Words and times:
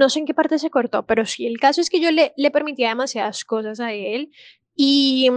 no 0.00 0.08
sé 0.08 0.20
en 0.20 0.26
qué 0.26 0.32
parte 0.32 0.58
se 0.58 0.70
cortó, 0.70 1.04
pero 1.04 1.26
sí, 1.26 1.46
el 1.46 1.60
caso 1.60 1.82
es 1.82 1.90
que 1.90 2.00
yo 2.00 2.10
le, 2.10 2.32
le 2.38 2.50
permitía 2.50 2.88
demasiadas 2.88 3.44
cosas 3.44 3.80
a 3.80 3.92
él 3.92 4.32
y, 4.74 5.28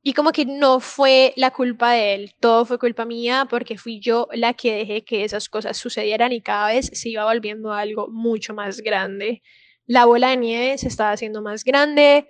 y 0.00 0.12
como 0.12 0.30
que 0.30 0.46
no 0.46 0.78
fue 0.78 1.34
la 1.36 1.50
culpa 1.50 1.90
de 1.90 2.14
él, 2.14 2.34
todo 2.38 2.64
fue 2.64 2.78
culpa 2.78 3.04
mía 3.04 3.48
porque 3.50 3.76
fui 3.76 3.98
yo 3.98 4.28
la 4.32 4.54
que 4.54 4.76
dejé 4.76 5.04
que 5.04 5.24
esas 5.24 5.48
cosas 5.48 5.76
sucedieran 5.76 6.30
y 6.30 6.40
cada 6.40 6.68
vez 6.68 6.90
se 6.94 7.08
iba 7.08 7.24
volviendo 7.24 7.72
algo 7.72 8.06
mucho 8.08 8.54
más 8.54 8.80
grande. 8.80 9.42
La 9.86 10.04
bola 10.04 10.30
de 10.30 10.36
nieve 10.36 10.78
se 10.78 10.86
estaba 10.86 11.10
haciendo 11.10 11.42
más 11.42 11.64
grande, 11.64 12.28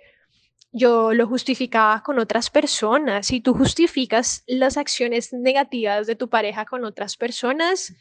yo 0.71 1.13
lo 1.13 1.27
justificaba 1.27 2.01
con 2.01 2.17
otras 2.17 2.49
personas. 2.49 3.27
Si 3.27 3.39
tú 3.39 3.53
justificas 3.53 4.43
las 4.47 4.77
acciones 4.77 5.31
negativas 5.31 6.07
de 6.07 6.15
tu 6.15 6.27
pareja 6.27 6.65
con 6.65 6.83
otras 6.83 7.17
personas, 7.17 7.93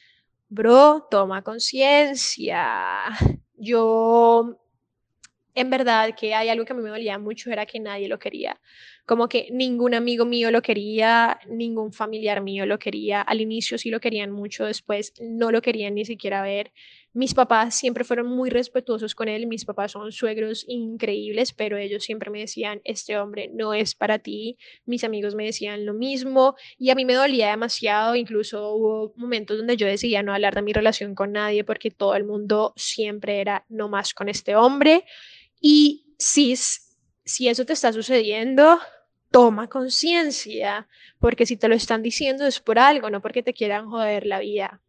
bro, 0.57 1.07
toma 1.11 1.43
conciencia. 1.43 2.67
Yo, 3.57 4.59
en 5.55 5.71
verdad, 5.71 6.15
que 6.19 6.35
hay 6.35 6.49
algo 6.49 6.65
que 6.65 6.73
a 6.73 6.77
mí 6.77 6.83
me 6.83 6.91
dolía 6.91 7.19
mucho, 7.19 7.51
era 7.51 7.67
que 7.67 7.81
nadie 7.81 8.09
lo 8.09 8.19
quería. 8.19 8.61
Como 9.07 9.29
que 9.29 9.49
ningún 9.53 9.95
amigo 9.95 10.25
mío 10.25 10.51
lo 10.51 10.63
quería, 10.63 11.41
ningún 11.49 11.93
familiar 11.93 12.43
mío 12.43 12.67
lo 12.67 12.79
quería. 12.79 13.23
Al 13.23 13.41
inicio 13.43 13.79
sí 13.79 13.91
lo 13.91 14.01
querían 14.01 14.31
mucho, 14.33 14.65
después 14.67 15.15
no 15.21 15.51
lo 15.53 15.63
querían 15.63 15.95
ni 15.95 16.05
siquiera 16.07 16.43
ver. 16.43 16.73
Mis 17.15 17.35
papás 17.35 17.75
siempre 17.75 18.05
fueron 18.05 18.27
muy 18.27 18.49
respetuosos 18.49 19.15
con 19.15 19.29
él, 19.29 19.47
mis 19.47 19.67
papás 19.67 19.93
son 19.93 20.13
suegros 20.13 20.65
increíbles, 20.67 21.53
pero 21.53 21.77
ellos 21.77 22.05
siempre 22.05 22.31
me 22.31 22.41
decían, 22.41 22.81
este 22.85 23.19
hombre 23.19 23.51
no 23.53 23.75
es 23.75 23.95
para 23.95 24.19
ti, 24.19 24.57
mis 24.87 25.05
amigos 25.05 25.35
me 25.35 25.45
decían 25.45 25.85
lo 25.85 25.93
mismo 25.93 26.57
y 26.79 26.89
a 26.89 26.95
mí 26.95 27.05
me 27.05 27.13
dolía 27.13 27.51
demasiado, 27.51 28.17
incluso 28.17 28.73
hubo 28.73 29.13
momentos 29.17 29.59
donde 29.59 29.77
yo 29.77 29.87
decidía 29.87 30.23
no 30.23 30.33
hablar 30.33 30.55
de 30.55 30.63
mi 30.63 30.73
relación 30.73 31.15
con 31.15 31.33
nadie 31.33 31.65
porque 31.65 31.91
todo 31.91 32.15
el 32.15 32.25
mundo 32.25 32.73
siempre 32.77 33.43
era 33.43 33.67
no 33.69 33.91
más 33.91 34.15
con 34.15 34.31
este 34.31 34.57
hombre 34.57 35.05
y 35.61 36.15
si, 36.19 36.57
si 36.57 37.49
eso 37.49 37.67
te 37.67 37.75
está 37.75 37.93
sucediendo, 37.93 38.79
toma 39.31 39.69
conciencia, 39.69 40.89
porque 41.19 41.45
si 41.45 41.59
te 41.59 41.69
lo 41.69 41.75
están 41.75 42.03
diciendo 42.03 42.47
es 42.47 42.61
por 42.61 42.79
algo, 42.79 43.11
no 43.11 43.21
porque 43.21 43.43
te 43.43 43.53
quieran 43.53 43.91
joder 43.91 44.25
la 44.25 44.39
vida 44.39 44.81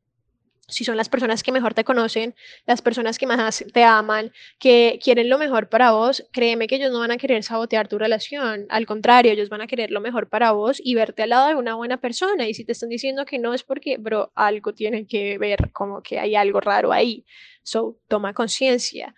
si 0.74 0.84
son 0.84 0.98
las 0.98 1.10
personas 1.10 1.44
que 1.44 1.52
mejor 1.52 1.74
te 1.74 1.84
conocen, 1.84 2.36
las 2.66 2.82
personas 2.82 3.18
que 3.18 3.28
más 3.28 3.64
te 3.74 3.84
aman, 3.84 4.32
que 4.60 5.00
quieren 5.04 5.30
lo 5.30 5.38
mejor 5.38 5.70
para 5.70 5.92
vos, 5.92 6.28
créeme 6.32 6.68
que 6.68 6.76
ellos 6.76 6.92
no 6.92 7.00
van 7.00 7.12
a 7.12 7.18
querer 7.18 7.44
sabotear 7.44 7.88
tu 7.88 7.98
relación. 7.98 8.66
Al 8.70 8.86
contrario, 8.86 9.32
ellos 9.32 9.50
van 9.50 9.62
a 9.62 9.68
querer 9.68 9.92
lo 9.92 10.02
mejor 10.02 10.30
para 10.30 10.52
vos 10.52 10.82
y 10.84 10.96
verte 10.96 11.24
al 11.24 11.30
lado 11.30 11.48
de 11.50 11.56
una 11.56 11.76
buena 11.76 11.98
persona. 11.98 12.48
Y 12.48 12.54
si 12.54 12.66
te 12.66 12.72
están 12.74 12.90
diciendo 12.90 13.26
que 13.26 13.40
no 13.40 13.54
es 13.54 13.64
porque, 13.64 13.98
bro, 13.98 14.32
algo 14.36 14.74
tiene 14.74 15.08
que 15.08 15.38
ver, 15.38 15.72
como 15.72 16.02
que 16.02 16.20
hay 16.20 16.36
algo 16.36 16.60
raro 16.60 16.92
ahí. 16.92 17.26
So, 17.64 17.98
toma 18.08 18.34
conciencia. 18.34 19.16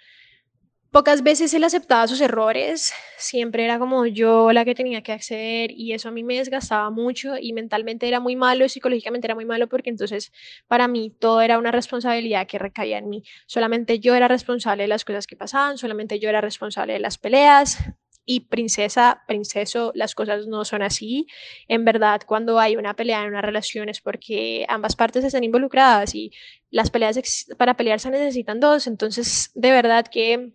Pocas 0.96 1.24
veces 1.24 1.54
él 1.54 1.66
aceptaba 1.66 2.08
sus 2.08 2.22
errores, 2.22 2.94
siempre 3.18 3.66
era 3.66 3.80
como 3.80 4.06
yo 4.06 4.54
la 4.54 4.64
que 4.64 4.74
tenía 4.74 5.04
que 5.04 5.12
acceder 5.12 5.72
y 5.72 5.92
eso 5.92 6.08
a 6.08 6.12
mí 6.14 6.24
me 6.24 6.38
desgastaba 6.38 6.90
mucho 6.90 7.34
y 7.38 7.52
mentalmente 7.52 8.08
era 8.08 8.22
muy 8.22 8.38
malo 8.38 8.64
y 8.64 8.70
psicológicamente 8.70 9.28
era 9.28 9.36
muy 9.36 9.44
malo 9.44 9.68
porque 9.68 9.90
entonces 9.90 10.32
para 10.70 10.88
mí 10.88 11.10
todo 11.20 11.42
era 11.42 11.58
una 11.58 11.72
responsabilidad 11.72 12.48
que 12.48 12.60
recaía 12.60 12.98
en 12.98 13.10
mí. 13.10 13.24
Solamente 13.46 14.00
yo 14.00 14.16
era 14.16 14.30
responsable 14.30 14.84
de 14.84 14.88
las 14.88 15.04
cosas 15.04 15.28
que 15.28 15.36
pasaban, 15.36 15.78
solamente 15.78 16.18
yo 16.18 16.30
era 16.30 16.40
responsable 16.40 16.94
de 16.94 17.00
las 17.00 17.18
peleas 17.18 17.78
y 18.24 18.48
princesa, 18.48 19.22
princeso, 19.28 19.92
las 19.96 20.16
cosas 20.16 20.48
no 20.48 20.64
son 20.64 20.82
así. 20.82 21.28
En 21.68 21.84
verdad, 21.84 22.22
cuando 22.26 22.58
hay 22.58 22.78
una 22.78 22.94
pelea 22.94 23.22
en 23.22 23.28
una 23.28 23.42
relación 23.42 23.90
es 23.90 24.00
porque 24.00 24.66
ambas 24.70 24.96
partes 24.96 25.26
están 25.26 25.44
involucradas 25.44 26.16
y 26.16 26.32
las 26.72 26.90
peleas 26.90 27.48
para 27.58 27.76
pelear 27.76 28.00
se 28.00 28.12
necesitan 28.12 28.62
dos, 28.62 28.88
entonces 28.88 29.52
de 29.56 29.72
verdad 29.72 30.06
que 30.10 30.54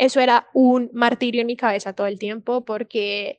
eso 0.00 0.18
era 0.20 0.48
un 0.54 0.88
martirio 0.94 1.42
en 1.42 1.46
mi 1.46 1.56
cabeza 1.56 1.92
todo 1.92 2.06
el 2.06 2.18
tiempo 2.18 2.64
porque 2.64 3.38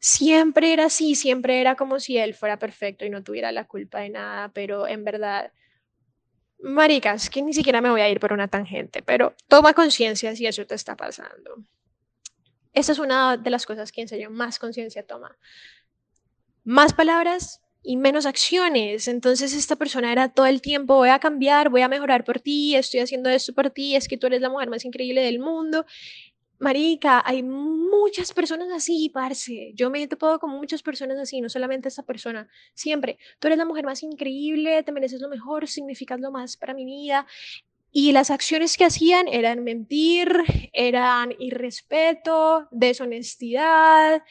siempre 0.00 0.72
era 0.72 0.86
así, 0.86 1.14
siempre 1.14 1.60
era 1.60 1.76
como 1.76 2.00
si 2.00 2.18
él 2.18 2.34
fuera 2.34 2.58
perfecto 2.58 3.04
y 3.04 3.10
no 3.10 3.22
tuviera 3.22 3.52
la 3.52 3.64
culpa 3.64 4.00
de 4.00 4.10
nada, 4.10 4.48
pero 4.48 4.88
en 4.88 5.04
verdad, 5.04 5.52
maricas, 6.58 7.30
que 7.30 7.42
ni 7.42 7.52
siquiera 7.52 7.80
me 7.80 7.90
voy 7.90 8.00
a 8.00 8.08
ir 8.08 8.18
por 8.18 8.32
una 8.32 8.48
tangente, 8.48 9.02
pero 9.02 9.36
toma 9.46 9.72
conciencia 9.72 10.34
si 10.34 10.48
eso 10.48 10.66
te 10.66 10.74
está 10.74 10.96
pasando. 10.96 11.62
Esa 12.72 12.90
es 12.90 12.98
una 12.98 13.36
de 13.36 13.50
las 13.50 13.64
cosas 13.64 13.92
que 13.92 14.00
en 14.00 14.08
serio 14.08 14.32
más 14.32 14.58
conciencia 14.58 15.06
toma. 15.06 15.38
Más 16.64 16.92
palabras, 16.92 17.62
y 17.82 17.96
menos 17.96 18.26
acciones. 18.26 19.08
Entonces 19.08 19.54
esta 19.54 19.76
persona 19.76 20.12
era 20.12 20.28
todo 20.28 20.46
el 20.46 20.60
tiempo, 20.60 20.96
voy 20.96 21.10
a 21.10 21.18
cambiar, 21.18 21.70
voy 21.70 21.82
a 21.82 21.88
mejorar 21.88 22.24
por 22.24 22.40
ti, 22.40 22.74
estoy 22.74 23.00
haciendo 23.00 23.30
esto 23.30 23.52
por 23.52 23.70
ti, 23.70 23.96
es 23.96 24.08
que 24.08 24.16
tú 24.16 24.26
eres 24.26 24.40
la 24.40 24.50
mujer 24.50 24.68
más 24.68 24.84
increíble 24.84 25.22
del 25.22 25.38
mundo. 25.38 25.86
Marica, 26.60 27.22
hay 27.24 27.44
muchas 27.44 28.32
personas 28.32 28.68
así, 28.74 29.10
parce. 29.10 29.72
Yo 29.74 29.90
me 29.90 30.02
he 30.02 30.08
topado 30.08 30.40
con 30.40 30.50
muchas 30.50 30.82
personas 30.82 31.16
así, 31.18 31.40
no 31.40 31.48
solamente 31.48 31.88
esta 31.88 32.02
persona. 32.02 32.48
Siempre, 32.74 33.16
tú 33.38 33.46
eres 33.46 33.58
la 33.58 33.64
mujer 33.64 33.84
más 33.84 34.02
increíble, 34.02 34.82
te 34.82 34.90
mereces 34.90 35.20
lo 35.20 35.28
mejor, 35.28 35.68
significas 35.68 36.18
lo 36.18 36.32
más 36.32 36.56
para 36.56 36.74
mi 36.74 36.84
vida. 36.84 37.26
Y 37.92 38.10
las 38.12 38.30
acciones 38.30 38.76
que 38.76 38.84
hacían 38.84 39.28
eran 39.28 39.62
mentir, 39.62 40.28
eran 40.72 41.32
irrespeto, 41.38 42.66
deshonestidad, 42.72 44.22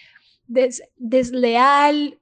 desleal, 0.47 2.19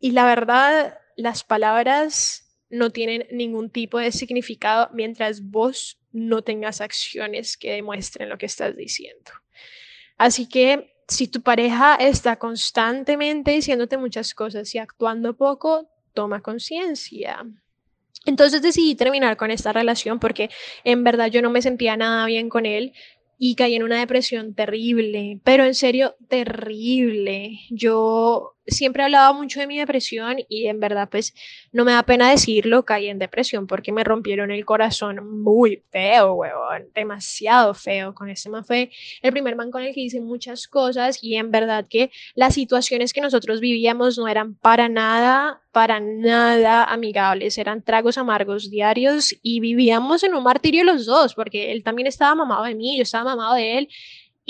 y 0.00 0.12
la 0.12 0.24
verdad, 0.24 0.98
las 1.16 1.44
palabras 1.44 2.48
no 2.70 2.90
tienen 2.90 3.26
ningún 3.30 3.70
tipo 3.70 3.98
de 3.98 4.12
significado 4.12 4.90
mientras 4.92 5.42
vos 5.42 5.98
no 6.12 6.42
tengas 6.42 6.80
acciones 6.80 7.56
que 7.56 7.72
demuestren 7.72 8.28
lo 8.28 8.38
que 8.38 8.46
estás 8.46 8.76
diciendo. 8.76 9.32
Así 10.16 10.48
que 10.48 10.94
si 11.06 11.28
tu 11.28 11.42
pareja 11.42 11.94
está 11.96 12.36
constantemente 12.36 13.52
diciéndote 13.52 13.96
muchas 13.96 14.34
cosas 14.34 14.74
y 14.74 14.78
actuando 14.78 15.36
poco, 15.36 15.88
toma 16.12 16.42
conciencia. 16.42 17.46
Entonces 18.26 18.60
decidí 18.60 18.94
terminar 18.94 19.36
con 19.36 19.50
esta 19.50 19.72
relación 19.72 20.18
porque 20.18 20.50
en 20.84 21.04
verdad 21.04 21.28
yo 21.28 21.40
no 21.40 21.50
me 21.50 21.62
sentía 21.62 21.96
nada 21.96 22.26
bien 22.26 22.48
con 22.48 22.66
él 22.66 22.92
y 23.38 23.54
caí 23.54 23.74
en 23.74 23.84
una 23.84 24.00
depresión 24.00 24.54
terrible, 24.54 25.40
pero 25.44 25.64
en 25.64 25.74
serio 25.74 26.16
terrible. 26.28 27.60
Yo 27.70 28.57
siempre 28.68 29.02
hablaba 29.02 29.32
mucho 29.32 29.60
de 29.60 29.66
mi 29.66 29.78
depresión 29.78 30.36
y 30.48 30.66
en 30.66 30.80
verdad 30.80 31.08
pues 31.10 31.34
no 31.72 31.84
me 31.84 31.92
da 31.92 32.02
pena 32.02 32.30
decirlo, 32.30 32.84
caí 32.84 33.08
en 33.08 33.18
depresión 33.18 33.66
porque 33.66 33.92
me 33.92 34.04
rompieron 34.04 34.50
el 34.50 34.64
corazón 34.64 35.42
muy 35.42 35.82
feo, 35.90 36.34
huevón, 36.34 36.88
demasiado 36.94 37.74
feo. 37.74 38.14
Con 38.14 38.28
ese 38.28 38.50
man 38.50 38.64
fue 38.64 38.90
el 39.22 39.32
primer 39.32 39.56
man 39.56 39.70
con 39.70 39.82
el 39.82 39.94
que 39.94 40.00
hice 40.00 40.20
muchas 40.20 40.68
cosas 40.68 41.18
y 41.22 41.36
en 41.36 41.50
verdad 41.50 41.86
que 41.88 42.10
las 42.34 42.54
situaciones 42.54 43.12
que 43.12 43.20
nosotros 43.20 43.60
vivíamos 43.60 44.18
no 44.18 44.28
eran 44.28 44.54
para 44.54 44.88
nada, 44.88 45.62
para 45.72 46.00
nada 46.00 46.84
amigables, 46.84 47.58
eran 47.58 47.82
tragos 47.82 48.18
amargos 48.18 48.70
diarios 48.70 49.34
y 49.42 49.60
vivíamos 49.60 50.22
en 50.22 50.34
un 50.34 50.42
martirio 50.42 50.84
los 50.84 51.06
dos 51.06 51.34
porque 51.34 51.72
él 51.72 51.82
también 51.82 52.06
estaba 52.06 52.34
mamado 52.34 52.64
de 52.64 52.74
mí, 52.74 52.96
yo 52.96 53.02
estaba 53.02 53.24
mamado 53.24 53.54
de 53.54 53.78
él 53.78 53.88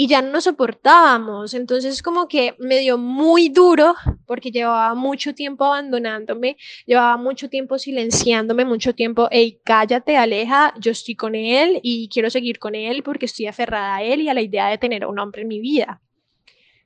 y 0.00 0.06
ya 0.06 0.22
no 0.22 0.40
soportábamos. 0.40 1.54
Entonces 1.54 2.02
como 2.02 2.28
que 2.28 2.54
me 2.60 2.78
dio 2.78 2.98
muy 2.98 3.48
duro 3.48 3.96
porque 4.26 4.52
llevaba 4.52 4.94
mucho 4.94 5.34
tiempo 5.34 5.64
abandonándome, 5.64 6.56
llevaba 6.86 7.16
mucho 7.16 7.50
tiempo 7.50 7.80
silenciándome, 7.80 8.64
mucho 8.64 8.94
tiempo, 8.94 9.26
hey, 9.32 9.58
cállate, 9.64 10.16
aleja, 10.16 10.72
yo 10.78 10.92
estoy 10.92 11.16
con 11.16 11.34
él 11.34 11.80
y 11.82 12.08
quiero 12.10 12.30
seguir 12.30 12.60
con 12.60 12.76
él 12.76 13.02
porque 13.02 13.26
estoy 13.26 13.46
aferrada 13.46 13.96
a 13.96 14.04
él 14.04 14.20
y 14.20 14.28
a 14.28 14.34
la 14.34 14.40
idea 14.40 14.68
de 14.68 14.78
tener 14.78 15.02
a 15.02 15.08
un 15.08 15.18
hombre 15.18 15.42
en 15.42 15.48
mi 15.48 15.58
vida. 15.58 16.00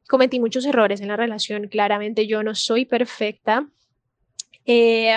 Cometí 0.08 0.40
muchos 0.40 0.64
errores 0.64 1.02
en 1.02 1.08
la 1.08 1.16
relación, 1.16 1.68
claramente 1.68 2.26
yo 2.26 2.42
no 2.42 2.54
soy 2.54 2.86
perfecta, 2.86 3.68
eh, 4.64 5.16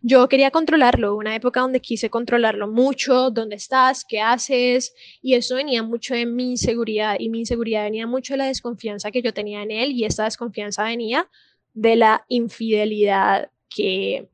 yo 0.00 0.28
quería 0.28 0.50
controlarlo, 0.50 1.16
una 1.16 1.34
época 1.34 1.60
donde 1.60 1.80
quise 1.80 2.10
controlarlo 2.10 2.68
mucho, 2.68 3.30
dónde 3.30 3.56
estás, 3.56 4.04
qué 4.04 4.20
haces, 4.20 4.94
y 5.20 5.34
eso 5.34 5.56
venía 5.56 5.82
mucho 5.82 6.14
de 6.14 6.26
mi 6.26 6.50
inseguridad, 6.50 7.16
y 7.18 7.28
mi 7.28 7.40
inseguridad 7.40 7.84
venía 7.84 8.06
mucho 8.06 8.34
de 8.34 8.38
la 8.38 8.46
desconfianza 8.46 9.10
que 9.10 9.22
yo 9.22 9.32
tenía 9.32 9.62
en 9.62 9.70
él, 9.70 9.92
y 9.92 10.04
esta 10.04 10.24
desconfianza 10.24 10.84
venía 10.84 11.28
de 11.74 11.96
la 11.96 12.24
infidelidad 12.28 13.50
que 13.68 14.28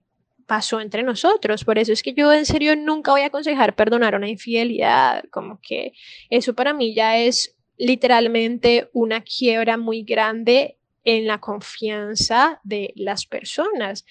pasó 0.47 0.81
entre 0.81 1.03
nosotros. 1.03 1.63
Por 1.65 1.79
eso 1.79 1.93
es 1.93 2.03
que 2.03 2.15
yo 2.15 2.33
en 2.33 2.47
serio 2.47 2.75
nunca 2.75 3.13
voy 3.13 3.21
a 3.21 3.27
aconsejar 3.27 3.77
perdonar 3.77 4.15
una 4.15 4.29
infidelidad, 4.29 5.25
como 5.31 5.61
que 5.61 5.93
eso 6.31 6.55
para 6.55 6.73
mí 6.73 6.95
ya 6.95 7.19
es 7.19 7.55
literalmente 7.77 8.89
una 8.93 9.23
quiebra 9.23 9.77
muy 9.77 10.03
grande 10.03 10.79
en 11.05 11.27
la 11.27 11.39
confianza 11.39 12.61
de 12.65 12.93
las 12.97 13.27
personas. 13.27 14.05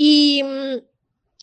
Y 0.00 0.42
mm, 0.44 0.78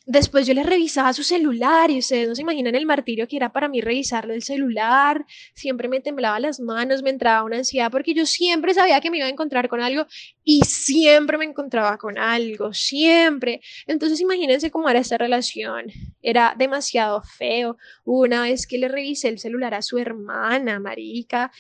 Después 0.07 0.45
yo 0.45 0.53
le 0.53 0.61
revisaba 0.61 1.13
su 1.13 1.23
celular 1.23 1.89
y 1.89 1.97
ustedes 1.97 2.27
no 2.27 2.35
se 2.35 2.43
imaginan 2.43 2.75
el 2.75 2.85
martirio 2.85 3.27
que 3.27 3.37
era 3.37 3.51
para 3.51 3.67
mí 3.67 3.81
revisarle 3.81 4.35
el 4.35 4.43
celular. 4.43 5.25
Siempre 5.55 5.87
me 5.87 5.99
temblaba 5.99 6.39
las 6.39 6.59
manos, 6.59 7.01
me 7.01 7.09
entraba 7.09 7.43
una 7.43 7.57
ansiedad 7.57 7.89
porque 7.89 8.13
yo 8.13 8.27
siempre 8.27 8.75
sabía 8.75 9.01
que 9.01 9.09
me 9.09 9.17
iba 9.17 9.25
a 9.25 9.31
encontrar 9.31 9.67
con 9.67 9.81
algo 9.81 10.05
y 10.43 10.61
siempre 10.61 11.39
me 11.39 11.45
encontraba 11.45 11.97
con 11.97 12.19
algo, 12.19 12.71
siempre. 12.71 13.61
Entonces 13.87 14.21
imagínense 14.21 14.69
cómo 14.69 14.89
era 14.89 14.99
esta 14.99 15.17
relación. 15.17 15.87
Era 16.21 16.53
demasiado 16.55 17.23
feo. 17.23 17.77
Una 18.03 18.43
vez 18.43 18.67
que 18.67 18.77
le 18.77 18.89
revisé 18.89 19.29
el 19.29 19.39
celular 19.39 19.73
a 19.73 19.81
su 19.81 19.97
hermana, 19.97 20.79
marica, 20.79 21.51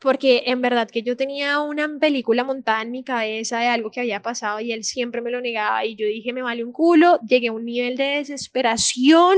porque 0.00 0.44
en 0.46 0.62
verdad 0.62 0.88
que 0.90 1.02
yo 1.02 1.16
tenía 1.16 1.60
una 1.60 1.88
película 2.00 2.42
montada 2.42 2.80
en 2.82 2.90
mi 2.90 3.04
cabeza 3.04 3.60
de 3.60 3.66
algo 3.66 3.90
que 3.90 4.00
había 4.00 4.22
pasado 4.22 4.58
y 4.58 4.72
él 4.72 4.82
siempre 4.82 5.20
me 5.20 5.30
lo 5.30 5.42
negaba 5.42 5.84
y 5.84 5.94
yo 5.94 6.06
dije, 6.06 6.32
me 6.32 6.42
vale 6.42 6.64
un 6.64 6.72
culo, 6.72 7.20
llegué 7.20 7.48
a 7.48 7.52
un 7.52 7.66
nivel 7.66 7.96
de 7.96 8.04
desesperación 8.04 9.36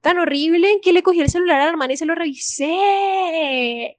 tan 0.00 0.18
horrible 0.18 0.80
que 0.82 0.92
le 0.92 1.04
cogí 1.04 1.20
el 1.20 1.30
celular 1.30 1.60
a 1.60 1.64
la 1.64 1.70
hermana 1.70 1.92
y 1.92 1.96
se 1.96 2.06
lo 2.06 2.16
revisé. 2.16 3.96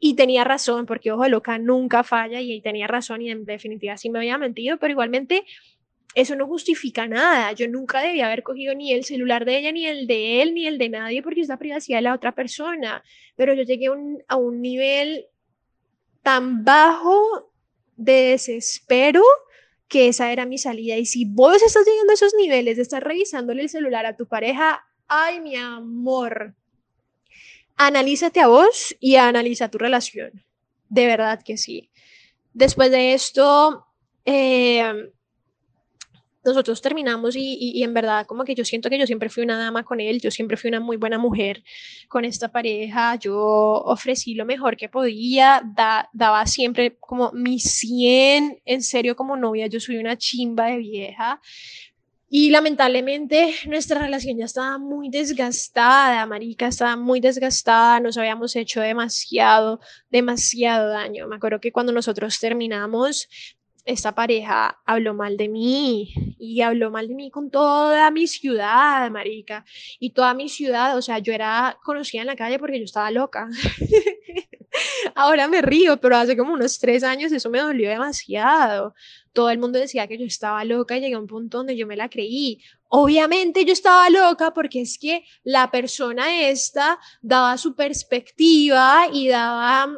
Y 0.00 0.14
tenía 0.14 0.42
razón, 0.42 0.84
porque 0.84 1.12
ojo 1.12 1.26
loca 1.28 1.58
nunca 1.58 2.02
falla 2.02 2.40
y 2.40 2.60
tenía 2.60 2.88
razón 2.88 3.22
y 3.22 3.30
en 3.30 3.44
definitiva 3.44 3.96
sí 3.96 4.10
me 4.10 4.18
había 4.18 4.38
mentido, 4.38 4.78
pero 4.78 4.90
igualmente 4.90 5.44
eso 6.14 6.34
no 6.34 6.46
justifica 6.46 7.06
nada. 7.06 7.52
Yo 7.52 7.68
nunca 7.68 8.00
debía 8.00 8.26
haber 8.26 8.42
cogido 8.42 8.74
ni 8.74 8.92
el 8.92 9.04
celular 9.04 9.44
de 9.44 9.58
ella, 9.58 9.70
ni 9.70 9.86
el 9.86 10.08
de 10.08 10.42
él, 10.42 10.54
ni 10.54 10.66
el 10.66 10.76
de 10.78 10.88
nadie, 10.88 11.22
porque 11.22 11.42
es 11.42 11.48
la 11.48 11.58
privacidad 11.58 11.98
de 11.98 12.02
la 12.02 12.14
otra 12.14 12.32
persona. 12.32 13.04
Pero 13.36 13.54
yo 13.54 13.62
llegué 13.62 13.86
a 13.86 13.92
un, 13.92 14.22
a 14.26 14.36
un 14.36 14.60
nivel 14.60 15.26
tan 16.26 16.64
bajo 16.64 17.52
de 17.96 18.30
desespero 18.30 19.22
que 19.86 20.08
esa 20.08 20.32
era 20.32 20.44
mi 20.44 20.58
salida. 20.58 20.96
Y 20.96 21.06
si 21.06 21.24
vos 21.24 21.62
estás 21.62 21.86
llegando 21.86 22.10
a 22.10 22.14
esos 22.14 22.34
niveles 22.34 22.74
de 22.74 22.82
estar 22.82 23.04
revisándole 23.04 23.62
el 23.62 23.68
celular 23.68 24.06
a 24.06 24.16
tu 24.16 24.26
pareja, 24.26 24.84
ay, 25.06 25.38
mi 25.38 25.54
amor, 25.54 26.56
analízate 27.76 28.40
a 28.40 28.48
vos 28.48 28.96
y 28.98 29.14
analiza 29.14 29.70
tu 29.70 29.78
relación. 29.78 30.44
De 30.88 31.06
verdad 31.06 31.40
que 31.44 31.56
sí. 31.56 31.90
Después 32.54 32.90
de 32.90 33.12
esto, 33.12 33.86
eh, 34.24 35.12
nosotros 36.46 36.80
terminamos 36.80 37.36
y, 37.36 37.82
en 37.82 37.92
verdad 37.94 38.26
como 38.26 38.44
que 38.44 38.54
yo 38.54 38.64
siento 38.64 38.88
que 38.88 38.98
yo 38.98 39.06
siempre 39.06 39.28
fui 39.28 39.42
una 39.42 39.58
dama 39.58 39.84
con 39.84 40.00
él, 40.00 40.20
yo 40.20 40.30
siempre 40.30 40.56
fui 40.56 40.68
una 40.68 40.80
muy 40.80 40.96
buena 40.96 41.18
mujer 41.18 41.62
con 42.08 42.24
esta 42.24 42.48
pareja, 42.50 43.16
yo 43.16 43.36
ofrecí 43.36 44.34
lo 44.34 44.46
mejor 44.46 44.76
que 44.76 44.88
podía, 44.88 45.62
daba 46.12 46.46
siempre 46.46 46.96
como 46.98 47.32
mi 47.32 47.58
100, 47.58 48.60
en 48.64 48.82
serio 48.82 49.16
como 49.16 49.36
novia, 49.36 49.66
yo 49.66 49.80
soy 49.80 49.98
una 49.98 50.16
chimba 50.16 50.66
de 50.66 50.78
vieja. 50.78 51.40
Y 52.28 52.50
lamentablemente 52.50 53.54
nuestra 53.68 54.00
relación 54.00 54.38
ya 54.38 54.46
estaba 54.46 54.78
muy 54.78 55.10
desgastada, 55.10 56.26
marica, 56.26 56.66
estaba 56.66 56.96
muy 56.96 57.20
desgastada, 57.20 58.00
nos 58.00 58.18
habíamos 58.18 58.56
hecho 58.56 58.80
demasiado, 58.80 59.78
demasiado 60.10 60.88
daño. 60.88 61.28
Me 61.28 61.36
acuerdo 61.36 61.60
que 61.60 61.70
cuando 61.70 61.92
nosotros 61.92 62.40
terminamos, 62.40 63.28
esta 63.86 64.14
pareja 64.16 64.80
habló 64.84 65.14
mal 65.14 65.36
de 65.36 65.48
mí 65.48 66.12
y 66.38 66.60
habló 66.60 66.90
mal 66.90 67.06
de 67.06 67.14
mí 67.14 67.30
con 67.30 67.50
toda 67.50 68.10
mi 68.10 68.26
ciudad, 68.26 69.08
marica. 69.12 69.64
Y 70.00 70.10
toda 70.10 70.34
mi 70.34 70.48
ciudad, 70.48 70.96
o 70.98 71.02
sea, 71.02 71.20
yo 71.20 71.32
era 71.32 71.78
conocida 71.84 72.20
en 72.20 72.26
la 72.26 72.36
calle 72.36 72.58
porque 72.58 72.78
yo 72.78 72.84
estaba 72.84 73.12
loca. 73.12 73.48
Ahora 75.14 75.46
me 75.46 75.62
río, 75.62 75.98
pero 76.00 76.16
hace 76.16 76.36
como 76.36 76.52
unos 76.52 76.78
tres 76.80 77.04
años 77.04 77.30
eso 77.30 77.48
me 77.48 77.60
dolió 77.60 77.88
demasiado. 77.88 78.92
Todo 79.32 79.50
el 79.50 79.58
mundo 79.58 79.78
decía 79.78 80.08
que 80.08 80.18
yo 80.18 80.26
estaba 80.26 80.64
loca 80.64 80.96
y 80.96 81.00
llegué 81.00 81.14
a 81.14 81.20
un 81.20 81.28
punto 81.28 81.58
donde 81.58 81.76
yo 81.76 81.86
me 81.86 81.96
la 81.96 82.08
creí. 82.08 82.60
Obviamente 82.88 83.64
yo 83.64 83.72
estaba 83.72 84.10
loca 84.10 84.52
porque 84.52 84.80
es 84.80 84.98
que 84.98 85.24
la 85.44 85.70
persona 85.70 86.48
esta 86.48 86.98
daba 87.22 87.56
su 87.56 87.76
perspectiva 87.76 89.06
y 89.12 89.28
daba, 89.28 89.88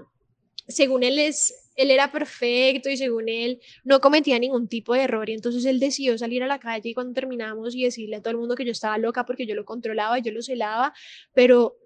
según 0.69 1.03
él 1.03 1.19
es 1.19 1.68
él 1.79 1.93
era 1.93 2.11
perfecto 2.11 2.91
y 2.91 2.97
según 2.97 3.29
él 3.29 3.61
no 3.85 4.01
cometía 4.01 4.37
ningún 4.39 4.67
tipo 4.67 4.95
de 4.95 5.03
error 5.03 5.31
y 5.31 5.35
entonces 5.35 5.65
él 5.65 5.79
decidió 5.79 6.19
salir 6.19 6.43
a 6.43 6.49
la 6.49 6.59
calle 6.59 6.91
y 6.91 6.95
cuando 6.95 7.15
terminamos 7.15 7.75
y 7.77 7.85
decirle 7.85 8.17
a 8.17 8.21
todo 8.21 8.33
el 8.33 8.37
mundo 8.37 8.57
que 8.57 8.65
yo 8.65 8.73
estaba 8.73 8.99
loca 8.99 9.25
porque 9.25 9.47
yo 9.47 9.55
lo 9.55 9.65
controlaba, 9.65 10.19
y 10.19 10.23
yo 10.23 10.33
lo 10.33 10.43
celaba, 10.43 10.93
pero 11.33 11.77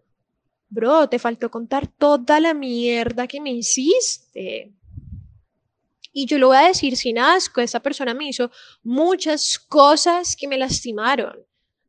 bro, 0.70 1.10
te 1.10 1.18
faltó 1.18 1.50
contar 1.50 1.86
toda 1.86 2.40
la 2.40 2.54
mierda 2.54 3.26
que 3.26 3.40
me 3.40 3.52
hiciste. 3.52 4.72
Y 6.14 6.24
yo 6.24 6.38
lo 6.38 6.48
voy 6.48 6.56
a 6.56 6.68
decir 6.68 6.96
sin 6.96 7.18
asco, 7.18 7.60
esa 7.60 7.80
persona 7.80 8.14
me 8.14 8.28
hizo 8.28 8.50
muchas 8.82 9.58
cosas 9.58 10.36
que 10.36 10.48
me 10.48 10.56
lastimaron 10.56 11.36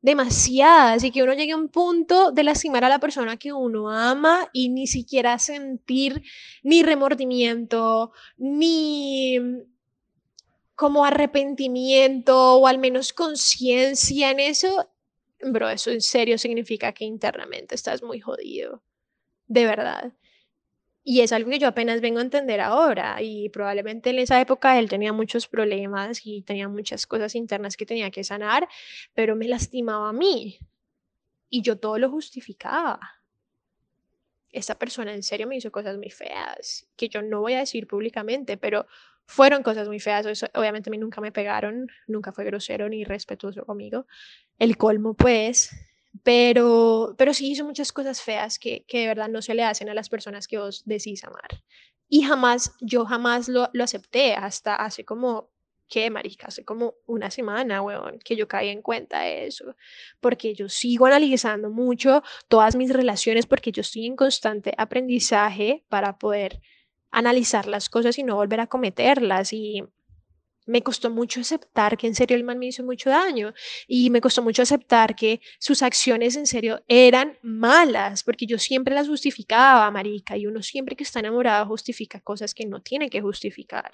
demasiadas 0.04 1.02
y 1.04 1.12
que 1.12 1.24
uno 1.24 1.34
llegue 1.34 1.54
a 1.54 1.58
un 1.58 1.70
punto 1.70 2.32
de 2.32 2.44
lastimar 2.44 2.84
a 2.84 2.90
la 2.90 3.00
persona 3.00 3.38
que 3.38 3.54
uno 3.54 3.90
ama 3.90 4.50
y 4.52 4.68
ni 4.68 4.86
siquiera 4.86 5.40
sentir 5.40 6.22
ni 6.62 6.84
remordimiento, 6.84 8.12
ni 8.38 9.40
como 10.76 11.06
arrepentimiento 11.06 12.58
o 12.58 12.68
al 12.68 12.80
menos 12.80 13.14
conciencia 13.14 14.30
en 14.30 14.42
eso, 14.42 14.90
bro, 15.42 15.70
eso 15.70 15.90
en 15.90 16.02
serio 16.02 16.38
significa 16.38 16.92
que 16.92 17.06
internamente 17.06 17.74
estás 17.74 18.04
muy 18.04 18.20
jodido, 18.20 18.84
de 19.48 19.66
verdad. 19.66 20.14
Y 21.04 21.20
es 21.20 21.34
algo 21.34 21.50
que 21.50 21.60
yo 21.60 21.68
apenas 21.68 22.00
vengo 22.00 22.20
a 22.20 22.22
entender 22.22 22.62
ahora 22.62 23.22
y 23.22 23.50
probablemente 23.50 24.12
en 24.12 24.20
esa 24.20 24.40
época 24.40 24.80
él 24.80 24.88
tenía 24.88 25.12
muchos 25.12 25.48
problemas 25.48 26.26
y 26.26 26.44
tenía 26.44 26.70
muchas 26.70 27.06
cosas 27.06 27.36
internas 27.36 27.76
que 27.76 27.86
tenía 27.86 28.10
que 28.10 28.24
sanar, 28.24 28.70
pero 29.14 29.36
me 29.36 29.48
lastimaba 29.48 30.10
a 30.10 30.14
mí 30.14 30.60
y 31.50 31.62
yo 31.62 31.78
todo 31.78 31.98
lo 31.98 32.10
justificaba. 32.10 33.00
Esa 34.50 34.76
persona 34.76 35.14
en 35.14 35.24
serio 35.24 35.46
me 35.46 35.58
hizo 35.58 35.72
cosas 35.72 35.98
muy 35.98 36.10
feas 36.10 36.88
que 36.96 37.10
yo 37.10 37.22
no 37.22 37.42
voy 37.42 37.54
a 37.54 37.60
decir 37.60 37.86
públicamente, 37.86 38.56
pero 38.56 38.86
fueron 39.26 39.62
cosas 39.62 39.88
muy 39.88 40.00
feas. 40.00 40.26
obviamente 40.54 40.90
a 40.90 40.92
mí 40.92 40.98
nunca 40.98 41.20
me 41.20 41.32
pegaron, 41.32 41.92
nunca 42.08 42.32
fue 42.32 42.46
grosero 42.46 42.88
ni 42.88 43.04
respetuoso 43.04 43.66
conmigo. 43.66 44.08
El 44.58 44.78
colmo 44.78 45.16
pues 45.16 45.72
pero, 46.24 47.16
pero 47.18 47.34
sí 47.34 47.52
hizo 47.52 47.66
muchas 47.66 47.92
cosas 47.92 48.22
feas 48.22 48.60
que, 48.60 48.86
que 48.88 49.02
de 49.02 49.08
verdad 49.08 49.30
no 49.30 49.42
se 49.42 49.54
le 49.54 49.64
hacen 49.64 49.90
a 49.90 49.94
las 49.94 50.10
personas 50.10 50.48
que 50.48 50.58
vos 50.58 50.84
decís 50.86 51.24
amar. 51.24 51.64
Y 52.10 52.24
jamás, 52.24 52.74
yo 52.82 53.06
jamás 53.06 53.48
lo, 53.50 53.70
lo 53.74 53.84
acepté 53.84 54.34
hasta 54.36 54.76
hace 54.76 55.06
como 55.06 55.54
¿qué, 55.94 56.10
marica? 56.10 56.48
Hace 56.48 56.66
como 56.66 56.96
una 57.06 57.30
semana, 57.30 57.82
weón, 57.84 58.18
que 58.18 58.36
yo 58.36 58.48
caí 58.48 58.70
en 58.70 58.82
cuenta 58.82 59.22
de 59.22 59.46
eso, 59.46 59.76
porque 60.20 60.56
yo 60.56 60.68
sigo 60.68 61.06
analizando 61.06 61.70
mucho 61.70 62.24
todas 62.48 62.76
mis 62.76 62.92
relaciones, 62.92 63.46
porque 63.46 63.72
yo 63.72 63.82
estoy 63.82 64.08
en 64.08 64.16
constante 64.16 64.74
aprendizaje 64.78 65.84
para 65.90 66.18
poder 66.18 66.62
analizar 67.12 67.68
las 67.68 67.90
cosas 67.90 68.18
y 68.18 68.24
no 68.24 68.36
volver 68.36 68.60
a 68.62 68.68
cometerlas. 68.68 69.54
Y 69.54 69.84
me 70.66 70.82
costó 70.82 71.10
mucho 71.10 71.42
aceptar 71.42 71.98
que 71.98 72.08
en 72.08 72.16
serio 72.16 72.38
el 72.38 72.44
man 72.44 72.60
me 72.60 72.68
hizo 72.68 72.84
mucho 72.84 73.10
daño 73.10 73.54
y 73.88 74.10
me 74.10 74.22
costó 74.22 74.42
mucho 74.42 74.62
aceptar 74.62 75.16
que 75.16 75.42
sus 75.60 75.82
acciones 75.82 76.36
en 76.36 76.48
serio 76.48 76.84
eran 76.88 77.38
malas, 77.42 78.24
porque 78.24 78.46
yo 78.46 78.58
siempre 78.58 78.96
las 78.96 79.08
justificaba, 79.08 79.90
marica, 79.92 80.38
y 80.38 80.48
uno 80.48 80.62
siempre 80.62 80.96
que 80.96 81.04
está 81.04 81.20
enamorado 81.20 81.66
justifica 81.66 82.20
cosas 82.22 82.54
que 82.54 82.66
no 82.66 82.82
tiene 82.82 83.10
que 83.10 83.22
justificar. 83.22 83.92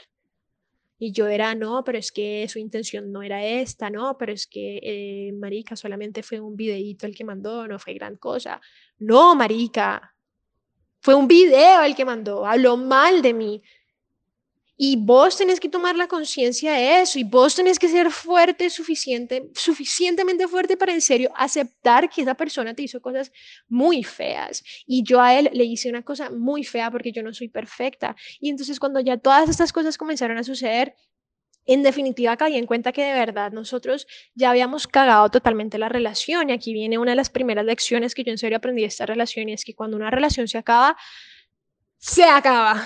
Y 1.01 1.13
yo 1.13 1.27
era, 1.27 1.55
no, 1.55 1.83
pero 1.85 1.97
es 1.97 2.11
que 2.11 2.45
su 2.49 2.59
intención 2.59 3.11
no 3.11 3.23
era 3.23 3.45
esta, 3.45 3.89
no, 3.89 4.17
pero 4.17 4.33
es 4.33 4.47
que, 4.47 4.79
eh, 4.83 5.31
marica, 5.31 5.77
solamente 5.77 6.23
fue 6.23 6.41
un 6.41 6.57
videíto 6.57 7.05
el 7.05 7.15
que 7.15 7.23
mandó, 7.23 7.65
no 7.69 7.79
fue 7.79 7.93
gran 7.93 8.17
cosa. 8.17 8.59
No, 8.97 9.33
marica, 9.33 10.13
fue 10.99 11.15
un 11.15 11.27
video 11.27 11.83
el 11.83 11.95
que 11.95 12.03
mandó, 12.03 12.45
habló 12.45 12.75
mal 12.75 13.21
de 13.21 13.33
mí, 13.33 13.63
y 14.81 14.95
vos 14.95 15.35
tenés 15.35 15.59
que 15.59 15.67
tomar 15.67 15.97
la 15.97 16.07
conciencia 16.07 16.71
de 16.71 17.01
eso 17.01 17.19
y 17.19 17.25
vos 17.25 17.53
tenés 17.53 17.77
que 17.77 17.89
ser 17.89 18.09
fuerte, 18.11 18.69
suficiente, 18.69 19.51
suficientemente 19.53 20.47
fuerte 20.47 20.77
para 20.77 20.93
en 20.93 21.01
serio 21.01 21.31
aceptar 21.35 22.09
que 22.09 22.21
esa 22.21 22.33
persona 22.33 22.73
te 22.73 22.83
hizo 22.83 23.01
cosas 23.01 23.29
muy 23.67 24.05
feas. 24.05 24.63
Y 24.87 25.03
yo 25.03 25.19
a 25.19 25.37
él 25.37 25.49
le 25.51 25.65
hice 25.65 25.89
una 25.89 26.03
cosa 26.03 26.29
muy 26.29 26.63
fea 26.63 26.89
porque 26.91 27.11
yo 27.11 27.21
no 27.21 27.33
soy 27.33 27.49
perfecta. 27.49 28.15
Y 28.39 28.49
entonces 28.49 28.79
cuando 28.79 29.01
ya 29.01 29.17
todas 29.17 29.49
estas 29.49 29.73
cosas 29.73 29.97
comenzaron 29.97 30.37
a 30.37 30.45
suceder, 30.45 30.95
en 31.65 31.83
definitiva 31.83 32.37
caí 32.37 32.55
en 32.55 32.65
cuenta 32.65 32.93
que 32.93 33.03
de 33.03 33.11
verdad 33.11 33.51
nosotros 33.51 34.07
ya 34.33 34.49
habíamos 34.49 34.87
cagado 34.87 35.29
totalmente 35.29 35.77
la 35.77 35.89
relación. 35.89 36.51
Y 36.51 36.53
aquí 36.53 36.71
viene 36.71 36.97
una 36.97 37.11
de 37.11 37.17
las 37.17 37.29
primeras 37.29 37.65
lecciones 37.65 38.15
que 38.15 38.23
yo 38.23 38.31
en 38.31 38.37
serio 38.37 38.59
aprendí 38.59 38.83
de 38.83 38.87
esta 38.87 39.05
relación 39.05 39.49
y 39.49 39.53
es 39.53 39.65
que 39.65 39.75
cuando 39.75 39.97
una 39.97 40.09
relación 40.09 40.47
se 40.47 40.57
acaba, 40.57 40.95
se 41.97 42.23
acaba 42.23 42.81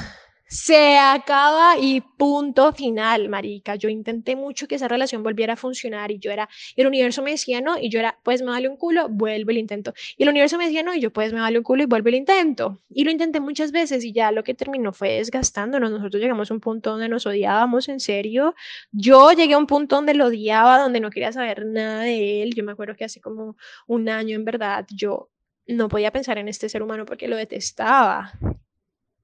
se 0.54 1.00
acaba 1.00 1.80
y 1.80 2.02
punto 2.02 2.74
final, 2.74 3.28
marica. 3.28 3.76
Yo 3.76 3.90
intenté 3.90 4.36
mucho 4.36 4.68
que 4.68 4.76
esa 4.76 4.88
relación 4.88 5.24
volviera 5.24 5.54
a 5.54 5.56
funcionar 5.56 6.12
y 6.12 6.20
yo 6.20 6.30
era, 6.30 6.48
el 6.76 6.86
universo 6.86 7.24
me 7.24 7.32
decía 7.32 7.60
no 7.60 7.80
y 7.80 7.90
yo 7.90 7.98
era, 8.00 8.20
pues 8.22 8.44
me 8.44 8.52
vale 8.52 8.70
un 8.70 8.78
culo, 8.78 9.10
vuelvo 9.10 9.50
el 9.50 9.58
intento. 9.58 9.96
Y 10.16 10.24
el 10.24 10.30
universo 10.30 10.60
me 10.60 10.66
decía 10.66 10.84
no 10.84 10.94
y 10.94 11.02
yo, 11.02 11.12
pues 11.12 11.34
me 11.34 11.40
vale 11.40 11.58
un 11.58 11.64
culo 11.64 11.82
y 11.82 11.86
vuelvo 11.88 12.10
el 12.10 12.16
intento. 12.16 12.80
Y 12.90 13.04
lo 13.04 13.10
intenté 13.10 13.40
muchas 13.40 13.72
veces 13.72 14.06
y 14.06 14.14
ya 14.14 14.32
lo 14.32 14.44
que 14.44 14.54
terminó 14.54 14.94
fue 14.94 15.14
desgastándonos. 15.14 15.90
Nosotros 15.90 16.22
llegamos 16.22 16.52
a 16.52 16.54
un 16.54 16.60
punto 16.60 16.92
donde 16.92 17.10
nos 17.10 17.26
odiábamos, 17.26 17.90
en 17.90 18.00
serio. 18.00 18.54
Yo 18.92 19.32
llegué 19.32 19.56
a 19.56 19.58
un 19.58 19.66
punto 19.66 19.96
donde 19.96 20.14
lo 20.14 20.28
odiaba, 20.28 20.78
donde 20.78 21.00
no 21.00 21.10
quería 21.10 21.32
saber 21.32 21.66
nada 21.66 22.02
de 22.04 22.44
él. 22.44 22.54
Yo 22.54 22.64
me 22.64 22.74
acuerdo 22.74 22.96
que 22.96 23.06
hace 23.06 23.20
como 23.20 23.58
un 23.88 24.08
año, 24.08 24.36
en 24.36 24.46
verdad, 24.46 24.86
yo 24.92 25.32
no 25.66 25.90
podía 25.90 26.12
pensar 26.12 26.38
en 26.38 26.48
este 26.48 26.70
ser 26.70 26.84
humano 26.84 27.06
porque 27.06 27.28
lo 27.28 27.38
detestaba. 27.38 28.34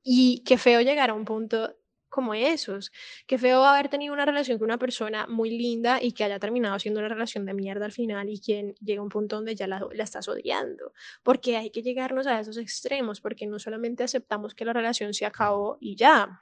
Y 0.04 0.44
qué 0.46 0.58
feo 0.58 0.82
llegar 0.82 1.10
a 1.10 1.14
un 1.14 1.26
punto 1.26 1.76
como 2.10 2.34
esos. 2.34 2.92
Qué 3.28 3.38
feo 3.38 3.64
haber 3.64 3.90
tenido 3.90 4.14
una 4.14 4.26
relación 4.26 4.58
con 4.58 4.66
una 4.66 4.78
persona 4.78 5.28
muy 5.28 5.52
linda 5.52 6.02
y 6.02 6.12
que 6.12 6.24
haya 6.24 6.40
terminado 6.40 6.78
siendo 6.80 7.00
una 7.00 7.10
relación 7.10 7.46
de 7.46 7.54
mierda 7.54 7.86
al 7.86 7.92
final 7.92 8.30
y 8.30 8.40
quien 8.40 8.74
llega 8.76 9.00
a 9.00 9.04
un 9.04 9.10
punto 9.10 9.38
donde 9.38 9.56
ya 9.56 9.68
la, 9.68 9.88
la, 9.94 10.04
estás 10.04 10.28
odiando. 10.28 10.94
Porque 11.24 11.56
hay 11.58 11.70
que 11.70 11.82
llegarnos 11.82 12.28
a 12.28 12.40
esos 12.40 12.58
extremos, 12.58 13.22
porque 13.22 13.48
no 13.48 13.60
solamente 13.60 14.04
aceptamos 14.04 14.56
que 14.56 14.66
la 14.66 14.74
relación 14.74 15.14
se 15.14 15.26
acabó 15.26 15.78
y 15.80 15.96
ya. 15.96 16.42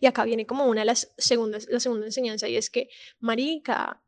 Y 0.00 0.06
acá 0.06 0.24
viene 0.24 0.46
como 0.46 0.66
una 0.66 0.80
de 0.80 0.86
las 0.86 1.12
segundas, 1.18 1.66
la 1.68 1.80
segunda 1.80 2.06
enseñanza 2.06 2.48
y 2.48 2.56
es 2.56 2.70
que, 2.70 2.88
marica, 3.20 4.02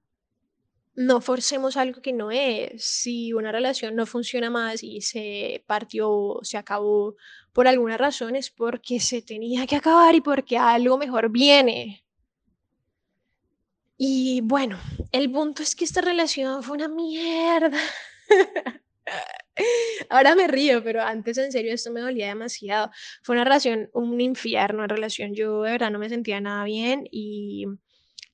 no 1.01 1.23
forcemos 1.23 1.79
algo 1.79 2.03
que 2.03 2.13
no 2.13 2.31
es. 2.31 2.85
Si 2.85 3.33
una 3.33 3.51
relación 3.53 3.97
no 3.97 4.05
funciona 4.05 4.51
más 4.51 4.83
y 4.83 5.01
se 5.01 5.65
partió, 5.67 6.41
se 6.43 6.59
acabó 6.59 7.17
por 7.55 7.67
alguna 7.67 7.97
razón, 7.97 8.37
es 8.37 8.51
porque 8.51 9.01
se 9.01 9.23
tenía 9.23 9.67
que 9.67 9.77
acabar 9.77 10.15
y 10.15 10.21
porque 10.21 10.59
algo 10.59 10.99
mejor 10.99 11.31
viene. 11.31 12.05
Y 13.97 14.43
bueno, 14.43 14.79
el 15.11 15.31
punto 15.33 15.63
es 15.63 15.75
que 15.75 15.87
esta 15.87 16.03
relación 16.03 16.63
fue 16.63 16.77
una 16.77 16.89
mierda. 16.89 17.79
Ahora 20.11 20.35
me 20.35 20.49
río, 20.49 20.85
pero 20.85 21.03
antes 21.03 21.39
en 21.39 21.51
serio 21.51 21.73
esto 21.73 21.91
me 21.91 22.01
dolía 22.01 22.29
demasiado. 22.29 22.91
Fue 23.23 23.35
una 23.35 23.45
relación, 23.45 23.89
un 23.95 24.21
infierno 24.21 24.83
en 24.83 24.91
relación. 24.91 25.35
Yo 25.35 25.63
de 25.63 25.73
verdad 25.73 25.91
no 25.91 25.99
me 25.99 26.11
sentía 26.11 26.43
nada 26.43 26.65
bien 26.65 27.09
y 27.11 27.67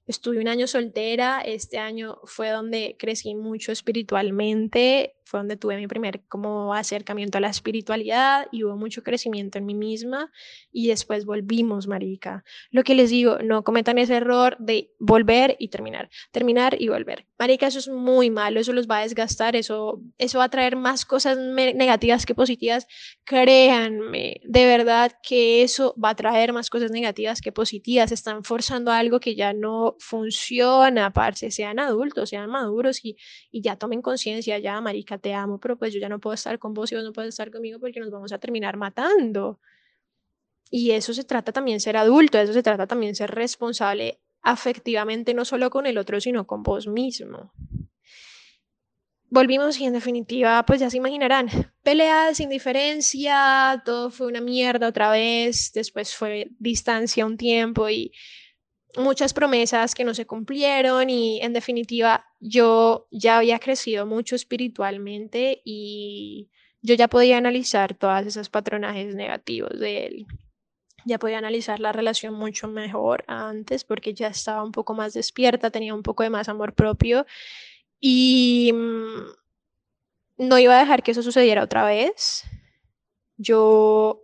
Estuve 0.06 0.38
un 0.38 0.46
año 0.46 0.68
soltera, 0.68 1.40
este 1.40 1.78
año 1.78 2.18
fue 2.24 2.50
donde 2.50 2.96
crecí 2.96 3.34
mucho 3.34 3.72
espiritualmente, 3.72 5.15
fue 5.26 5.40
donde 5.40 5.56
tuve 5.56 5.76
mi 5.76 5.88
primer 5.88 6.22
como 6.28 6.72
acercamiento 6.72 7.38
a 7.38 7.40
la 7.40 7.48
espiritualidad 7.48 8.46
y 8.52 8.62
hubo 8.62 8.76
mucho 8.76 9.02
crecimiento 9.02 9.58
en 9.58 9.66
mí 9.66 9.74
misma 9.74 10.30
y 10.70 10.86
después 10.86 11.24
volvimos, 11.24 11.88
marica. 11.88 12.44
Lo 12.70 12.84
que 12.84 12.94
les 12.94 13.10
digo, 13.10 13.38
no 13.38 13.64
cometan 13.64 13.98
ese 13.98 14.14
error 14.14 14.56
de 14.60 14.92
volver 15.00 15.56
y 15.58 15.68
terminar, 15.68 16.10
terminar 16.30 16.80
y 16.80 16.88
volver. 16.88 17.26
Marica, 17.40 17.66
eso 17.66 17.80
es 17.80 17.88
muy 17.88 18.30
malo, 18.30 18.60
eso 18.60 18.72
los 18.72 18.86
va 18.86 18.98
a 18.98 19.02
desgastar, 19.02 19.56
eso, 19.56 20.00
eso 20.16 20.38
va 20.38 20.44
a 20.44 20.48
traer 20.48 20.76
más 20.76 21.04
cosas 21.04 21.36
negativas 21.36 22.24
que 22.24 22.36
positivas. 22.36 22.86
Créanme, 23.24 24.40
de 24.44 24.64
verdad 24.64 25.12
que 25.24 25.64
eso 25.64 25.92
va 26.02 26.10
a 26.10 26.14
traer 26.14 26.52
más 26.52 26.70
cosas 26.70 26.92
negativas 26.92 27.40
que 27.40 27.50
positivas. 27.50 28.12
Están 28.12 28.44
forzando 28.44 28.92
algo 28.92 29.18
que 29.18 29.34
ya 29.34 29.52
no 29.52 29.96
funciona, 29.98 31.12
parce. 31.12 31.50
Sean 31.50 31.80
adultos, 31.80 32.30
sean 32.30 32.48
maduros 32.48 33.04
y, 33.04 33.16
y 33.50 33.60
ya 33.60 33.76
tomen 33.76 34.02
conciencia, 34.02 34.58
ya, 34.60 34.80
marica 34.80 35.15
te 35.18 35.34
amo, 35.34 35.58
pero 35.58 35.76
pues 35.76 35.92
yo 35.92 36.00
ya 36.00 36.08
no 36.08 36.18
puedo 36.18 36.34
estar 36.34 36.58
con 36.58 36.74
vos 36.74 36.90
y 36.92 36.94
vos 36.94 37.04
no 37.04 37.12
puedes 37.12 37.30
estar 37.30 37.50
conmigo 37.50 37.78
porque 37.80 38.00
nos 38.00 38.10
vamos 38.10 38.32
a 38.32 38.38
terminar 38.38 38.76
matando. 38.76 39.60
Y 40.70 40.90
eso 40.92 41.14
se 41.14 41.24
trata 41.24 41.52
también 41.52 41.80
ser 41.80 41.96
adulto, 41.96 42.38
eso 42.38 42.52
se 42.52 42.62
trata 42.62 42.86
también 42.86 43.14
ser 43.14 43.30
responsable 43.30 44.20
afectivamente, 44.42 45.34
no 45.34 45.44
solo 45.44 45.70
con 45.70 45.86
el 45.86 45.98
otro, 45.98 46.20
sino 46.20 46.46
con 46.46 46.62
vos 46.62 46.86
mismo. 46.86 47.52
Volvimos 49.28 49.80
y 49.80 49.84
en 49.84 49.92
definitiva, 49.92 50.64
pues 50.64 50.80
ya 50.80 50.88
se 50.88 50.98
imaginarán, 50.98 51.48
peleas, 51.82 52.38
indiferencia, 52.38 53.82
todo 53.84 54.10
fue 54.10 54.28
una 54.28 54.40
mierda 54.40 54.88
otra 54.88 55.10
vez, 55.10 55.72
después 55.74 56.14
fue 56.14 56.50
distancia 56.58 57.26
un 57.26 57.36
tiempo 57.36 57.88
y 57.90 58.12
muchas 58.96 59.34
promesas 59.34 59.94
que 59.94 60.04
no 60.04 60.14
se 60.14 60.26
cumplieron 60.26 61.10
y 61.10 61.40
en 61.42 61.52
definitiva 61.52 62.24
yo 62.48 63.08
ya 63.10 63.38
había 63.38 63.58
crecido 63.58 64.06
mucho 64.06 64.36
espiritualmente 64.36 65.62
y 65.64 66.48
yo 66.80 66.94
ya 66.94 67.08
podía 67.08 67.38
analizar 67.38 67.94
todas 67.94 68.24
esas 68.26 68.48
patronajes 68.48 69.14
negativos 69.14 69.78
de 69.78 70.06
él. 70.06 70.26
Ya 71.04 71.18
podía 71.18 71.38
analizar 71.38 71.80
la 71.80 71.92
relación 71.92 72.34
mucho 72.34 72.68
mejor 72.68 73.24
antes 73.26 73.84
porque 73.84 74.14
ya 74.14 74.28
estaba 74.28 74.62
un 74.62 74.72
poco 74.72 74.94
más 74.94 75.12
despierta, 75.12 75.70
tenía 75.70 75.94
un 75.94 76.02
poco 76.02 76.22
de 76.22 76.30
más 76.30 76.48
amor 76.48 76.74
propio 76.74 77.26
y 78.00 78.72
mm, 78.72 80.46
no 80.46 80.58
iba 80.58 80.76
a 80.76 80.80
dejar 80.80 81.02
que 81.02 81.10
eso 81.12 81.22
sucediera 81.22 81.64
otra 81.64 81.84
vez. 81.84 82.44
Yo 83.36 84.22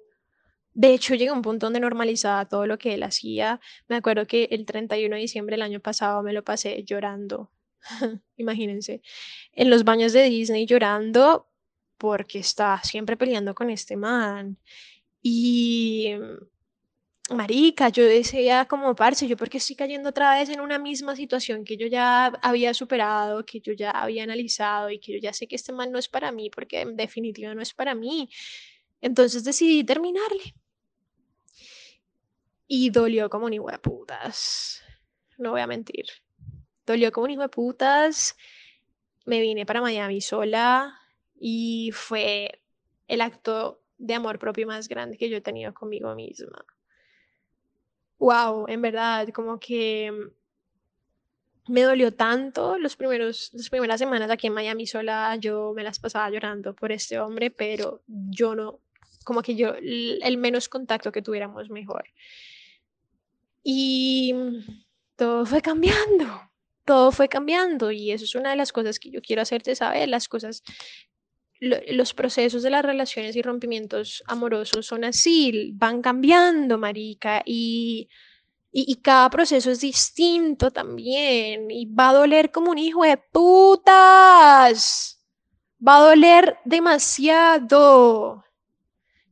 de 0.75 0.95
hecho, 0.95 1.15
llegué 1.15 1.31
a 1.31 1.35
un 1.35 1.43
punto 1.43 1.67
donde 1.67 1.81
normalizaba 1.81 2.47
todo 2.47 2.67
lo 2.67 2.79
que 2.79 2.95
él 2.95 3.03
hacía. 3.03 3.61
Me 3.89 3.97
acuerdo 3.97 4.27
que 4.27 4.45
el 4.53 4.65
31 4.65 5.17
de 5.17 5.21
diciembre 5.21 5.55
del 5.55 5.63
año 5.63 5.81
pasado 5.81 6.23
me 6.23 6.33
lo 6.33 6.45
pasé 6.45 6.83
llorando. 6.85 7.51
Imagínense, 8.37 9.03
en 9.53 9.71
los 9.71 9.85
baños 9.85 10.13
de 10.13 10.25
Disney 10.25 10.67
llorando 10.67 11.49
porque 11.99 12.41
estaba 12.41 12.83
siempre 12.83 13.17
peleando 13.17 13.55
con 13.55 13.71
este 13.71 13.97
man. 13.97 14.59
Y 15.23 16.15
marica, 17.31 17.89
yo 17.89 18.05
decía 18.05 18.67
como 18.67 18.95
parce, 18.95 19.29
yo 19.29 19.37
porque 19.37 19.59
estoy 19.59 19.77
cayendo 19.77 20.09
otra 20.11 20.35
vez 20.35 20.49
en 20.49 20.61
una 20.61 20.79
misma 20.79 21.17
situación 21.17 21.65
que 21.65 21.77
yo 21.77 21.87
ya 21.87 22.27
había 22.43 22.75
superado, 22.75 23.45
que 23.47 23.61
yo 23.61 23.73
ya 23.73 23.91
había 23.91 24.25
analizado 24.25 24.91
y 24.91 24.99
que 24.99 25.13
yo 25.13 25.19
ya 25.19 25.33
sé 25.33 25.47
que 25.47 25.57
este 25.57 25.73
man 25.73 25.93
no 25.93 25.99
es 25.99 26.09
para 26.09 26.33
mí, 26.33 26.51
porque 26.51 26.81
en 26.81 26.97
definitiva 26.97 27.55
no 27.55 27.63
es 27.63 27.73
para 27.73 27.95
mí. 27.95 28.29
Entonces 29.01 29.45
decidí 29.45 29.85
terminarle. 29.85 30.55
Y 32.67 32.91
dolió 32.91 33.29
como 33.29 33.47
un 33.47 33.53
hijo 33.53 33.71
de 33.71 33.79
putas. 33.79 34.83
No 35.39 35.51
voy 35.53 35.61
a 35.61 35.67
mentir. 35.67 36.07
Dolió 36.87 37.13
como 37.13 37.25
un 37.25 37.31
hijo 37.31 37.43
de 37.43 37.49
putas. 37.49 38.37
Me 39.25 39.41
vine 39.41 39.67
para 39.67 39.81
Miami 39.81 40.21
sola 40.21 40.99
y 41.39 41.91
fue 41.93 42.61
el 43.09 43.21
acto 43.21 43.83
de 43.99 44.15
amor 44.15 44.39
propio 44.39 44.67
más 44.67 44.89
grande 44.89 45.17
que 45.17 45.29
yo 45.29 45.37
he 45.37 45.41
tenido 45.41 45.73
conmigo 45.73 46.15
misma. 46.15 46.65
Wow, 48.19 48.67
en 48.69 48.83
verdad, 48.83 49.29
como 49.29 49.59
que 49.59 50.13
me 51.69 51.83
dolió 51.83 52.13
tanto 52.13 52.79
los 52.79 52.97
primeros, 52.97 53.51
las 53.53 53.71
primeras 53.71 53.99
semanas 53.99 54.31
aquí 54.31 54.49
en 54.49 54.55
Miami 54.55 54.87
sola, 54.87 55.37
yo 55.37 55.73
me 55.75 55.83
las 55.83 55.99
pasaba 55.99 56.31
llorando 56.31 56.75
por 56.75 56.93
este 56.93 57.21
hombre, 57.21 57.51
pero 57.51 58.03
yo 58.07 58.55
no, 58.55 58.81
como 59.25 59.43
que 59.43 59.55
yo, 59.55 59.75
el 59.79 60.37
menos 60.39 60.69
contacto 60.69 61.13
que 61.13 61.23
tuviéramos 61.23 61.71
mejor. 61.71 62.05
Y 63.63 64.35
todo 65.17 65.47
fue 65.47 65.63
cambiando, 65.63 66.27
todo 66.85 67.13
fue 67.13 67.29
cambiando 67.29 67.91
y 67.91 68.13
eso 68.13 68.25
es 68.25 68.35
una 68.35 68.51
de 68.51 68.57
las 68.57 68.73
cosas 68.73 68.99
que 68.99 69.11
yo 69.11 69.21
quiero 69.21 69.43
hacerte 69.43 69.75
saber, 69.75 70.09
las 70.09 70.29
cosas, 70.29 70.63
los 71.61 72.15
procesos 72.15 72.63
de 72.63 72.71
las 72.71 72.85
relaciones 72.85 73.37
y 73.37 73.43
rompimientos 73.43 74.23
amorosos 74.27 74.87
son 74.87 75.05
así, 75.05 75.73
van 75.75 76.03
cambiando, 76.03 76.79
marica, 76.79 77.43
y, 77.45 78.09
y, 78.73 78.93
y 78.93 78.97
cada 78.97 79.31
proceso 79.31 79.71
es 79.71 79.81
distinto 79.81 80.71
también 80.71 81.71
y 81.71 81.87
va 81.87 82.11
a 82.11 82.15
doler 82.15 82.51
como 82.51 82.71
un 82.71 82.79
hijo 82.79 83.05
de 83.05 83.17
putas, 83.17 85.21
va 85.87 85.99
a 85.99 86.09
doler 86.09 86.57
demasiado 86.65 88.45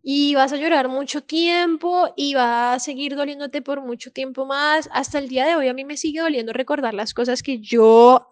y 0.03 0.35
vas 0.35 0.53
a 0.53 0.57
llorar 0.57 0.89
mucho 0.89 1.23
tiempo 1.23 2.13
y 2.17 2.35
va 2.35 2.73
a 2.75 2.79
seguir 2.79 3.17
doliéndote 3.17 3.63
por 3.63 3.81
mucho 3.83 4.11
tiempo 4.13 4.47
más. 4.47 4.89
Hasta 4.93 5.19
el 5.19 5.29
día 5.29 5.47
de 5.47 5.57
hoy 5.57 5.69
a 5.69 5.75
mí 5.75 5.85
me 5.85 5.97
sigue 5.97 6.21
doliendo 6.21 6.53
recordar 6.53 6.95
las 6.95 7.15
cosas 7.15 7.43
que 7.43 7.59
yo 7.59 8.30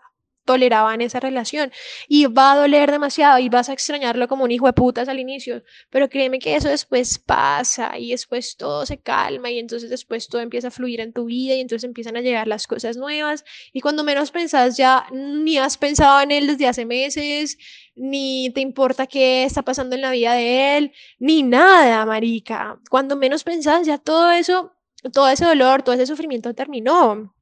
toleraba 0.49 0.95
en 0.95 1.03
esa 1.03 1.21
relación 1.21 1.71
y 2.09 2.25
va 2.25 2.53
a 2.53 2.57
doler 2.57 2.91
demasiado 2.91 3.39
y 3.39 3.51
vas 3.51 3.69
a 3.69 3.75
extrañarlo 3.75 4.29
como 4.29 4.45
un 4.45 4.51
hijo 4.51 4.65
de 4.65 4.73
putas 4.73 5.07
al 5.07 5.19
inicio, 5.19 5.63
pero 5.91 6.09
créeme 6.09 6.39
que 6.39 6.57
eso 6.57 6.71
después 6.71 7.19
pasa 7.19 7.99
y 7.99 8.13
después 8.13 8.57
todo 8.57 8.87
se 8.87 8.97
calma 8.97 9.51
y 9.51 9.59
entonces 9.59 9.91
después 9.91 10.27
todo 10.27 10.41
empieza 10.41 10.69
a 10.69 10.71
fluir 10.71 11.01
en 11.01 11.13
tu 11.13 11.27
vida 11.27 11.55
y 11.55 11.61
entonces 11.61 11.85
empiezan 11.85 12.17
a 12.17 12.23
llegar 12.23 12.49
las 12.49 12.67
cosas 12.67 12.97
nuevas 12.97 13.45
y 13.75 13.83
cuando 13.83 14.05
menos 14.05 14.31
pensás 14.31 14.79
ya 14.79 15.07
ni 15.13 15.59
has 15.59 15.77
pensado 15.77 16.23
en 16.23 16.31
él 16.31 16.47
desde 16.47 16.67
hace 16.67 16.87
meses, 16.87 17.59
ni 17.95 18.51
te 18.55 18.63
importa 18.63 19.07
qué 19.07 19.45
está 19.45 19.61
pasando 19.63 19.97
en 19.97 20.03
la 20.03 20.13
vida 20.13 20.33
de 20.33 20.79
él, 20.79 20.93
ni 21.19 21.43
nada, 21.43 22.07
marica. 22.07 22.81
Cuando 22.89 23.17
menos 23.17 23.45
pensás 23.45 23.87
ya 23.87 23.99
todo 23.99 24.31
eso, 24.31 24.73
todo 25.13 25.29
ese 25.29 25.45
dolor, 25.45 25.83
todo 25.83 25.95
ese 25.95 26.07
sufrimiento 26.07 26.55
terminó. 26.55 27.35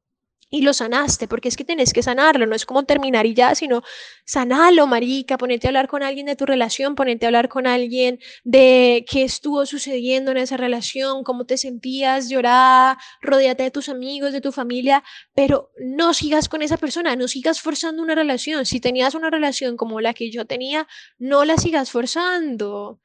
Y 0.49 0.62
lo 0.62 0.73
sanaste, 0.73 1.26
porque 1.29 1.49
es 1.49 1.57
que 1.57 1.65
tenés 1.65 1.93
que 1.93 2.03
sanarlo, 2.03 2.47
no 2.47 2.55
es 2.55 2.67
como 2.67 2.85
terminar 2.85 3.26
y 3.26 3.35
ya, 3.35 3.55
sino 3.55 3.83
sanalo, 4.25 4.87
marica, 4.87 5.38
ponete 5.38 5.67
a 5.67 5.71
hablar 5.71 5.88
con 5.88 6.03
alguien 6.03 6.26
de 6.26 6.37
tu 6.37 6.47
relación, 6.47 6.95
ponete 6.95 7.26
a 7.26 7.29
hablar 7.29 7.49
con 7.49 7.67
alguien 7.67 8.21
de 8.45 9.05
qué 9.11 9.25
estuvo 9.25 9.67
sucediendo 9.67 10.31
en 10.31 10.37
esa 10.38 10.57
relación, 10.57 11.25
cómo 11.25 11.47
te 11.47 11.59
sentías, 11.59 12.29
llorada, 12.29 12.99
rodeate 13.21 13.65
de 13.65 13.71
tus 13.71 13.88
amigos, 13.88 14.33
de 14.33 14.41
tu 14.41 14.53
familia, 14.53 15.03
pero 15.35 15.71
no 15.79 16.15
sigas 16.15 16.49
con 16.49 16.62
esa 16.62 16.76
persona, 16.76 17.17
no 17.17 17.29
sigas 17.29 17.61
forzando 17.61 18.03
una 18.03 18.15
relación. 18.15 18.67
Si 18.67 18.81
tenías 18.81 19.15
una 19.15 19.31
relación 19.31 19.76
como 19.76 20.00
la 20.00 20.15
que 20.15 20.31
yo 20.31 20.45
tenía, 20.47 20.87
no 21.19 21.45
la 21.45 21.57
sigas 21.59 21.91
forzando. 21.91 23.00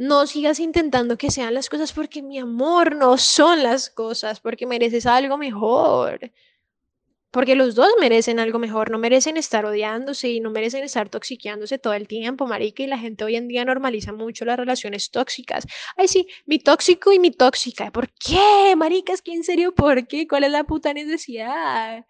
No 0.00 0.26
sigas 0.26 0.60
intentando 0.60 1.18
que 1.18 1.30
sean 1.30 1.52
las 1.52 1.68
cosas 1.68 1.92
porque 1.92 2.22
mi 2.22 2.38
amor 2.38 2.96
no 2.96 3.18
son 3.18 3.62
las 3.62 3.90
cosas, 3.90 4.40
porque 4.40 4.66
mereces 4.66 5.04
algo 5.04 5.36
mejor. 5.36 6.32
Porque 7.30 7.54
los 7.54 7.74
dos 7.74 7.90
merecen 8.00 8.40
algo 8.40 8.58
mejor, 8.58 8.90
no 8.90 8.98
merecen 8.98 9.36
estar 9.36 9.66
odiándose 9.66 10.30
y 10.30 10.40
no 10.40 10.50
merecen 10.50 10.84
estar 10.84 11.10
toxiqueándose 11.10 11.78
todo 11.78 11.92
el 11.92 12.08
tiempo, 12.08 12.46
marica, 12.46 12.82
y 12.82 12.86
la 12.86 12.96
gente 12.96 13.24
hoy 13.24 13.36
en 13.36 13.46
día 13.46 13.62
normaliza 13.66 14.14
mucho 14.14 14.46
las 14.46 14.58
relaciones 14.58 15.10
tóxicas. 15.10 15.66
Ay, 15.98 16.08
sí, 16.08 16.28
mi 16.46 16.58
tóxico 16.58 17.12
y 17.12 17.18
mi 17.18 17.30
tóxica. 17.30 17.92
¿Por 17.92 18.08
qué, 18.14 18.74
marica? 18.76 19.12
Es 19.12 19.20
que 19.20 19.34
en 19.34 19.44
serio, 19.44 19.74
¿por 19.74 20.06
qué? 20.06 20.26
¿Cuál 20.26 20.44
es 20.44 20.50
la 20.50 20.64
puta 20.64 20.94
necesidad? 20.94 22.06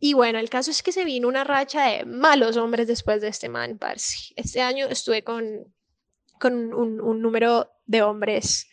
Y 0.00 0.14
bueno, 0.14 0.38
el 0.38 0.50
caso 0.50 0.70
es 0.70 0.82
que 0.82 0.92
se 0.92 1.04
vino 1.04 1.28
una 1.28 1.44
racha 1.44 1.84
de 1.84 2.04
malos 2.06 2.56
hombres 2.56 2.88
después 2.88 3.20
de 3.20 3.28
este 3.28 3.48
man, 3.48 3.78
parce. 3.78 4.32
Este 4.34 4.62
año 4.62 4.86
estuve 4.88 5.22
con, 5.22 5.72
con 6.40 6.74
un, 6.74 7.00
un 7.00 7.22
número 7.22 7.70
de 7.86 8.02
hombres 8.02 8.66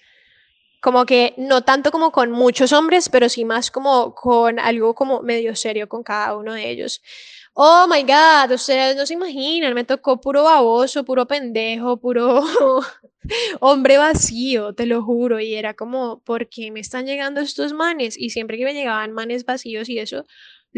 como 0.81 1.05
que 1.05 1.33
no 1.37 1.63
tanto 1.63 1.91
como 1.91 2.11
con 2.11 2.31
muchos 2.31 2.71
hombres, 2.71 3.09
pero 3.09 3.29
sí 3.29 3.45
más 3.45 3.71
como 3.71 4.13
con 4.13 4.59
algo 4.59 4.93
como 4.95 5.21
medio 5.21 5.55
serio 5.55 5.89
con 5.89 6.03
cada 6.03 6.37
uno 6.37 6.53
de 6.53 6.69
ellos. 6.69 7.01
Oh 7.53 7.87
my 7.89 8.03
God, 8.03 8.53
ustedes 8.53 8.95
no 8.95 9.05
se 9.05 9.15
imaginan, 9.15 9.73
me 9.73 9.83
tocó 9.83 10.21
puro 10.21 10.43
baboso, 10.43 11.03
puro 11.03 11.25
pendejo, 11.27 11.97
puro 11.97 12.41
hombre 13.59 13.97
vacío, 13.97 14.73
te 14.73 14.85
lo 14.85 15.01
juro. 15.03 15.39
Y 15.39 15.55
era 15.55 15.73
como, 15.73 16.21
¿por 16.23 16.47
qué 16.47 16.71
me 16.71 16.79
están 16.79 17.07
llegando 17.07 17.41
estos 17.41 17.73
manes? 17.73 18.15
Y 18.17 18.29
siempre 18.29 18.57
que 18.57 18.65
me 18.65 18.75
llegaban 18.75 19.11
manes 19.11 19.43
vacíos 19.43 19.89
y 19.89 19.97
eso, 19.97 20.25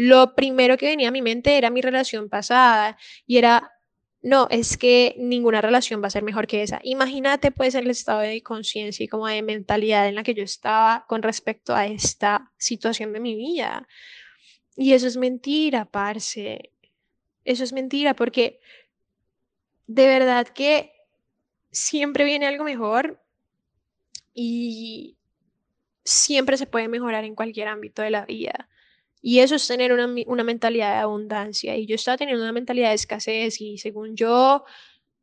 lo 0.02 0.34
primero 0.34 0.78
que 0.78 0.86
venía 0.86 1.08
a 1.08 1.12
mi 1.12 1.20
mente 1.20 1.58
era 1.58 1.68
mi 1.68 1.82
relación 1.82 2.30
pasada 2.30 2.96
y 3.26 3.36
era, 3.36 3.70
no, 4.22 4.48
es 4.48 4.78
que 4.78 5.14
ninguna 5.18 5.60
relación 5.60 6.02
va 6.02 6.06
a 6.06 6.10
ser 6.10 6.22
mejor 6.22 6.46
que 6.46 6.62
esa. 6.62 6.80
Imagínate 6.84 7.50
pues 7.50 7.74
el 7.74 7.90
estado 7.90 8.20
de 8.20 8.42
conciencia 8.42 9.04
y 9.04 9.08
como 9.08 9.26
de 9.26 9.42
mentalidad 9.42 10.08
en 10.08 10.14
la 10.14 10.22
que 10.22 10.32
yo 10.32 10.42
estaba 10.42 11.04
con 11.06 11.22
respecto 11.22 11.74
a 11.74 11.86
esta 11.86 12.50
situación 12.56 13.12
de 13.12 13.20
mi 13.20 13.34
vida. 13.36 13.86
Y 14.74 14.94
eso 14.94 15.06
es 15.06 15.18
mentira, 15.18 15.84
parce. 15.84 16.72
Eso 17.44 17.62
es 17.62 17.74
mentira 17.74 18.14
porque 18.14 18.58
de 19.86 20.06
verdad 20.06 20.48
que 20.48 20.94
siempre 21.72 22.24
viene 22.24 22.46
algo 22.46 22.64
mejor 22.64 23.22
y 24.32 25.18
siempre 26.04 26.56
se 26.56 26.64
puede 26.64 26.88
mejorar 26.88 27.24
en 27.24 27.34
cualquier 27.34 27.68
ámbito 27.68 28.00
de 28.00 28.10
la 28.10 28.24
vida. 28.24 28.70
Y 29.22 29.40
eso 29.40 29.54
es 29.54 29.66
tener 29.66 29.92
una, 29.92 30.08
una, 30.26 30.44
mentalidad 30.44 30.94
de 30.94 31.00
abundancia. 31.00 31.76
Y 31.76 31.86
yo 31.86 31.94
estaba 31.94 32.16
teniendo 32.16 32.42
una 32.42 32.52
mentalidad 32.52 32.88
de 32.88 32.94
escasez 32.94 33.60
y 33.60 33.78
según 33.78 34.16
yo, 34.16 34.64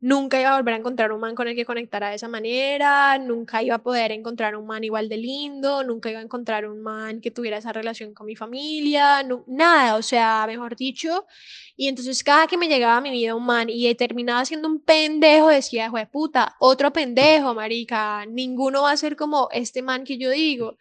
nunca 0.00 0.40
iba 0.40 0.50
a 0.50 0.56
volver 0.56 0.74
a 0.74 0.76
encontrar 0.76 1.12
un 1.12 1.20
man 1.20 1.34
con 1.34 1.48
el 1.48 1.56
que 1.56 1.64
conectara 1.64 2.10
de 2.10 2.16
esa 2.16 2.28
manera, 2.28 3.18
nunca 3.18 3.62
iba 3.62 3.76
a 3.76 3.82
poder 3.82 4.12
encontrar 4.12 4.54
un 4.56 4.66
man 4.66 4.84
igual 4.84 5.08
de 5.08 5.16
lindo, 5.16 5.82
nunca 5.82 6.10
iba 6.10 6.20
a 6.20 6.22
encontrar 6.22 6.66
un 6.66 6.80
man 6.80 7.20
que 7.20 7.30
tuviera 7.30 7.58
esa 7.58 7.72
relación 7.72 8.14
con 8.14 8.26
mi 8.26 8.36
familia, 8.36 9.26
nada, 9.46 9.96
o 9.96 10.02
sea, 10.02 10.44
mejor 10.46 10.76
dicho. 10.76 11.26
Y 11.76 11.88
entonces 11.88 12.22
cada 12.22 12.46
que 12.46 12.56
me 12.56 12.68
llegaba 12.68 12.98
a 12.98 13.00
mi 13.00 13.10
vida 13.10 13.34
un 13.34 13.46
man 13.46 13.68
y 13.70 13.92
terminaba 13.94 14.44
siendo 14.44 14.68
un 14.68 14.80
pendejo, 14.80 15.48
decía, 15.48 15.90
de 15.90 16.06
puta, 16.06 16.56
otro 16.60 16.92
pendejo, 16.92 17.54
marica, 17.54 18.24
ninguno 18.26 18.82
va 18.82 18.92
a 18.92 18.96
ser 18.96 19.16
como 19.16 19.48
este 19.52 19.82
man 19.82 20.04
que 20.04 20.18
yo 20.18 20.30
digo. 20.30 20.76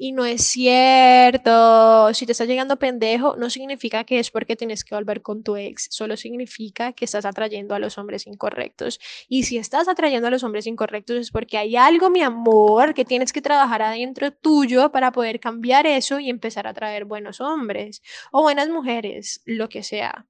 Y 0.00 0.12
no 0.12 0.24
es 0.24 0.44
cierto. 0.44 2.14
Si 2.14 2.24
te 2.24 2.30
está 2.30 2.44
llegando 2.44 2.78
pendejo, 2.78 3.34
no 3.36 3.50
significa 3.50 4.04
que 4.04 4.20
es 4.20 4.30
porque 4.30 4.54
tienes 4.54 4.84
que 4.84 4.94
volver 4.94 5.22
con 5.22 5.42
tu 5.42 5.56
ex. 5.56 5.88
Solo 5.90 6.16
significa 6.16 6.92
que 6.92 7.04
estás 7.04 7.24
atrayendo 7.24 7.74
a 7.74 7.80
los 7.80 7.98
hombres 7.98 8.28
incorrectos. 8.28 9.00
Y 9.28 9.42
si 9.42 9.58
estás 9.58 9.88
atrayendo 9.88 10.28
a 10.28 10.30
los 10.30 10.44
hombres 10.44 10.68
incorrectos 10.68 11.16
es 11.16 11.30
porque 11.32 11.58
hay 11.58 11.74
algo, 11.74 12.10
mi 12.10 12.22
amor, 12.22 12.94
que 12.94 13.04
tienes 13.04 13.32
que 13.32 13.42
trabajar 13.42 13.82
adentro 13.82 14.30
tuyo 14.30 14.92
para 14.92 15.10
poder 15.10 15.40
cambiar 15.40 15.84
eso 15.84 16.20
y 16.20 16.30
empezar 16.30 16.68
a 16.68 16.70
atraer 16.70 17.04
buenos 17.04 17.40
hombres 17.40 18.00
o 18.30 18.42
buenas 18.42 18.68
mujeres, 18.68 19.42
lo 19.46 19.68
que 19.68 19.82
sea. 19.82 20.26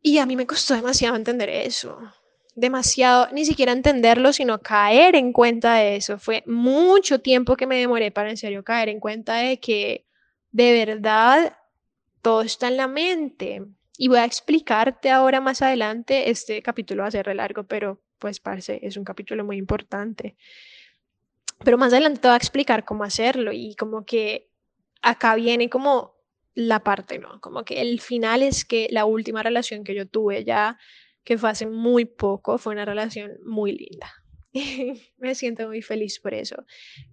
Y 0.00 0.18
a 0.18 0.24
mí 0.24 0.36
me 0.36 0.46
costó 0.46 0.72
demasiado 0.72 1.16
entender 1.16 1.50
eso 1.50 1.98
demasiado, 2.56 3.28
ni 3.32 3.44
siquiera 3.44 3.72
entenderlo, 3.72 4.32
sino 4.32 4.60
caer 4.60 5.14
en 5.14 5.32
cuenta 5.32 5.74
de 5.74 5.96
eso. 5.96 6.18
Fue 6.18 6.42
mucho 6.46 7.20
tiempo 7.20 7.56
que 7.56 7.66
me 7.66 7.78
demoré 7.78 8.10
para 8.10 8.30
en 8.30 8.38
serio 8.38 8.64
caer 8.64 8.88
en 8.88 8.98
cuenta 8.98 9.36
de 9.36 9.60
que 9.60 10.06
de 10.50 10.72
verdad 10.72 11.56
todo 12.22 12.40
está 12.42 12.68
en 12.68 12.78
la 12.78 12.88
mente. 12.88 13.62
Y 13.98 14.08
voy 14.08 14.18
a 14.18 14.24
explicarte 14.24 15.10
ahora 15.10 15.40
más 15.40 15.62
adelante, 15.62 16.30
este 16.30 16.62
capítulo 16.62 17.02
va 17.02 17.08
a 17.08 17.12
ser 17.12 17.34
largo, 17.34 17.64
pero 17.64 18.00
pues 18.18 18.40
parece, 18.40 18.80
es 18.82 18.96
un 18.96 19.04
capítulo 19.04 19.44
muy 19.44 19.58
importante. 19.58 20.36
Pero 21.62 21.78
más 21.78 21.92
adelante 21.92 22.20
te 22.20 22.28
voy 22.28 22.34
a 22.34 22.38
explicar 22.38 22.84
cómo 22.84 23.04
hacerlo 23.04 23.52
y 23.52 23.74
como 23.76 24.04
que 24.04 24.48
acá 25.02 25.34
viene 25.34 25.68
como 25.68 26.16
la 26.54 26.82
parte, 26.82 27.18
¿no? 27.18 27.38
Como 27.40 27.64
que 27.64 27.82
el 27.82 28.00
final 28.00 28.42
es 28.42 28.64
que 28.64 28.88
la 28.90 29.04
última 29.04 29.42
relación 29.42 29.84
que 29.84 29.94
yo 29.94 30.08
tuve 30.08 30.42
ya 30.44 30.78
que 31.26 31.36
fue 31.36 31.50
hace 31.50 31.66
muy 31.66 32.04
poco, 32.04 32.56
fue 32.56 32.72
una 32.72 32.84
relación 32.84 33.32
muy 33.44 33.72
linda. 33.72 34.06
Me 35.18 35.34
siento 35.34 35.66
muy 35.66 35.82
feliz 35.82 36.20
por 36.20 36.34
eso. 36.34 36.64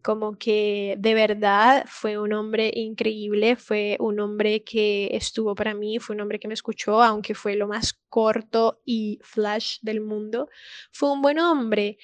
Como 0.04 0.38
que 0.38 0.95
de 0.99 1.15
verdad 1.15 1.84
fue 1.88 2.19
un 2.19 2.32
hombre 2.32 2.71
increíble, 2.76 3.56
fue 3.56 3.97
un 3.99 4.19
hombre 4.19 4.63
que 4.63 5.10
estuvo 5.13 5.56
para 5.56 5.73
mí, 5.73 5.97
fue 5.97 6.15
un 6.15 6.21
hombre 6.21 6.39
que 6.39 6.47
me 6.47 6.54
escuchó, 6.54 7.02
aunque 7.02 7.34
fue 7.34 7.56
lo 7.56 7.67
más 7.67 7.93
corto 8.08 8.82
y 8.86 9.19
flash 9.23 9.80
del 9.82 9.99
mundo. 9.99 10.47
Fue 10.91 11.12
un 11.12 11.23
buen 11.23 11.39
hombre 11.39 11.97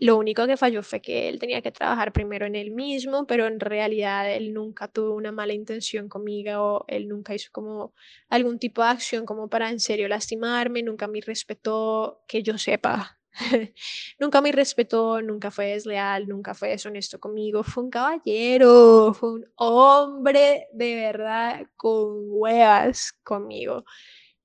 lo 0.00 0.16
único 0.16 0.46
que 0.46 0.56
falló 0.56 0.82
fue 0.82 1.00
que 1.00 1.28
él 1.28 1.38
tenía 1.38 1.62
que 1.62 1.70
trabajar 1.72 2.12
primero 2.12 2.46
en 2.46 2.56
él 2.56 2.72
mismo, 2.72 3.26
pero 3.26 3.46
en 3.46 3.60
realidad 3.60 4.30
él 4.32 4.52
nunca 4.52 4.88
tuvo 4.88 5.14
una 5.14 5.32
mala 5.32 5.54
intención 5.54 6.08
conmigo 6.08 6.78
o 6.78 6.84
él 6.88 7.08
nunca 7.08 7.34
hizo 7.34 7.50
como 7.52 7.94
algún 8.28 8.58
tipo 8.58 8.82
de 8.82 8.88
acción 8.88 9.24
como 9.24 9.48
para 9.48 9.70
en 9.70 9.80
serio 9.80 10.08
lastimarme, 10.08 10.82
nunca 10.82 11.06
me 11.06 11.20
respetó, 11.20 12.22
que 12.26 12.42
yo 12.42 12.58
sepa. 12.58 13.18
nunca 14.20 14.40
me 14.40 14.52
respetó, 14.52 15.20
nunca 15.22 15.50
fue 15.50 15.66
desleal, 15.66 16.28
nunca 16.28 16.54
fue 16.54 16.70
deshonesto 16.70 17.18
conmigo, 17.20 17.62
fue 17.64 17.84
un 17.84 17.90
caballero, 17.90 19.12
fue 19.14 19.32
un 19.34 19.46
hombre 19.56 20.66
de 20.72 20.94
verdad 20.96 21.66
con 21.76 22.26
huevas 22.30 23.12
conmigo. 23.22 23.84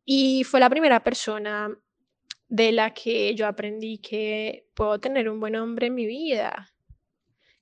Y 0.06 0.44
fue 0.44 0.60
la 0.60 0.70
primera 0.70 1.04
persona 1.04 1.76
de 2.50 2.72
la 2.72 2.94
que 2.94 3.36
yo 3.36 3.48
aprendí 3.48 4.00
que 4.00 4.68
puedo 4.74 5.00
tener 5.00 5.30
un 5.30 5.40
buen 5.40 5.56
hombre 5.56 5.88
en 5.88 5.96
mi 5.96 6.06
vida. 6.06 6.74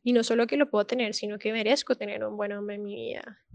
Y 0.02 0.14
no 0.14 0.24
solo 0.24 0.48
que 0.48 0.56
lo 0.56 0.70
puedo 0.70 0.88
tener, 0.88 1.14
sino 1.14 1.38
que 1.38 1.52
merezco 1.52 1.96
tener 1.96 2.24
un 2.24 2.38
buen 2.38 2.54
hombre 2.54 2.78
en 2.78 2.84
mi 2.84 2.96
vida. 2.96 3.46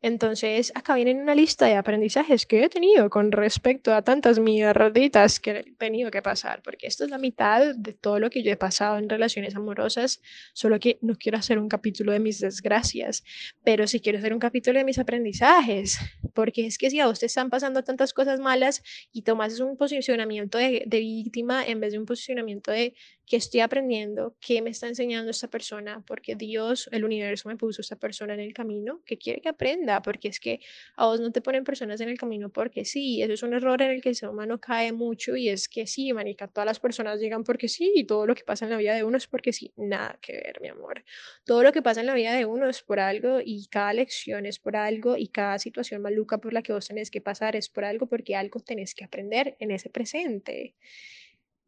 Entonces, 0.00 0.70
acá 0.76 0.94
viene 0.94 1.20
una 1.20 1.34
lista 1.34 1.66
de 1.66 1.74
aprendizajes 1.74 2.46
que 2.46 2.62
he 2.62 2.68
tenido 2.68 3.10
con 3.10 3.32
respecto 3.32 3.92
a 3.92 4.02
tantas 4.02 4.38
mierditas 4.38 5.40
que 5.40 5.50
he 5.50 5.62
tenido 5.76 6.12
que 6.12 6.22
pasar, 6.22 6.62
porque 6.62 6.86
esto 6.86 7.04
es 7.04 7.10
la 7.10 7.18
mitad 7.18 7.74
de 7.74 7.94
todo 7.94 8.20
lo 8.20 8.30
que 8.30 8.44
yo 8.44 8.52
he 8.52 8.56
pasado 8.56 8.98
en 8.98 9.08
relaciones 9.08 9.56
amorosas, 9.56 10.20
solo 10.52 10.78
que 10.78 10.98
no 11.02 11.16
quiero 11.16 11.36
hacer 11.36 11.58
un 11.58 11.68
capítulo 11.68 12.12
de 12.12 12.20
mis 12.20 12.38
desgracias, 12.38 13.24
pero 13.64 13.88
sí 13.88 13.98
quiero 13.98 14.18
hacer 14.18 14.32
un 14.32 14.38
capítulo 14.38 14.78
de 14.78 14.84
mis 14.84 15.00
aprendizajes, 15.00 15.98
porque 16.32 16.66
es 16.66 16.78
que 16.78 16.90
si 16.90 17.00
a 17.00 17.06
vos 17.06 17.18
te 17.18 17.26
están 17.26 17.50
pasando 17.50 17.82
tantas 17.82 18.14
cosas 18.14 18.38
malas 18.38 18.84
y 19.12 19.22
tomas 19.22 19.58
un 19.58 19.76
posicionamiento 19.76 20.58
de 20.58 20.84
víctima 21.00 21.66
en 21.66 21.80
vez 21.80 21.92
de 21.92 21.98
un 21.98 22.06
posicionamiento 22.06 22.70
de 22.70 22.94
que 23.28 23.36
estoy 23.36 23.60
aprendiendo, 23.60 24.36
qué 24.40 24.62
me 24.62 24.70
está 24.70 24.88
enseñando 24.88 25.30
esta 25.30 25.48
persona, 25.48 26.02
porque 26.06 26.34
Dios, 26.34 26.88
el 26.92 27.04
universo 27.04 27.48
me 27.48 27.56
puso 27.56 27.82
esta 27.82 27.96
persona 27.96 28.34
en 28.34 28.40
el 28.40 28.54
camino, 28.54 29.02
que 29.04 29.18
quiere 29.18 29.40
que 29.40 29.48
aprenda, 29.50 30.00
porque 30.02 30.28
es 30.28 30.40
que 30.40 30.60
a 30.96 31.06
vos 31.06 31.20
no 31.20 31.30
te 31.32 31.40
ponen 31.40 31.64
personas 31.64 32.00
en 32.00 32.08
el 32.08 32.18
camino 32.18 32.50
porque 32.50 32.84
sí, 32.84 33.22
eso 33.22 33.32
es 33.32 33.42
un 33.42 33.54
error 33.54 33.82
en 33.82 33.90
el 33.90 34.00
que 34.02 34.08
el 34.10 34.14
ser 34.14 34.28
humano 34.30 34.60
cae 34.60 34.92
mucho 34.92 35.36
y 35.36 35.48
es 35.48 35.68
que 35.68 35.86
sí, 35.86 36.12
manica, 36.12 36.48
todas 36.48 36.66
las 36.66 36.80
personas 36.80 37.20
llegan 37.20 37.44
porque 37.44 37.68
sí 37.68 37.92
y 37.94 38.04
todo 38.04 38.26
lo 38.26 38.34
que 38.34 38.44
pasa 38.44 38.64
en 38.64 38.70
la 38.70 38.76
vida 38.78 38.94
de 38.94 39.04
uno 39.04 39.16
es 39.16 39.26
porque 39.26 39.52
sí, 39.52 39.72
nada 39.76 40.18
que 40.22 40.32
ver, 40.32 40.60
mi 40.60 40.68
amor. 40.68 41.04
Todo 41.44 41.62
lo 41.62 41.72
que 41.72 41.82
pasa 41.82 42.00
en 42.00 42.06
la 42.06 42.14
vida 42.14 42.32
de 42.34 42.46
uno 42.46 42.68
es 42.68 42.82
por 42.82 43.00
algo 43.00 43.40
y 43.44 43.66
cada 43.68 43.92
lección 43.92 44.46
es 44.46 44.58
por 44.58 44.76
algo 44.76 45.16
y 45.16 45.28
cada 45.28 45.58
situación 45.58 46.02
maluca 46.02 46.38
por 46.38 46.52
la 46.52 46.62
que 46.62 46.72
vos 46.72 46.88
tenés 46.88 47.10
que 47.10 47.20
pasar 47.20 47.56
es 47.56 47.68
por 47.68 47.84
algo 47.84 48.06
porque 48.06 48.36
algo 48.36 48.60
tenés 48.60 48.94
que 48.94 49.04
aprender 49.04 49.56
en 49.60 49.70
ese 49.70 49.90
presente. 49.90 50.76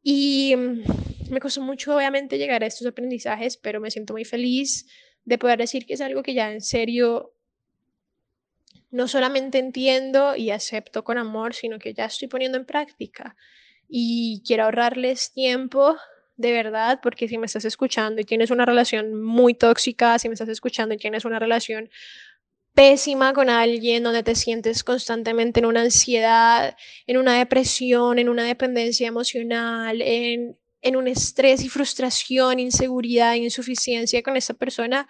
Y 0.02 0.54
mm, 0.56 1.32
me 1.32 1.40
costó 1.40 1.60
mucho, 1.62 1.96
obviamente, 1.96 2.38
llegar 2.38 2.62
a 2.62 2.66
estos 2.66 2.86
aprendizajes, 2.86 3.56
pero 3.56 3.80
me 3.80 3.90
siento 3.90 4.12
muy 4.12 4.24
feliz 4.24 4.86
de 5.24 5.38
poder 5.38 5.58
decir 5.58 5.86
que 5.86 5.94
es 5.94 6.00
algo 6.00 6.22
que 6.22 6.34
ya 6.34 6.52
en 6.52 6.60
serio 6.60 7.34
no 8.90 9.06
solamente 9.06 9.58
entiendo 9.58 10.34
y 10.34 10.50
acepto 10.50 11.04
con 11.04 11.18
amor, 11.18 11.54
sino 11.54 11.78
que 11.78 11.94
ya 11.94 12.06
estoy 12.06 12.28
poniendo 12.28 12.58
en 12.58 12.64
práctica. 12.64 13.36
Y 13.88 14.42
quiero 14.46 14.64
ahorrarles 14.64 15.32
tiempo 15.32 15.96
de 16.36 16.52
verdad, 16.52 17.00
porque 17.02 17.28
si 17.28 17.36
me 17.36 17.46
estás 17.46 17.66
escuchando 17.66 18.20
y 18.20 18.24
tienes 18.24 18.50
una 18.50 18.64
relación 18.64 19.14
muy 19.22 19.52
tóxica, 19.52 20.18
si 20.18 20.28
me 20.28 20.32
estás 20.32 20.48
escuchando 20.48 20.94
y 20.94 20.98
tienes 20.98 21.26
una 21.26 21.38
relación 21.38 21.90
pésima 22.74 23.32
con 23.32 23.50
alguien, 23.50 24.02
donde 24.02 24.22
te 24.22 24.34
sientes 24.34 24.84
constantemente 24.84 25.60
en 25.60 25.66
una 25.66 25.82
ansiedad, 25.82 26.76
en 27.06 27.16
una 27.16 27.36
depresión, 27.38 28.18
en 28.18 28.28
una 28.28 28.44
dependencia 28.44 29.08
emocional, 29.08 30.00
en, 30.02 30.56
un 30.96 31.08
estrés 31.08 31.62
y 31.62 31.68
frustración, 31.68 32.58
inseguridad, 32.58 33.34
insuficiencia 33.34 34.22
con 34.22 34.36
esa 34.36 34.54
persona, 34.54 35.08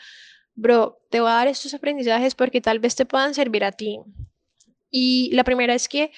bro, 0.54 1.00
te 1.10 1.20
voy 1.20 1.30
a 1.30 1.34
dar 1.34 1.48
estos 1.48 1.74
aprendizajes 1.74 2.34
porque 2.34 2.60
tal 2.60 2.80
vez 2.80 2.96
te 2.96 3.06
puedan 3.06 3.34
servir 3.34 3.64
a 3.64 3.72
ti. 3.72 4.00
Y 4.90 5.30
la 5.32 5.44
primera 5.44 5.74
es 5.74 5.88
que 5.88 6.10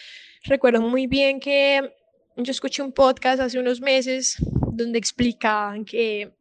recuerdo 0.44 0.80
muy 0.80 1.06
bien 1.06 1.38
que 1.38 1.92
yo 2.36 2.50
escuché 2.50 2.82
un 2.82 2.92
podcast 2.92 3.40
hace 3.40 3.58
unos 3.58 3.80
meses 3.80 4.36
donde 4.72 4.98
explicaban 4.98 5.84
que 5.84 6.32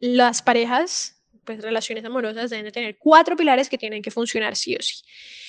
las 0.00 0.42
parejas, 0.42 1.15
pues 1.46 1.62
relaciones 1.62 2.04
amorosas, 2.04 2.50
deben 2.50 2.66
de 2.66 2.72
tener 2.72 2.98
cuatro 2.98 3.36
pilares 3.36 3.70
que 3.70 3.78
tienen 3.78 4.02
que 4.02 4.10
funcionar 4.10 4.56
sí 4.56 4.76
o 4.76 4.82
sí. 4.82 4.96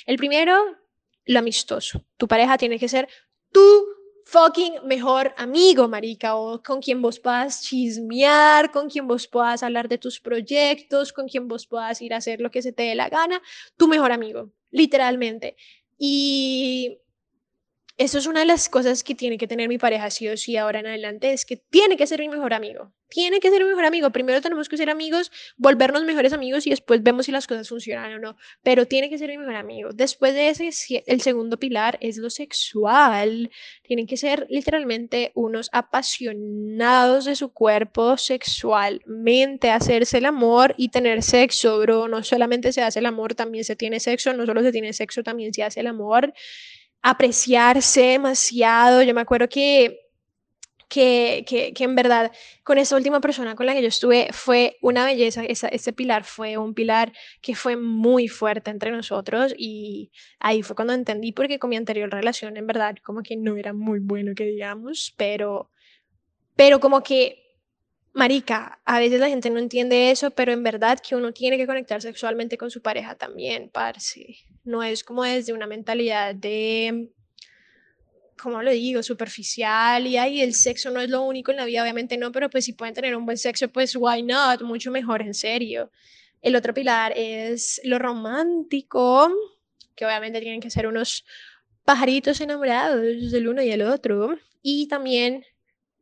El 0.06 0.16
primero, 0.16 0.78
lo 1.26 1.40
amistoso. 1.40 2.06
Tu 2.16 2.28
pareja 2.28 2.58
tiene 2.58 2.80
que 2.80 2.88
ser 2.88 3.10
tu 3.52 3.86
fucking 4.26 4.86
mejor 4.86 5.34
amigo, 5.38 5.88
marica, 5.88 6.36
o 6.36 6.62
con 6.62 6.82
quien 6.82 7.02
vos 7.02 7.20
puedas 7.20 7.64
chismear, 7.64 8.72
con 8.72 8.90
quien 8.90 9.08
vos 9.08 9.28
puedas 9.28 9.64
hablar 9.64 9.88
de 9.88 9.98
tus 9.98 10.20
proyectos, 10.20 11.14
con 11.14 11.28
quien 11.28 11.48
vos 11.48 11.66
puedas 11.66 12.02
ir 12.02 12.14
a 12.14 12.18
hacer 12.18 12.42
lo 12.42 12.52
que 12.52 12.62
se 12.62 12.74
te 12.74 12.84
dé 12.84 12.96
la 12.96 13.10
gana, 13.10 13.42
tu 13.78 13.88
mejor 13.88 14.12
amigo, 14.12 14.52
literalmente. 14.70 15.56
Y 15.98 17.00
eso 17.98 18.20
es 18.20 18.28
una 18.28 18.42
de 18.42 18.46
las 18.46 18.70
cosas 18.70 19.04
que 19.04 19.16
tiene 19.16 19.40
que 19.40 19.48
tener 19.48 19.68
mi 19.68 19.80
pareja 19.80 20.12
sí 20.12 20.28
o 20.28 20.38
sí 20.38 20.56
ahora 20.56 20.80
en 20.80 20.86
adelante, 20.86 21.34
es 21.34 21.46
que 21.46 21.58
tiene 21.58 21.98
que 21.98 22.06
ser 22.06 22.20
mi 22.20 22.30
mejor 22.30 22.54
amigo. 22.54 22.94
Tiene 23.10 23.40
que 23.40 23.50
ser 23.50 23.64
mi 23.64 23.70
mejor 23.70 23.86
amigo. 23.86 24.12
Primero 24.12 24.42
tenemos 24.42 24.70
que 24.70 24.78
ser 24.78 24.90
amigos, 24.90 25.32
volvernos 25.56 26.04
mejores 26.04 26.34
amigos 26.34 26.68
y 26.68 26.72
después 26.72 27.02
vemos 27.02 27.26
si 27.26 27.32
las 27.32 27.48
cosas 27.48 27.70
funcionan 27.70 28.14
o 28.14 28.20
no. 28.20 28.36
Pero 28.62 28.86
tiene 28.86 29.10
que 29.10 29.18
ser 29.18 29.30
mi 29.30 29.38
mejor 29.38 29.56
amigo. 29.56 29.90
Después 29.94 30.34
de 30.36 30.50
ese, 30.50 30.70
el 31.08 31.22
segundo 31.22 31.58
pilar 31.58 31.98
es 32.02 32.18
lo 32.18 32.30
sexual. 32.30 33.50
Tienen 33.82 34.06
que 34.06 34.18
ser 34.18 34.46
literalmente 34.50 35.32
unos 35.36 35.70
apasionados 35.72 37.26
de 37.26 37.36
su 37.36 37.52
cuerpo 37.54 38.18
sexualmente, 38.18 39.72
hacerse 39.72 40.18
el 40.18 40.26
amor 40.26 40.76
y 40.78 40.90
tener 40.90 41.24
sexo, 41.24 41.80
bro. 41.80 42.08
No 42.10 42.24
solamente 42.24 42.74
se 42.74 42.82
hace 42.82 43.00
el 43.00 43.06
amor, 43.06 43.34
también 43.34 43.64
se 43.64 43.76
tiene 43.78 44.02
sexo. 44.02 44.34
No 44.34 44.46
solo 44.46 44.62
se 44.62 44.74
tiene 44.74 44.92
sexo, 44.92 45.24
también 45.24 45.54
se 45.54 45.64
hace 45.64 45.80
el 45.80 45.88
amor 45.88 46.34
apreciarse 47.10 48.02
demasiado. 48.02 49.02
Yo 49.02 49.14
me 49.14 49.22
acuerdo 49.22 49.48
que, 49.48 50.02
que, 50.90 51.46
que, 51.48 51.84
en 51.84 51.96
verdad 51.96 52.32
con 52.64 52.78
esa 52.78 52.98
última 52.98 53.22
persona 53.22 53.56
con 53.56 53.66
la 53.66 53.74
que 53.74 53.82
yo 53.82 53.88
estuve 53.88 54.28
fue 54.34 54.78
una 54.82 55.06
belleza, 55.06 55.44
ese 55.46 55.94
pilar 55.94 56.26
fue 56.26 56.58
un 56.58 56.74
pilar 56.74 57.14
que 57.42 57.56
fue 57.56 57.78
muy 57.78 58.28
fuerte 58.28 58.72
entre 58.72 58.92
nosotros 58.92 59.54
y 59.58 60.12
ahí 60.40 60.64
fue 60.64 60.76
cuando 60.76 60.94
entendí 60.94 61.32
porque 61.32 61.60
con 61.60 61.70
mi 61.70 61.78
anterior 61.78 62.10
relación 62.10 62.58
en 62.58 62.68
verdad 62.68 62.96
como 63.04 63.24
que 63.24 63.38
no 63.38 63.56
era 63.56 63.72
muy 63.72 64.00
bueno 64.00 64.34
que 64.36 64.46
digamos, 64.46 65.14
pero, 65.18 65.70
pero 66.58 66.82
como 66.82 67.04
que 67.04 67.47
Marica, 68.18 68.80
a 68.84 68.98
veces 68.98 69.20
la 69.20 69.30
gente 69.30 69.52
no 69.52 69.60
entiende 69.60 70.10
eso, 70.10 70.32
pero 70.32 70.52
en 70.52 70.64
verdad 70.64 70.98
que 71.00 71.16
uno 71.16 71.34
tiene 71.34 71.56
que 71.56 71.68
conectar 71.68 72.02
sexualmente 72.02 72.58
con 72.58 72.72
su 72.72 72.82
pareja 72.82 73.14
también, 73.14 73.70
parce. 73.70 74.38
No 74.64 74.82
es 74.82 75.04
como 75.04 75.24
desde 75.24 75.54
una 75.54 75.68
mentalidad 75.68 76.34
de, 76.34 77.12
¿cómo 78.36 78.64
lo 78.64 78.72
digo? 78.72 79.04
Superficial 79.04 80.08
y 80.08 80.18
ahí 80.18 80.42
el 80.42 80.56
sexo 80.56 80.90
no 80.90 81.00
es 81.00 81.12
lo 81.12 81.22
único 81.22 81.52
en 81.52 81.58
la 81.58 81.66
vida, 81.66 81.84
obviamente 81.84 82.18
no, 82.18 82.32
pero 82.32 82.50
pues 82.50 82.66
si 82.66 82.74
pueden 82.74 82.96
tener 82.96 83.16
un 83.16 83.24
buen 83.24 83.38
sexo, 83.38 83.68
pues 83.68 83.96
why 83.96 84.24
not? 84.24 84.64
Mucho 84.64 84.90
mejor, 84.90 85.22
en 85.22 85.36
serio. 85.36 85.92
El 86.42 86.56
otro 86.56 86.74
pilar 86.74 87.14
es 87.16 87.80
lo 87.84 88.00
romántico, 88.00 89.30
que 89.96 90.08
obviamente 90.08 90.42
tienen 90.42 90.60
que 90.60 90.72
ser 90.72 90.88
unos 90.88 91.24
pajaritos 91.86 92.42
enamorados 92.42 93.32
del 93.32 93.48
uno 93.48 93.62
y 93.62 93.70
el 93.70 93.84
otro. 93.84 94.40
Y 94.64 94.88
también 94.88 95.46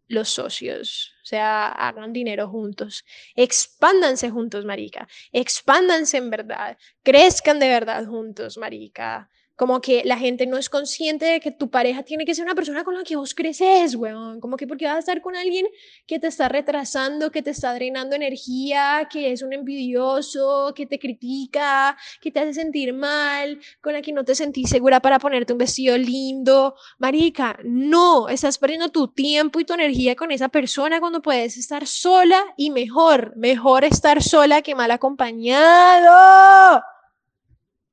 los 0.08 0.30
socios, 0.30 1.14
o 1.24 1.26
sea, 1.26 1.68
hagan 1.70 2.14
dinero 2.14 2.48
juntos, 2.50 3.04
expándanse 3.36 4.30
juntos, 4.30 4.66
marica, 4.66 5.08
expándanse 5.32 6.18
en 6.18 6.30
verdad, 6.30 6.78
crezcan 7.04 7.60
de 7.60 7.70
verdad 7.70 8.06
juntos, 8.06 8.58
marica, 8.58 9.30
como 9.56 9.80
que 9.80 10.04
la 10.04 10.18
gente 10.18 10.46
no 10.46 10.58
es 10.58 10.70
consciente 10.70 11.26
de 11.26 11.40
que 11.40 11.52
tu 11.52 11.70
pareja 11.70 12.04
tiene 12.04 12.26
que 12.26 12.36
ser 12.36 12.44
una 12.44 12.56
persona 12.56 12.84
con 12.84 12.96
la 12.96 13.04
que 13.04 13.16
vos 13.16 13.34
creces, 13.34 13.96
weón. 13.96 14.40
Como 14.40 14.58
que 14.58 14.68
porque 14.68 14.86
vas 14.86 14.96
a 14.96 15.00
estar 15.00 15.22
con 15.22 15.36
alguien 15.36 15.66
que 16.06 16.20
te 16.20 16.28
está 16.28 16.50
retrasando, 16.50 17.32
que 17.32 17.42
te 17.42 17.52
está 17.52 17.74
drenando 17.74 18.16
energía, 18.16 19.08
que 19.10 19.32
es 19.32 19.42
un 19.42 19.54
envidioso, 19.54 20.74
que 20.76 20.86
te 20.86 21.00
critica, 21.00 21.98
que 22.22 22.32
te 22.32 22.40
hace 22.40 22.54
sentir 22.54 22.94
mal, 22.94 23.60
con 23.82 23.94
la 23.94 24.02
que 24.02 24.12
no 24.12 24.26
te 24.26 24.36
sentís 24.36 24.70
segura 24.70 25.00
para 25.00 25.20
ponerte 25.20 25.54
un 25.54 25.60
vestido 25.60 25.98
lindo. 25.98 26.76
Marica, 27.00 27.58
no, 27.64 28.28
estás 28.28 28.58
perdiendo 28.58 28.90
tu 28.90 29.08
tiempo 29.08 29.60
y 29.60 29.66
tu 29.66 29.74
energía 29.74 30.16
con 30.16 30.32
esa 30.32 30.50
persona 30.50 31.00
cuando 31.00 31.22
puedes 31.22 31.58
estar 31.58 31.88
sola 31.88 32.44
y 32.58 32.72
mejor, 32.72 33.36
mejor 33.38 33.86
estar 33.86 34.22
sola 34.22 34.62
que 34.62 34.76
mal 34.76 34.92
acompañado. 34.92 36.84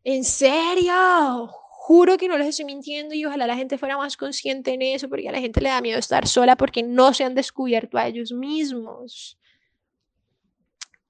¿En 0.05 0.25
serio? 0.25 1.49
Juro 1.71 2.17
que 2.17 2.29
no 2.29 2.38
les 2.38 2.49
estoy 2.49 2.65
mintiendo 2.65 3.15
y 3.15 3.25
ojalá 3.25 3.47
la 3.47 3.57
gente 3.57 3.79
fuera 3.79 3.97
más 3.97 4.17
consciente 4.17 4.73
en 4.73 4.83
eso, 4.83 5.09
porque 5.09 5.29
a 5.29 5.33
la 5.33 5.41
gente 5.41 5.61
le 5.61 5.69
da 5.69 5.81
miedo 5.81 5.99
estar 5.99 6.27
sola 6.27 6.57
porque 6.57 6.83
no 6.83 7.12
se 7.12 7.25
han 7.25 7.35
descubierto 7.35 7.99
a 7.99 8.07
ellos 8.07 8.33
mismos. 8.33 9.38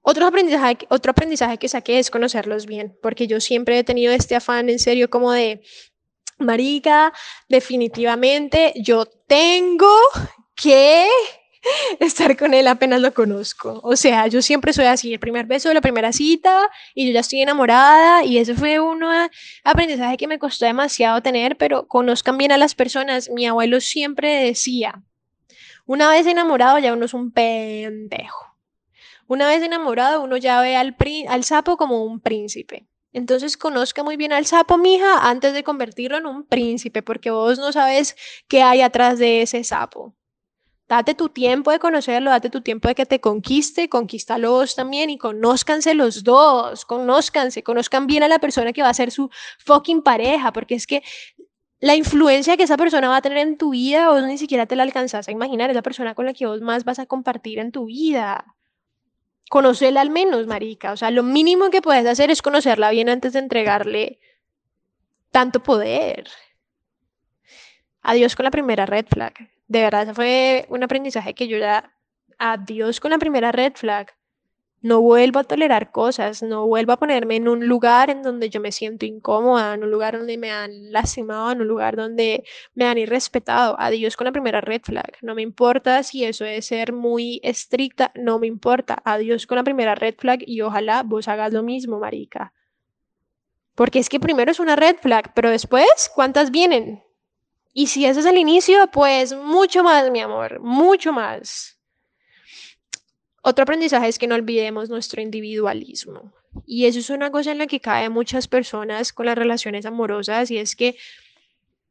Otro 0.01 0.27
aprendizaje, 0.27 0.79
otro 0.89 1.11
aprendizaje 1.11 1.57
que 1.57 1.69
saqué 1.69 1.97
es 1.97 2.11
conocerlos 2.11 2.65
bien, 2.65 2.97
porque 3.01 3.25
yo 3.25 3.39
siempre 3.39 3.79
he 3.79 3.83
tenido 3.83 4.11
este 4.13 4.35
afán 4.35 4.69
en 4.69 4.79
serio 4.79 5.09
como 5.09 5.31
de, 5.31 5.61
marica, 6.39 7.13
definitivamente 7.47 8.73
yo 8.75 9.05
tengo 9.05 9.95
que 10.55 11.07
estar 11.99 12.37
con 12.37 12.53
él 12.53 12.67
apenas 12.67 13.01
lo 13.01 13.13
conozco. 13.13 13.79
O 13.83 13.95
sea, 13.95 14.27
yo 14.27 14.41
siempre 14.41 14.73
soy 14.73 14.85
así, 14.85 15.13
el 15.13 15.19
primer 15.19 15.45
beso, 15.45 15.73
la 15.73 15.81
primera 15.81 16.11
cita, 16.11 16.69
y 16.93 17.07
yo 17.07 17.13
ya 17.13 17.21
estoy 17.21 17.41
enamorada, 17.41 18.23
y 18.23 18.37
ese 18.37 18.55
fue 18.55 18.79
un 18.79 19.03
aprendizaje 19.63 20.17
que 20.17 20.27
me 20.27 20.39
costó 20.39 20.65
demasiado 20.65 21.21
tener, 21.21 21.57
pero 21.57 21.87
conozcan 21.87 22.37
bien 22.37 22.51
a 22.51 22.57
las 22.57 22.75
personas. 22.75 23.29
Mi 23.29 23.45
abuelo 23.45 23.81
siempre 23.81 24.43
decía, 24.45 25.01
una 25.85 26.09
vez 26.09 26.27
enamorado 26.27 26.79
ya 26.79 26.93
uno 26.93 27.05
es 27.05 27.13
un 27.13 27.31
pendejo. 27.31 28.57
Una 29.27 29.47
vez 29.47 29.63
enamorado 29.63 30.21
uno 30.21 30.37
ya 30.37 30.61
ve 30.61 30.75
al, 30.75 30.95
al 31.27 31.43
sapo 31.43 31.77
como 31.77 32.03
un 32.03 32.19
príncipe. 32.19 32.87
Entonces 33.13 33.57
conozca 33.57 34.03
muy 34.03 34.17
bien 34.17 34.33
al 34.33 34.45
sapo, 34.45 34.77
mija, 34.77 35.29
antes 35.29 35.53
de 35.53 35.63
convertirlo 35.63 36.17
en 36.17 36.25
un 36.25 36.45
príncipe, 36.45 37.03
porque 37.03 37.29
vos 37.29 37.59
no 37.59 37.71
sabes 37.71 38.15
qué 38.47 38.63
hay 38.63 38.81
atrás 38.81 39.19
de 39.19 39.43
ese 39.43 39.63
sapo. 39.63 40.15
Date 40.93 41.15
tu 41.15 41.29
tiempo 41.29 41.71
de 41.71 41.79
conocerlo, 41.79 42.29
date 42.29 42.51
tu 42.51 42.61
tiempo 42.61 42.87
de 42.87 42.93
que 42.93 43.07
te 43.07 43.19
conquiste, 43.19 43.89
conquístalos 43.89 44.75
también 44.75 45.09
y 45.09 45.17
conózcanse 45.17 45.95
los 45.95 46.23
dos, 46.23 46.85
conózcanse, 46.85 47.63
conozcan 47.63 48.05
bien 48.05 48.21
a 48.21 48.27
la 48.27 48.37
persona 48.37 48.73
que 48.73 48.83
va 48.83 48.89
a 48.89 48.93
ser 48.93 49.09
su 49.09 49.31
fucking 49.57 50.03
pareja, 50.03 50.53
porque 50.53 50.75
es 50.75 50.85
que 50.85 51.01
la 51.79 51.95
influencia 51.95 52.57
que 52.57 52.63
esa 52.63 52.77
persona 52.77 53.09
va 53.09 53.17
a 53.17 53.21
tener 53.23 53.39
en 53.39 53.57
tu 53.57 53.71
vida, 53.71 54.11
vos 54.11 54.21
ni 54.21 54.37
siquiera 54.37 54.67
te 54.67 54.75
la 54.75 54.83
alcanzas 54.83 55.27
a 55.27 55.31
imaginar, 55.31 55.71
es 55.71 55.75
la 55.75 55.81
persona 55.81 56.13
con 56.13 56.27
la 56.27 56.33
que 56.35 56.45
vos 56.45 56.61
más 56.61 56.83
vas 56.83 56.99
a 56.99 57.07
compartir 57.07 57.57
en 57.57 57.71
tu 57.71 57.85
vida. 57.85 58.55
Conocerla 59.49 60.01
al 60.01 60.11
menos, 60.11 60.45
marica. 60.45 60.91
O 60.91 60.97
sea, 60.97 61.09
lo 61.09 61.23
mínimo 61.23 61.71
que 61.71 61.81
puedes 61.81 62.05
hacer 62.05 62.29
es 62.29 62.43
conocerla 62.43 62.91
bien 62.91 63.09
antes 63.09 63.33
de 63.33 63.39
entregarle 63.39 64.19
tanto 65.31 65.63
poder. 65.63 66.29
Adiós 68.03 68.35
con 68.35 68.43
la 68.43 68.51
primera 68.51 68.85
red 68.85 69.07
flag 69.07 69.52
de 69.73 69.81
verdad, 69.81 70.13
fue 70.13 70.67
un 70.69 70.83
aprendizaje 70.83 71.33
que 71.33 71.47
yo 71.47 71.57
ya, 71.57 71.91
adiós 72.37 72.99
con 72.99 73.09
la 73.09 73.17
primera 73.17 73.51
red 73.51 73.73
flag. 73.73 74.13
No 74.81 75.01
vuelvo 75.01 75.39
a 75.39 75.45
tolerar 75.45 75.91
cosas, 75.91 76.43
no 76.43 76.67
vuelvo 76.67 76.91
a 76.91 76.97
ponerme 76.97 77.37
en 77.37 77.47
un 77.47 77.67
lugar 77.67 78.11
en 78.11 78.21
donde 78.21 78.51
yo 78.51 78.59
me 78.59 78.71
siento 78.71 79.07
incómoda, 79.07 79.73
en 79.73 79.83
un 79.83 79.89
lugar 79.89 80.15
donde 80.15 80.37
me 80.37 80.51
han 80.51 80.91
lastimado, 80.91 81.53
en 81.53 81.61
un 81.61 81.67
lugar 81.67 81.95
donde 81.95 82.43
me 82.75 82.85
han 82.85 82.99
irrespetado. 82.99 83.75
Adiós 83.79 84.15
con 84.15 84.25
la 84.25 84.31
primera 84.31 84.61
red 84.61 84.81
flag. 84.83 85.17
No 85.23 85.33
me 85.33 85.41
importa 85.41 86.03
si 86.03 86.23
eso 86.23 86.45
es 86.45 86.67
ser 86.67 86.93
muy 86.93 87.39
estricta, 87.43 88.11
no 88.13 88.37
me 88.37 88.45
importa. 88.45 89.01
Adiós 89.05 89.47
con 89.47 89.55
la 89.55 89.63
primera 89.63 89.95
red 89.95 90.13
flag 90.15 90.43
y 90.45 90.61
ojalá 90.61 91.01
vos 91.01 91.27
hagas 91.27 91.51
lo 91.51 91.63
mismo, 91.63 91.97
marica. 91.97 92.53
Porque 93.73 93.97
es 93.97 94.09
que 94.09 94.19
primero 94.19 94.51
es 94.51 94.59
una 94.59 94.75
red 94.75 94.97
flag, 94.97 95.33
pero 95.33 95.49
después, 95.49 96.11
¿cuántas 96.13 96.51
vienen? 96.51 97.02
Y 97.73 97.87
si 97.87 98.05
ese 98.05 98.19
es 98.19 98.25
el 98.25 98.37
inicio, 98.37 98.87
pues 98.91 99.35
mucho 99.35 99.83
más, 99.83 100.11
mi 100.11 100.21
amor, 100.21 100.59
mucho 100.61 101.11
más. 101.11 101.79
otro 103.41 103.63
aprendizaje 103.63 104.07
es 104.07 104.19
que 104.19 104.27
no 104.27 104.35
olvidemos 104.35 104.89
nuestro 104.89 105.21
individualismo. 105.21 106.31
Y 106.65 106.85
eso 106.85 106.99
es 106.99 107.09
una 107.09 107.31
cosa 107.31 107.51
en 107.51 107.57
la 107.57 107.67
que 107.67 107.79
caen 107.79 108.13
muchas 108.13 108.47
personas 108.47 109.11
con 109.11 109.25
las 109.25 109.37
relaciones 109.37 109.85
amorosas 109.85 110.51
y 110.51 110.57
es 110.57 110.75
que 110.75 110.95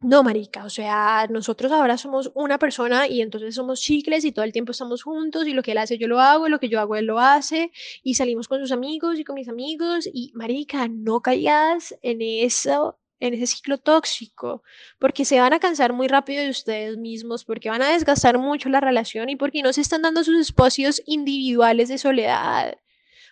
no, 0.03 0.25
marica, 0.25 0.65
o 0.65 0.71
sea, 0.71 1.29
nosotros 1.31 1.71
ahora 1.71 1.97
somos 1.97 2.33
una 2.35 2.59
persona 2.59 3.07
y 3.07 3.21
entonces 3.23 3.55
somos 3.55 3.81
chicles 3.81 4.25
y 4.25 4.33
todo 4.33 4.45
el 4.45 4.53
tiempo 4.53 4.73
estamos 4.73 5.03
juntos 5.05 5.47
y 5.47 5.53
lo 5.53 5.63
que 5.63 5.73
él 5.73 5.79
hace 5.79 5.97
yo 5.97 6.09
lo 6.09 6.21
hago 6.21 6.49
y 6.49 6.51
lo 6.51 6.59
que 6.59 6.69
yo 6.69 6.81
hago 6.81 6.97
él 6.97 7.07
lo 7.07 7.21
hace 7.21 7.71
y 8.03 8.15
salimos 8.15 8.49
con 8.49 8.59
sus 8.59 8.73
amigos 8.73 9.19
y 9.19 9.25
con 9.25 9.37
mis 9.37 9.49
amigos 9.49 10.09
y 10.13 10.33
marica, 10.35 10.89
no 10.89 11.21
caigas 11.21 11.95
en 12.03 12.21
eso, 12.21 12.99
en 13.23 13.35
ese 13.35 13.47
ciclo 13.47 13.79
tóxico, 13.79 14.65
porque 14.99 15.25
se 15.25 15.39
van 15.39 15.53
a 15.53 15.61
cansar 15.61 15.93
muy 15.93 16.09
rápido 16.09 16.43
de 16.43 16.51
ustedes 16.51 16.97
mismos, 16.97 17.45
porque 17.45 17.71
van 17.71 17.81
a 17.81 17.93
desgastar 17.93 18.37
mucho 18.37 18.69
la 18.69 18.81
relación 18.81 19.29
y 19.29 19.37
porque 19.37 19.63
no 19.63 19.73
se 19.73 19.81
están 19.81 20.03
dando 20.03 20.25
sus 20.25 20.37
espacios 20.41 21.01
individuales 21.07 21.89
de 21.89 21.99
soledad 21.99 22.75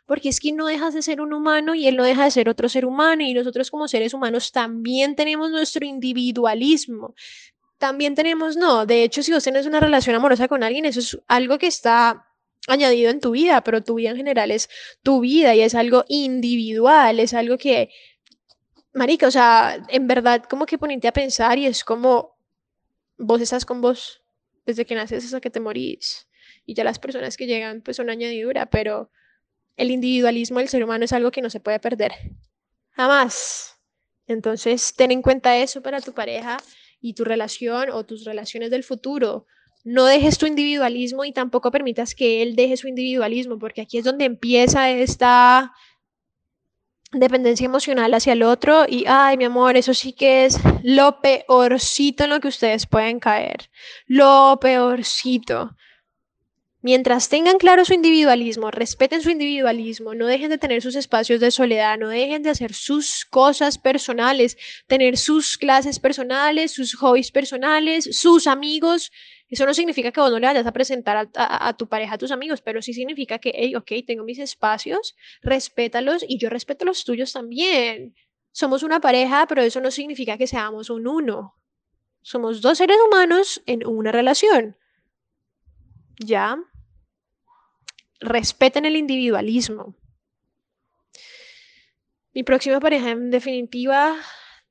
porque 0.06 0.28
es 0.28 0.40
que 0.40 0.50
no 0.50 0.66
dejas 0.66 0.92
de 0.92 1.02
ser 1.02 1.20
un 1.20 1.32
humano 1.32 1.76
y 1.76 1.86
él 1.86 1.94
no 1.94 2.02
deja 2.02 2.24
de 2.24 2.32
ser 2.32 2.48
otro 2.48 2.68
ser 2.68 2.84
humano 2.84 3.22
y 3.22 3.32
nosotros 3.32 3.70
como 3.70 3.86
seres 3.86 4.12
humanos 4.12 4.50
también 4.50 5.14
tenemos 5.14 5.52
nuestro 5.52 5.86
individualismo. 5.86 7.14
También 7.78 8.16
tenemos, 8.16 8.56
no, 8.56 8.86
de 8.86 9.04
hecho, 9.04 9.22
si 9.22 9.30
vos 9.30 9.44
tenés 9.44 9.66
una 9.66 9.78
relación 9.78 10.16
amorosa 10.16 10.48
con 10.48 10.64
alguien, 10.64 10.84
eso 10.84 10.98
es 10.98 11.16
algo 11.28 11.58
que 11.58 11.68
está 11.68 12.26
añadido 12.66 13.08
en 13.10 13.20
tu 13.20 13.30
vida, 13.30 13.62
pero 13.62 13.84
tu 13.84 13.94
vida 13.94 14.10
en 14.10 14.16
general 14.16 14.50
es 14.50 14.68
tu 15.04 15.20
vida 15.20 15.54
y 15.54 15.60
es 15.60 15.76
algo 15.76 16.04
individual, 16.08 17.20
es 17.20 17.32
algo 17.32 17.56
que, 17.56 17.90
marica, 18.92 19.26
o 19.26 19.30
sea, 19.30 19.84
en 19.88 20.06
verdad 20.06 20.44
como 20.44 20.66
que 20.66 20.78
ponerte 20.78 21.08
a 21.08 21.12
pensar 21.12 21.58
y 21.58 21.66
es 21.66 21.84
como 21.84 22.36
vos 23.18 23.40
estás 23.40 23.64
con 23.64 23.80
vos 23.80 24.22
desde 24.66 24.84
que 24.84 24.94
naces 24.94 25.24
hasta 25.24 25.40
que 25.40 25.50
te 25.50 25.60
morís 25.60 26.28
y 26.66 26.74
ya 26.74 26.84
las 26.84 26.98
personas 26.98 27.36
que 27.36 27.46
llegan 27.46 27.82
pues 27.82 27.96
son 27.96 28.10
añadidura, 28.10 28.66
pero 28.66 29.10
el 29.76 29.90
individualismo 29.90 30.58
del 30.58 30.68
ser 30.68 30.84
humano 30.84 31.04
es 31.04 31.12
algo 31.12 31.30
que 31.30 31.42
no 31.42 31.50
se 31.50 31.60
puede 31.60 31.80
perder. 31.80 32.12
Jamás. 32.90 33.76
Entonces, 34.26 34.94
ten 34.94 35.10
en 35.10 35.22
cuenta 35.22 35.56
eso 35.56 35.82
para 35.82 36.00
tu 36.00 36.12
pareja 36.12 36.58
y 37.00 37.14
tu 37.14 37.24
relación 37.24 37.90
o 37.90 38.04
tus 38.04 38.24
relaciones 38.24 38.70
del 38.70 38.84
futuro. 38.84 39.46
No 39.82 40.04
dejes 40.04 40.38
tu 40.38 40.46
individualismo 40.46 41.24
y 41.24 41.32
tampoco 41.32 41.70
permitas 41.70 42.14
que 42.14 42.42
él 42.42 42.54
deje 42.54 42.76
su 42.76 42.88
individualismo, 42.88 43.58
porque 43.58 43.80
aquí 43.80 43.98
es 43.98 44.04
donde 44.04 44.26
empieza 44.26 44.90
esta 44.90 45.72
dependencia 47.12 47.64
emocional 47.64 48.14
hacia 48.14 48.32
el 48.32 48.42
otro 48.42 48.84
y, 48.88 49.04
ay, 49.08 49.36
mi 49.36 49.44
amor, 49.44 49.76
eso 49.76 49.94
sí 49.94 50.12
que 50.12 50.44
es 50.44 50.58
lo 50.82 51.20
peorcito 51.20 52.24
en 52.24 52.30
lo 52.30 52.40
que 52.40 52.48
ustedes 52.48 52.86
pueden 52.86 53.20
caer. 53.20 53.70
Lo 54.06 54.58
peorcito. 54.60 55.76
Mientras 56.82 57.28
tengan 57.28 57.58
claro 57.58 57.84
su 57.84 57.92
individualismo, 57.92 58.70
respeten 58.70 59.20
su 59.20 59.28
individualismo, 59.28 60.14
no 60.14 60.26
dejen 60.26 60.48
de 60.48 60.56
tener 60.56 60.80
sus 60.80 60.96
espacios 60.96 61.38
de 61.38 61.50
soledad, 61.50 61.98
no 61.98 62.08
dejen 62.08 62.42
de 62.42 62.48
hacer 62.48 62.72
sus 62.72 63.26
cosas 63.26 63.76
personales, 63.76 64.56
tener 64.86 65.18
sus 65.18 65.58
clases 65.58 66.00
personales, 66.00 66.72
sus 66.72 66.94
hobbies 66.94 67.32
personales, 67.32 68.08
sus 68.18 68.46
amigos. 68.46 69.12
Eso 69.50 69.66
no 69.66 69.74
significa 69.74 70.10
que 70.10 70.22
vos 70.22 70.30
no 70.30 70.38
le 70.38 70.46
vayas 70.46 70.66
a 70.66 70.72
presentar 70.72 71.28
a, 71.34 71.76
tu 71.76 71.86
pareja 71.86 72.14
a 72.14 72.18
tus 72.18 72.30
amigos, 72.30 72.62
pero 72.62 72.80
sí 72.80 72.94
significa 72.94 73.38
que, 73.38 73.52
hey, 73.54 73.74
ok, 73.76 73.92
tengo 74.06 74.24
mis 74.24 74.38
espacios, 74.38 75.16
respétalos 75.42 76.24
y 76.26 76.38
yo 76.38 76.48
respeto 76.48 76.86
los 76.86 77.04
tuyos 77.04 77.34
también. 77.34 78.14
Somos 78.52 78.82
una 78.82 79.00
pareja, 79.00 79.46
pero 79.46 79.60
eso 79.60 79.82
no 79.82 79.90
significa 79.90 80.38
que 80.38 80.46
seamos 80.46 80.88
un 80.88 81.06
uno. 81.06 81.56
Somos 82.22 82.62
dos 82.62 82.78
seres 82.78 82.96
humanos 83.06 83.62
en 83.66 83.86
una 83.86 84.12
relación. 84.12 84.78
¿Ya? 86.18 86.56
Respeten 88.20 88.84
el 88.84 88.96
individualismo. 88.96 89.96
Mi 92.32 92.44
próxima 92.44 92.78
pareja 92.78 93.10
en 93.10 93.30
definitiva 93.30 94.16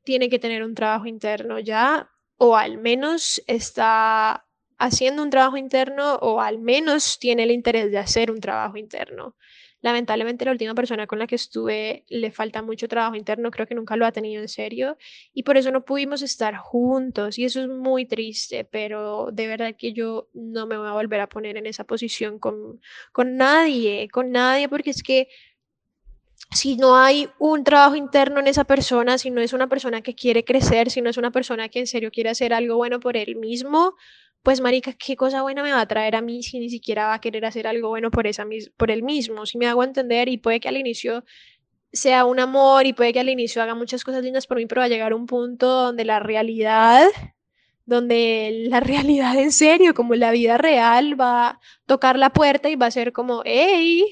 tiene 0.03 0.29
que 0.29 0.39
tener 0.39 0.63
un 0.63 0.75
trabajo 0.75 1.07
interno 1.07 1.59
ya, 1.59 2.09
o 2.37 2.55
al 2.55 2.77
menos 2.77 3.43
está 3.47 4.45
haciendo 4.77 5.23
un 5.23 5.29
trabajo 5.29 5.57
interno, 5.57 6.15
o 6.15 6.39
al 6.39 6.59
menos 6.59 7.19
tiene 7.19 7.43
el 7.43 7.51
interés 7.51 7.91
de 7.91 7.97
hacer 7.97 8.31
un 8.31 8.39
trabajo 8.39 8.77
interno. 8.77 9.35
Lamentablemente 9.81 10.43
la 10.43 10.51
última 10.51 10.75
persona 10.75 11.07
con 11.07 11.19
la 11.19 11.27
que 11.27 11.35
estuve 11.35 12.03
le 12.09 12.31
falta 12.31 12.61
mucho 12.61 12.87
trabajo 12.87 13.15
interno, 13.15 13.49
creo 13.49 13.65
que 13.65 13.75
nunca 13.75 13.95
lo 13.95 14.05
ha 14.05 14.11
tenido 14.11 14.41
en 14.41 14.49
serio 14.49 14.97
y 15.33 15.43
por 15.43 15.55
eso 15.55 15.71
no 15.71 15.85
pudimos 15.85 16.21
estar 16.21 16.57
juntos 16.57 17.39
y 17.39 17.45
eso 17.45 17.61
es 17.61 17.69
muy 17.69 18.05
triste, 18.05 18.65
pero 18.65 19.29
de 19.31 19.47
verdad 19.47 19.75
que 19.77 19.93
yo 19.93 20.27
no 20.33 20.67
me 20.67 20.77
voy 20.77 20.87
a 20.87 20.93
volver 20.93 21.21
a 21.21 21.29
poner 21.29 21.55
en 21.55 21.65
esa 21.65 21.85
posición 21.85 22.39
con, 22.39 22.81
con 23.13 23.37
nadie, 23.37 24.09
con 24.11 24.31
nadie, 24.31 24.67
porque 24.67 24.89
es 24.89 25.01
que 25.01 25.29
si 26.51 26.75
no 26.75 26.97
hay 26.97 27.29
un 27.37 27.63
trabajo 27.63 27.95
interno 27.95 28.39
en 28.39 28.47
esa 28.47 28.63
persona, 28.63 29.17
si 29.17 29.29
no 29.29 29.39
es 29.39 29.53
una 29.53 29.67
persona 29.67 30.01
que 30.01 30.15
quiere 30.15 30.43
crecer, 30.43 30.89
si 30.89 31.01
no 31.01 31.09
es 31.09 31.17
una 31.17 31.31
persona 31.31 31.69
que 31.69 31.79
en 31.79 31.87
serio 31.87 32.11
quiere 32.11 32.29
hacer 32.29 32.53
algo 32.53 32.75
bueno 32.75 32.99
por 32.99 33.17
él 33.17 33.35
mismo, 33.35 33.95
pues 34.43 34.61
marica, 34.61 34.93
qué 34.93 35.15
cosa 35.15 35.41
buena 35.41 35.63
me 35.63 35.71
va 35.71 35.81
a 35.81 35.87
traer 35.87 36.15
a 36.15 36.21
mí 36.21 36.43
si 36.43 36.59
ni 36.59 36.69
siquiera 36.69 37.07
va 37.07 37.15
a 37.15 37.21
querer 37.21 37.45
hacer 37.45 37.67
algo 37.67 37.89
bueno 37.89 38.09
por, 38.11 38.27
esa, 38.27 38.45
por 38.77 38.91
él 38.91 39.03
mismo, 39.03 39.45
si 39.45 39.57
me 39.57 39.67
hago 39.67 39.83
entender 39.83 40.29
y 40.29 40.37
puede 40.37 40.59
que 40.59 40.69
al 40.69 40.77
inicio 40.77 41.23
sea 41.91 42.25
un 42.25 42.39
amor 42.39 42.85
y 42.85 42.93
puede 42.93 43.13
que 43.13 43.19
al 43.19 43.29
inicio 43.29 43.61
haga 43.61 43.75
muchas 43.75 44.03
cosas 44.03 44.23
lindas 44.23 44.47
por 44.47 44.57
mí, 44.57 44.65
pero 44.65 44.79
va 44.79 44.85
a 44.85 44.89
llegar 44.89 45.13
un 45.13 45.25
punto 45.25 45.67
donde 45.67 46.05
la 46.05 46.19
realidad, 46.19 47.07
donde 47.85 48.65
la 48.69 48.79
realidad 48.79 49.35
en 49.37 49.51
serio, 49.51 49.93
como 49.93 50.15
la 50.15 50.31
vida 50.31 50.57
real, 50.57 51.19
va 51.19 51.47
a 51.47 51.59
tocar 51.85 52.17
la 52.17 52.31
puerta 52.31 52.69
y 52.69 52.75
va 52.75 52.85
a 52.85 52.91
ser 52.91 53.11
como, 53.11 53.41
hey, 53.45 54.05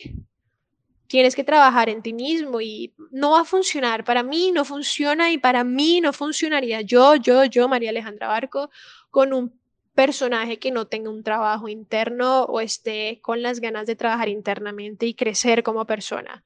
tienes 1.08 1.36
que 1.36 1.44
trabajar 1.44 1.90
en 1.90 2.02
ti 2.02 2.14
mismo 2.14 2.60
y 2.62 2.94
no 3.12 3.32
va 3.32 3.42
a 3.42 3.46
funcionar. 3.46 4.04
Para 4.04 4.24
mí 4.24 4.52
no 4.52 4.66
funciona 4.66 5.32
y 5.32 5.38
para 5.38 5.64
mí 5.64 6.02
no 6.02 6.14
funcionaría 6.14 6.82
yo, 6.82 7.16
yo, 7.16 7.46
yo, 7.46 7.68
María 7.68 7.92
Alejandra 7.92 8.28
Barco, 8.28 8.70
con 9.10 9.34
un 9.34 9.58
personaje 9.98 10.60
que 10.60 10.70
no 10.70 10.86
tenga 10.86 11.10
un 11.10 11.24
trabajo 11.24 11.68
interno 11.68 12.44
o 12.44 12.62
esté 12.62 13.20
con 13.24 13.42
las 13.42 13.60
ganas 13.60 13.88
de 13.88 13.96
trabajar 13.96 14.30
internamente 14.30 15.08
y 15.08 15.16
crecer 15.16 15.64
como 15.64 15.88
persona. 15.88 16.44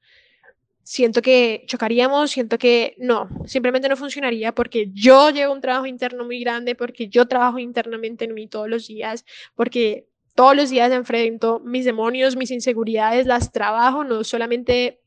Siento 0.82 1.20
que 1.20 1.64
chocaríamos, 1.66 2.30
siento 2.30 2.56
que 2.56 2.94
no, 2.96 3.28
simplemente 3.44 3.90
no 3.90 3.96
funcionaría 3.98 4.54
porque 4.54 4.88
yo 4.94 5.28
llevo 5.28 5.52
un 5.52 5.60
trabajo 5.60 5.84
interno 5.84 6.24
muy 6.24 6.40
grande, 6.40 6.74
porque 6.74 7.08
yo 7.08 7.26
trabajo 7.26 7.58
internamente 7.58 8.24
en 8.24 8.32
mí 8.32 8.46
todos 8.46 8.70
los 8.70 8.86
días, 8.86 9.26
porque 9.54 10.08
todos 10.34 10.56
los 10.56 10.70
días 10.70 10.90
enfrento 10.90 11.60
mis 11.60 11.84
demonios, 11.84 12.36
mis 12.36 12.50
inseguridades, 12.50 13.26
las 13.26 13.52
trabajo, 13.52 14.02
no 14.02 14.24
solamente 14.24 15.02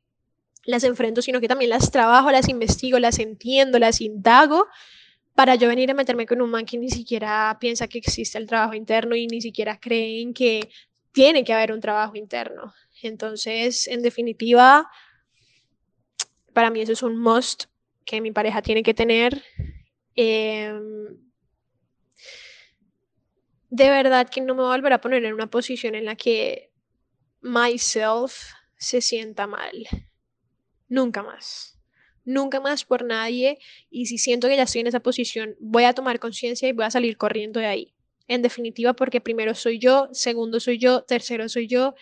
las 0.66 0.84
enfrento, 0.84 1.24
sino 1.24 1.42
que 1.42 1.48
también 1.48 1.72
las 1.72 1.90
trabajo, 1.90 2.30
las 2.30 2.48
investigo, 2.48 3.00
las 3.00 3.18
entiendo, 3.18 3.80
las 3.80 4.02
indago 4.02 4.68
para 5.36 5.56
yo 5.56 5.68
venir 5.68 5.92
a 5.92 5.94
meterme 5.94 6.26
con 6.26 6.42
un 6.42 6.50
man 6.50 6.66
que 6.66 6.78
ni 6.78 6.90
siquiera 6.90 7.58
piensa 7.60 7.88
que 7.88 7.98
existe 7.98 8.38
el 8.38 8.48
trabajo 8.48 8.74
interno 8.74 9.16
y 9.16 9.28
ni 9.28 9.42
siquiera 9.42 9.78
creen 9.80 10.34
que 10.34 10.70
tiene 11.12 11.44
que 11.44 11.54
haber 11.54 11.74
un 11.74 11.82
trabajo 11.82 12.16
interno. 12.16 12.74
Entonces, 13.04 13.88
en 13.88 14.02
definitiva, 14.02 14.90
para 16.54 16.70
mí 16.70 16.82
eso 16.82 16.94
es 16.94 17.04
un 17.04 17.20
must 17.20 17.66
que 18.06 18.22
mi 18.22 18.32
pareja 18.32 18.62
tiene 18.62 18.82
que 18.82 18.94
tener. 18.94 19.44
Em, 20.16 21.18
de 23.70 23.90
verdad 23.90 24.30
que 24.30 24.40
no 24.40 24.56
me 24.56 24.62
voy 24.62 24.72
a 24.72 24.78
volver 24.78 24.94
a 24.94 25.02
poner 25.02 25.26
en 25.26 25.34
una 25.34 25.48
posición 25.48 25.96
en 25.96 26.06
la 26.06 26.16
que 26.16 26.72
myself 27.42 28.54
se 28.78 29.02
sienta 29.02 29.48
mal. 29.48 29.86
Nunca 30.88 31.24
más 31.24 31.76
nunca 32.26 32.60
más 32.60 32.84
por 32.84 33.06
nadie 33.06 33.60
y 33.90 34.08
si 34.08 34.18
siento 34.18 34.48
que 34.48 34.58
ya 34.58 34.64
estoy 34.64 34.82
en 34.82 34.88
esa 34.88 35.00
posición, 35.00 35.56
voy 35.60 35.86
a 35.86 35.94
tomar 35.94 36.20
conciencia 36.20 36.68
y 36.68 36.74
voy 36.74 36.86
a 36.86 36.92
salir 36.92 37.18
corriendo 37.18 37.60
de 37.60 37.68
ahí. 37.68 37.94
En 38.28 38.42
definitiva, 38.42 38.94
porque 38.94 39.22
primero 39.22 39.54
soy 39.54 39.80
yo, 39.80 40.10
segundo 40.12 40.60
soy 40.60 40.80
yo, 40.80 41.04
tercero 41.04 41.48
soy 41.48 41.68
yo 41.68 41.94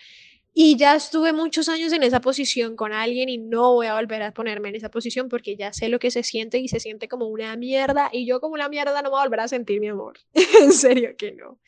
y 0.56 0.76
ya 0.76 0.94
estuve 0.94 1.32
muchos 1.32 1.68
años 1.68 1.92
en 1.92 2.04
esa 2.04 2.20
posición 2.20 2.76
con 2.76 2.92
alguien 2.92 3.28
y 3.28 3.38
no 3.38 3.74
voy 3.74 3.88
a 3.88 3.94
volver 3.94 4.22
a 4.22 4.32
ponerme 4.32 4.68
en 4.68 4.76
esa 4.76 4.88
posición 4.88 5.28
porque 5.28 5.56
ya 5.56 5.72
sé 5.72 5.88
lo 5.88 5.98
que 5.98 6.12
se 6.12 6.22
siente 6.22 6.58
y 6.58 6.68
se 6.68 6.78
siente 6.78 7.08
como 7.08 7.26
una 7.26 7.56
mierda 7.56 8.08
y 8.12 8.24
yo 8.24 8.40
como 8.40 8.54
una 8.54 8.68
mierda 8.68 9.02
no 9.02 9.08
me 9.08 9.10
voy 9.10 9.20
a 9.20 9.24
volver 9.24 9.40
a 9.40 9.48
sentir 9.48 9.80
mi 9.80 9.88
amor. 9.88 10.18
en 10.60 10.72
serio 10.72 11.16
que 11.18 11.32
no. 11.32 11.58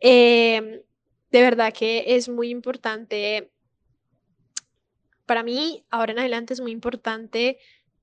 Em, 0.00 0.80
de 1.30 1.40
verdad 1.42 1.72
que 1.72 2.16
es 2.16 2.28
muy 2.28 2.50
importante 2.50 3.52
para 5.32 5.44
mí, 5.44 5.82
ahora 5.88 6.12
en 6.12 6.18
adelante 6.18 6.52
es 6.52 6.60
muy 6.60 6.72
importante 6.72 7.56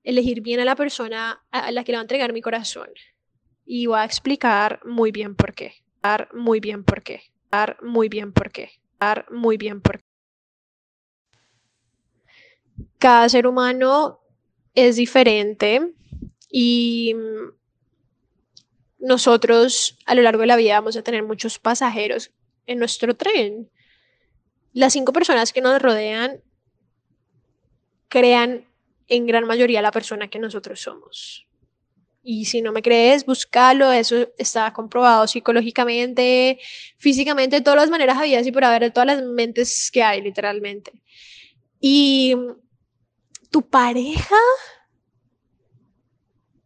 elegir 0.04 0.42
bien 0.42 0.60
a 0.62 0.66
la 0.66 0.76
persona 0.76 1.46
a 1.52 1.72
la 1.72 1.84
que 1.84 1.92
le 1.92 1.98
va 1.98 2.02
a 2.02 2.02
entregar 2.02 2.34
mi 2.34 2.42
corazón. 2.42 2.90
Y 3.68 3.86
voy 3.86 4.00
a 4.00 4.04
explicar 4.04 4.80
muy 4.84 5.12
bien 5.12 5.36
por 5.36 5.54
qué. 5.54 5.76
Dar 6.02 6.34
muy 6.34 6.60
bien 6.60 6.84
por 6.84 7.04
qué. 7.04 7.22
Dar 7.52 7.78
muy 7.84 8.10
bien 8.10 8.34
por 8.34 8.52
qué. 8.52 8.72
Dar 9.00 9.28
muy 9.30 9.58
bien 9.58 9.80
por 9.80 10.00
qué. 10.00 10.06
Cada 12.98 13.30
ser 13.30 13.46
humano 13.46 14.22
es 14.74 14.96
diferente 14.96 15.94
y 16.50 17.14
nosotros 18.98 20.00
a 20.08 20.16
lo 20.16 20.24
largo 20.24 20.42
de 20.42 20.48
la 20.48 20.56
vida 20.56 20.80
vamos 20.80 20.98
a 20.98 21.04
tener 21.04 21.22
muchos 21.22 21.60
pasajeros 21.60 22.32
en 22.66 22.80
nuestro 22.80 23.16
tren 23.16 23.70
las 24.74 24.94
cinco 24.94 25.14
personas 25.14 25.54
que 25.54 25.62
nos 25.62 25.80
rodean 25.80 26.42
crean 28.10 28.66
en 29.08 29.26
gran 29.26 29.46
mayoría 29.46 29.82
la 29.82 29.92
persona 29.92 30.30
que 30.30 30.40
nosotros 30.40 30.82
somos. 30.82 31.46
Y 32.22 32.46
si 32.46 32.62
no 32.62 32.72
me 32.72 32.82
crees, 32.82 33.26
búscalo, 33.26 33.92
eso 33.92 34.28
está 34.38 34.72
comprobado 34.74 35.26
psicológicamente, 35.26 36.60
físicamente, 36.98 37.58
de 37.58 37.62
todas 37.62 37.80
las 37.80 37.90
maneras 37.90 38.18
habidas 38.18 38.46
y 38.46 38.52
por 38.52 38.64
haber, 38.66 38.92
todas 38.92 39.08
las 39.08 39.24
mentes 39.24 39.90
que 39.92 40.04
hay, 40.04 40.22
literalmente. 40.22 40.92
Y 41.80 42.36
tu 43.50 43.68
pareja 43.68 44.36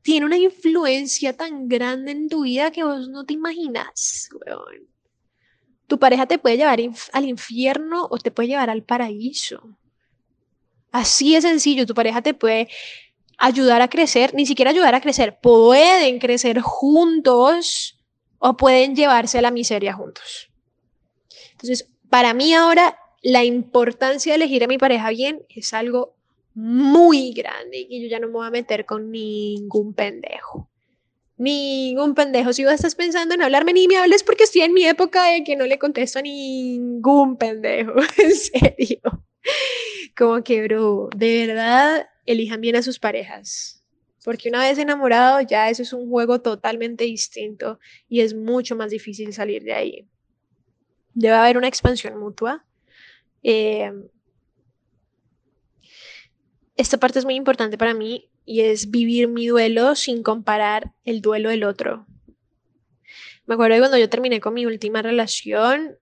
tiene 0.02 0.26
una 0.26 0.38
influencia 0.38 1.38
tan 1.38 1.70
grande 1.70 2.12
en 2.12 2.30
tu 2.30 2.44
vida 2.44 2.72
que 2.72 2.84
vos 2.84 3.08
no 3.10 3.24
te 3.26 3.34
imaginas, 3.34 4.30
Tu 5.88 6.00
pareja 6.00 6.26
te 6.26 6.40
puede 6.40 6.58
llevar 6.58 6.80
al 7.14 7.26
infierno 7.26 8.08
o 8.10 8.18
te 8.18 8.32
puede 8.32 8.50
llevar 8.50 8.70
al 8.70 8.84
paraíso. 8.84 9.78
Así 10.94 11.34
de 11.34 11.42
sencillo, 11.42 11.88
tu 11.88 11.96
pareja 11.96 12.22
te 12.22 12.36
puede 12.36 12.70
ayudar 13.40 13.82
a 13.82 13.90
crecer, 13.90 14.34
ni 14.36 14.46
siquiera 14.46 14.70
ayudar 14.70 14.94
a 14.94 15.02
crecer, 15.02 15.40
pueden 15.42 16.20
crecer 16.20 16.62
juntos 16.62 18.00
o 18.38 18.56
pueden 18.56 18.96
llevarse 18.96 19.40
a 19.40 19.42
la 19.42 19.50
miseria 19.50 19.94
juntos. 19.94 20.52
Entonces, 21.54 21.90
para 22.12 22.36
mí 22.36 22.54
ahora 22.54 23.00
la 23.24 23.44
importancia 23.44 24.34
de 24.34 24.36
elegir 24.36 24.64
a 24.64 24.68
mi 24.68 24.78
pareja 24.78 25.10
bien 25.10 25.44
es 25.50 25.74
algo 25.74 26.16
muy 26.54 27.34
grande 27.34 27.88
y 27.90 28.04
yo 28.04 28.08
ya 28.08 28.20
no 28.20 28.28
me 28.28 28.34
voy 28.34 28.48
a 28.48 28.52
meter 28.52 28.86
con 28.86 29.10
ningún 29.10 29.96
pendejo. 29.96 30.70
Ningún 31.38 32.14
pendejo. 32.14 32.54
Si 32.54 32.64
vos 32.64 32.74
estás 32.74 32.94
pensando 32.94 33.34
en 33.34 33.42
hablarme, 33.42 33.74
ni 33.74 33.88
me 33.88 33.98
hables 33.98 34.22
porque 34.22 34.44
estoy 34.44 34.62
en 34.62 34.74
mi 34.74 34.86
época 34.86 35.24
de 35.24 35.44
que 35.44 35.56
no 35.56 35.66
le 35.66 35.80
contesto 35.80 36.20
a 36.20 36.22
ningún 36.22 37.36
pendejo. 37.38 37.94
en 38.20 38.36
serio. 38.36 39.24
Como 40.18 40.44
que, 40.44 40.64
bro, 40.64 41.10
de 41.16 41.48
verdad, 41.48 42.08
elijan 42.26 42.62
bien 42.62 42.76
a 42.76 42.84
sus 42.84 43.00
parejas. 43.00 43.84
Porque 44.24 44.50
una 44.50 44.60
vez 44.60 44.78
enamorado, 44.78 45.42
ya 45.42 45.70
eso 45.70 45.84
es 45.84 45.92
un 45.92 46.10
juego 46.10 46.42
totalmente 46.42 47.04
distinto 47.04 47.80
y 48.08 48.22
es 48.22 48.34
mucho 48.34 48.76
más 48.76 48.90
difícil 48.92 49.34
salir 49.34 49.64
de 49.64 49.74
ahí. 49.74 50.08
Debe 51.14 51.36
haber 51.36 51.58
una 51.58 51.68
expansión 51.68 52.18
mutua. 52.18 52.66
Eh, 53.44 53.92
esta 56.76 56.98
parte 56.98 57.20
es 57.20 57.26
muy 57.26 57.36
importante 57.36 57.78
para 57.78 57.94
mí 57.94 58.30
y 58.46 58.62
es 58.62 58.90
vivir 58.90 59.28
mi 59.28 59.48
duelo 59.48 59.96
sin 59.96 60.24
comparar 60.24 60.94
el 61.04 61.22
duelo 61.22 61.50
del 61.50 61.66
otro. 61.66 62.08
Me 63.46 63.56
acuerdo 63.56 63.76
de 63.76 63.82
cuando 63.82 63.98
yo 63.98 64.10
terminé 64.10 64.40
con 64.40 64.54
mi 64.54 64.66
última 64.66 65.02
relación, 65.02 65.98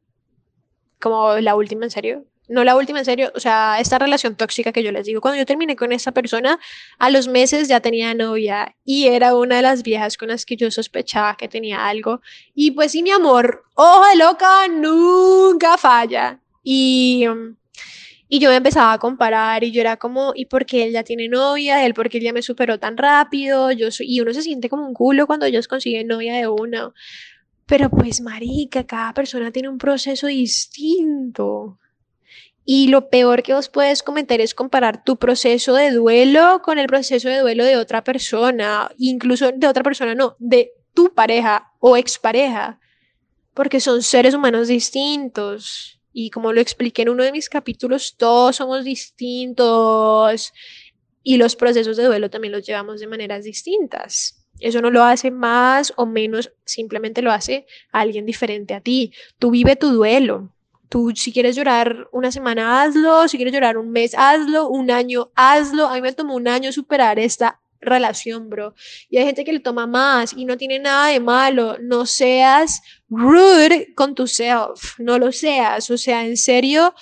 como 0.99 1.37
la 1.37 1.55
última 1.55 1.85
en 1.85 1.91
serio, 1.91 2.25
no 2.47 2.63
la 2.63 2.75
última 2.75 2.99
en 2.99 3.05
serio, 3.05 3.31
o 3.35 3.39
sea, 3.39 3.79
esta 3.79 3.99
relación 3.99 4.35
tóxica 4.35 4.71
que 4.71 4.83
yo 4.83 4.91
les 4.91 5.05
digo, 5.05 5.21
cuando 5.21 5.37
yo 5.37 5.45
terminé 5.45 5.75
con 5.75 5.91
esa 5.91 6.11
persona, 6.11 6.59
a 6.99 7.09
los 7.09 7.27
meses 7.27 7.67
ya 7.67 7.79
tenía 7.79 8.13
novia 8.13 8.75
y 8.83 9.07
era 9.07 9.35
una 9.35 9.57
de 9.57 9.61
las 9.61 9.83
viejas 9.83 10.17
con 10.17 10.29
las 10.29 10.45
que 10.45 10.57
yo 10.57 10.69
sospechaba 10.71 11.37
que 11.37 11.47
tenía 11.47 11.87
algo. 11.87 12.21
Y 12.53 12.71
pues 12.71 12.91
sí, 12.91 13.03
mi 13.03 13.11
amor, 13.11 13.63
ojo 13.75 14.05
de 14.07 14.15
loca, 14.17 14.67
nunca 14.67 15.77
falla. 15.77 16.39
Y 16.63 17.25
y 18.33 18.39
yo 18.39 18.49
me 18.49 18.55
empezaba 18.55 18.93
a 18.93 18.97
comparar 18.97 19.61
y 19.65 19.71
yo 19.71 19.81
era 19.81 19.97
como, 19.97 20.31
¿y 20.33 20.45
por 20.45 20.65
qué 20.65 20.85
él 20.85 20.93
ya 20.93 21.03
tiene 21.03 21.27
novia? 21.27 21.85
¿Él 21.85 21.93
por 21.93 22.07
qué 22.09 22.17
él 22.17 22.23
ya 22.23 22.31
me 22.31 22.41
superó 22.41 22.79
tan 22.79 22.95
rápido? 22.95 23.73
Yo 23.73 23.89
y 23.99 24.21
uno 24.21 24.33
se 24.33 24.41
siente 24.41 24.69
como 24.69 24.87
un 24.87 24.93
culo 24.93 25.27
cuando 25.27 25.45
ellos 25.45 25.67
consiguen 25.67 26.07
novia 26.07 26.35
de 26.35 26.47
uno. 26.47 26.93
Pero 27.65 27.89
pues, 27.89 28.21
marica, 28.21 28.85
cada 28.85 29.13
persona 29.13 29.51
tiene 29.51 29.67
un 29.67 29.77
proceso 29.77 30.27
distinto. 30.27 31.77
Y 32.73 32.87
lo 32.87 33.09
peor 33.09 33.43
que 33.43 33.53
vos 33.53 33.67
puedes 33.67 34.01
cometer 34.01 34.39
es 34.39 34.55
comparar 34.55 35.03
tu 35.03 35.17
proceso 35.17 35.73
de 35.73 35.91
duelo 35.91 36.61
con 36.63 36.79
el 36.79 36.87
proceso 36.87 37.27
de 37.27 37.39
duelo 37.39 37.65
de 37.65 37.75
otra 37.75 38.01
persona, 38.01 38.89
incluso 38.97 39.51
de 39.51 39.67
otra 39.67 39.83
persona, 39.83 40.15
no, 40.15 40.37
de 40.39 40.71
tu 40.93 41.13
pareja 41.13 41.73
o 41.79 41.97
expareja, 41.97 42.79
porque 43.53 43.81
son 43.81 44.01
seres 44.01 44.33
humanos 44.33 44.69
distintos. 44.69 45.99
Y 46.13 46.29
como 46.29 46.53
lo 46.53 46.61
expliqué 46.61 47.01
en 47.01 47.09
uno 47.09 47.25
de 47.25 47.33
mis 47.33 47.49
capítulos, 47.49 48.15
todos 48.15 48.55
somos 48.55 48.85
distintos 48.85 50.53
y 51.23 51.35
los 51.35 51.57
procesos 51.57 51.97
de 51.97 52.05
duelo 52.05 52.29
también 52.29 52.53
los 52.53 52.65
llevamos 52.65 53.01
de 53.01 53.07
maneras 53.07 53.43
distintas. 53.43 54.47
Eso 54.61 54.81
no 54.81 54.91
lo 54.91 55.03
hace 55.03 55.29
más 55.29 55.91
o 55.97 56.05
menos, 56.05 56.53
simplemente 56.63 57.21
lo 57.21 57.33
hace 57.33 57.65
alguien 57.91 58.25
diferente 58.25 58.73
a 58.73 58.79
ti. 58.79 59.11
Tú 59.39 59.51
vive 59.51 59.75
tu 59.75 59.89
duelo. 59.89 60.53
Tú 60.91 61.13
si 61.15 61.31
quieres 61.31 61.55
llorar 61.55 62.09
una 62.11 62.33
semana, 62.33 62.81
hazlo. 62.81 63.25
Si 63.29 63.37
quieres 63.37 63.53
llorar 63.53 63.77
un 63.77 63.91
mes, 63.91 64.13
hazlo. 64.13 64.67
Un 64.67 64.91
año, 64.91 65.31
hazlo. 65.35 65.87
A 65.87 65.93
mí 65.93 66.01
me 66.01 66.11
tomó 66.11 66.35
un 66.35 66.49
año 66.49 66.73
superar 66.73 67.17
esta 67.17 67.61
relación, 67.79 68.49
bro. 68.49 68.75
Y 69.09 69.17
hay 69.17 69.23
gente 69.23 69.45
que 69.45 69.53
le 69.53 69.61
toma 69.61 69.87
más 69.87 70.33
y 70.35 70.43
no 70.43 70.57
tiene 70.57 70.79
nada 70.79 71.07
de 71.07 71.21
malo. 71.21 71.77
No 71.79 72.05
seas 72.05 72.81
rude 73.07 73.93
con 73.95 74.15
tu 74.15 74.27
self, 74.27 74.99
no 74.99 75.17
lo 75.17 75.31
seas. 75.31 75.89
O 75.91 75.97
sea, 75.97 76.25
en 76.25 76.35
serio, 76.35 76.93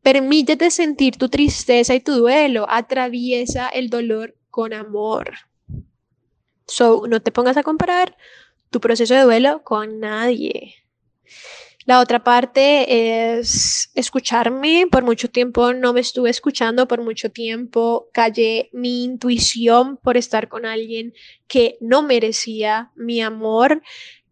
permítete 0.00 0.70
sentir 0.70 1.18
tu 1.18 1.28
tristeza 1.28 1.94
y 1.94 2.00
tu 2.00 2.12
duelo. 2.12 2.64
Atraviesa 2.70 3.68
el 3.68 3.90
dolor 3.90 4.34
con 4.48 4.72
amor. 4.72 5.34
So, 6.66 7.02
no 7.06 7.20
te 7.20 7.32
pongas 7.32 7.58
a 7.58 7.62
comparar 7.62 8.16
tu 8.70 8.80
proceso 8.80 9.12
de 9.12 9.24
duelo 9.24 9.62
con 9.62 10.00
nadie. 10.00 10.85
La 11.86 12.00
otra 12.00 12.24
parte 12.24 13.38
es 13.38 13.92
escucharme. 13.94 14.88
Por 14.90 15.04
mucho 15.04 15.30
tiempo 15.30 15.72
no 15.72 15.92
me 15.92 16.00
estuve 16.00 16.30
escuchando, 16.30 16.88
por 16.88 17.00
mucho 17.00 17.30
tiempo 17.30 18.08
callé 18.12 18.70
mi 18.72 19.04
intuición 19.04 19.96
por 19.96 20.16
estar 20.16 20.48
con 20.48 20.66
alguien 20.66 21.14
que 21.46 21.78
no 21.80 22.02
merecía 22.02 22.90
mi 22.96 23.22
amor. 23.22 23.82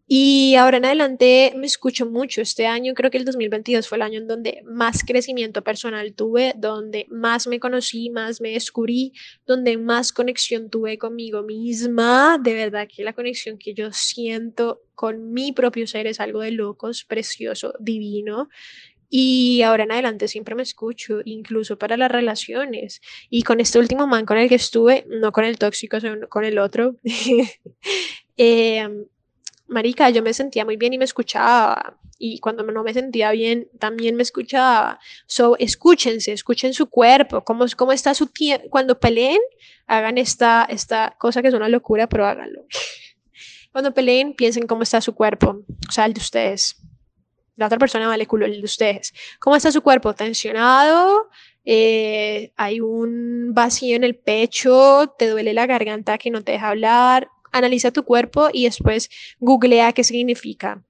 Y 0.07 0.53
ahora 0.53 0.77
en 0.77 0.85
adelante 0.85 1.53
me 1.55 1.65
escucho 1.65 2.05
mucho. 2.05 2.41
Este 2.41 2.67
año 2.67 2.93
creo 2.93 3.09
que 3.09 3.17
el 3.17 3.25
2022 3.25 3.87
fue 3.87 3.97
el 3.97 4.03
año 4.03 4.19
en 4.19 4.27
donde 4.27 4.61
más 4.65 5.03
crecimiento 5.03 5.63
personal 5.63 6.13
tuve, 6.13 6.53
donde 6.57 7.07
más 7.09 7.47
me 7.47 7.59
conocí, 7.59 8.11
más 8.11 8.39
me 8.39 8.51
descubrí, 8.51 9.13
donde 9.47 9.77
más 9.77 10.13
conexión 10.13 10.69
tuve 10.69 10.99
conmigo 10.99 11.41
misma. 11.41 12.37
De 12.37 12.53
verdad 12.53 12.87
que 12.93 13.03
la 13.03 13.13
conexión 13.13 13.57
que 13.57 13.73
yo 13.73 13.91
siento 13.91 14.83
con 14.93 15.33
mi 15.33 15.53
propio 15.53 15.87
ser 15.87 16.05
es 16.05 16.19
algo 16.19 16.41
de 16.41 16.51
locos, 16.51 17.03
precioso, 17.03 17.73
divino. 17.79 18.49
Y 19.09 19.63
ahora 19.63 19.85
en 19.85 19.91
adelante 19.91 20.27
siempre 20.27 20.53
me 20.53 20.63
escucho, 20.63 21.21
incluso 21.25 21.79
para 21.79 21.97
las 21.97 22.11
relaciones. 22.11 23.01
Y 23.31 23.41
con 23.41 23.59
este 23.59 23.79
último 23.79 24.05
man 24.05 24.25
con 24.25 24.37
el 24.37 24.49
que 24.49 24.55
estuve, 24.55 25.05
no 25.09 25.31
con 25.31 25.45
el 25.45 25.57
tóxico, 25.57 25.99
sino 25.99 26.27
con 26.29 26.45
el 26.45 26.59
otro, 26.59 26.97
eh, 28.37 28.87
marica, 29.67 30.09
yo 30.09 30.21
me 30.21 30.33
sentía 30.33 30.65
muy 30.65 30.77
bien 30.77 30.93
y 30.93 30.97
me 30.97 31.05
escuchaba. 31.05 31.97
Y 32.17 32.39
cuando 32.39 32.63
no 32.63 32.83
me 32.83 32.93
sentía 32.93 33.31
bien, 33.31 33.69
también 33.79 34.15
me 34.15 34.23
escuchaba. 34.23 34.99
So, 35.27 35.57
escúchense, 35.57 36.31
escuchen 36.31 36.73
su 36.73 36.89
cuerpo, 36.89 37.43
cómo, 37.43 37.65
cómo 37.75 37.91
está 37.91 38.13
su 38.13 38.27
tiempo. 38.27 38.69
Cuando 38.69 38.99
peleen, 38.99 39.39
hagan 39.87 40.17
esta, 40.17 40.65
esta 40.69 41.15
cosa 41.19 41.41
que 41.41 41.49
es 41.49 41.53
una 41.53 41.69
locura, 41.69 42.07
pero 42.07 42.25
háganlo. 42.25 42.65
Cuando 43.71 43.93
peleen, 43.93 44.33
piensen 44.33 44.67
cómo 44.67 44.83
está 44.83 45.01
su 45.01 45.13
cuerpo, 45.13 45.65
o 45.87 45.91
sea, 45.91 46.05
el 46.05 46.13
de 46.13 46.21
ustedes. 46.21 46.77
La 47.57 47.65
otra 47.65 47.77
persona 47.77 48.07
vale 48.07 48.25
culo, 48.25 48.45
el 48.45 48.59
de 48.59 48.65
ustedes. 48.65 49.13
¿Cómo 49.39 49.57
está 49.57 49.71
su 49.71 49.81
cuerpo? 49.81 50.13
Tensionado, 50.13 51.29
eh, 51.65 52.53
hay 52.55 52.79
un 52.79 53.53
vacío 53.53 53.95
en 53.95 54.03
el 54.03 54.15
pecho, 54.15 55.13
te 55.17 55.27
duele 55.27 55.53
la 55.53 55.65
garganta 55.65 56.17
que 56.17 56.29
no 56.29 56.43
te 56.43 56.53
deja 56.53 56.69
hablar, 56.69 57.29
analiza 57.55 57.91
tu 57.91 58.03
cuerpo 58.03 58.49
y 58.51 58.65
después 58.65 59.09
googlea 59.39 59.93
qué 59.93 60.03
significa. 60.03 60.83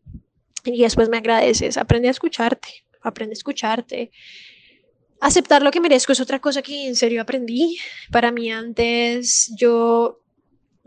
Y 0.63 0.81
después 0.81 1.09
me 1.09 1.17
agradeces. 1.17 1.77
Aprende 1.77 2.07
a 2.07 2.11
escucharte, 2.11 2.69
aprende 3.01 3.33
a 3.33 3.37
escucharte. 3.37 4.11
Aceptar 5.21 5.61
lo 5.61 5.71
que 5.71 5.79
merezco 5.79 6.11
es 6.11 6.19
otra 6.19 6.39
cosa 6.39 6.61
que 6.61 6.87
en 6.87 6.95
serio 6.95 7.21
aprendí. 7.21 7.77
Para 8.11 8.31
mí 8.31 8.51
antes 8.51 9.53
yo 9.57 10.21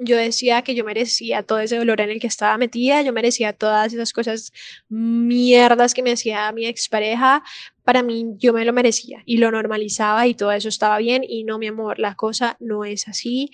yo 0.00 0.16
decía 0.16 0.62
que 0.62 0.76
yo 0.76 0.84
merecía 0.84 1.42
todo 1.42 1.58
ese 1.58 1.76
dolor 1.76 2.00
en 2.00 2.10
el 2.10 2.20
que 2.20 2.28
estaba 2.28 2.56
metida, 2.56 3.02
yo 3.02 3.12
merecía 3.12 3.52
todas 3.52 3.92
esas 3.92 4.12
cosas 4.12 4.52
mierdas 4.88 5.92
que 5.92 6.04
me 6.04 6.12
hacía 6.12 6.52
mi 6.52 6.66
expareja, 6.66 7.42
para 7.82 8.04
mí 8.04 8.36
yo 8.36 8.52
me 8.52 8.64
lo 8.64 8.72
merecía 8.72 9.22
y 9.26 9.38
lo 9.38 9.50
normalizaba 9.50 10.28
y 10.28 10.34
todo 10.34 10.52
eso 10.52 10.68
estaba 10.68 10.98
bien 10.98 11.24
y 11.28 11.42
no, 11.42 11.58
mi 11.58 11.66
amor, 11.66 11.98
la 11.98 12.14
cosa 12.14 12.56
no 12.60 12.84
es 12.84 13.08
así 13.08 13.50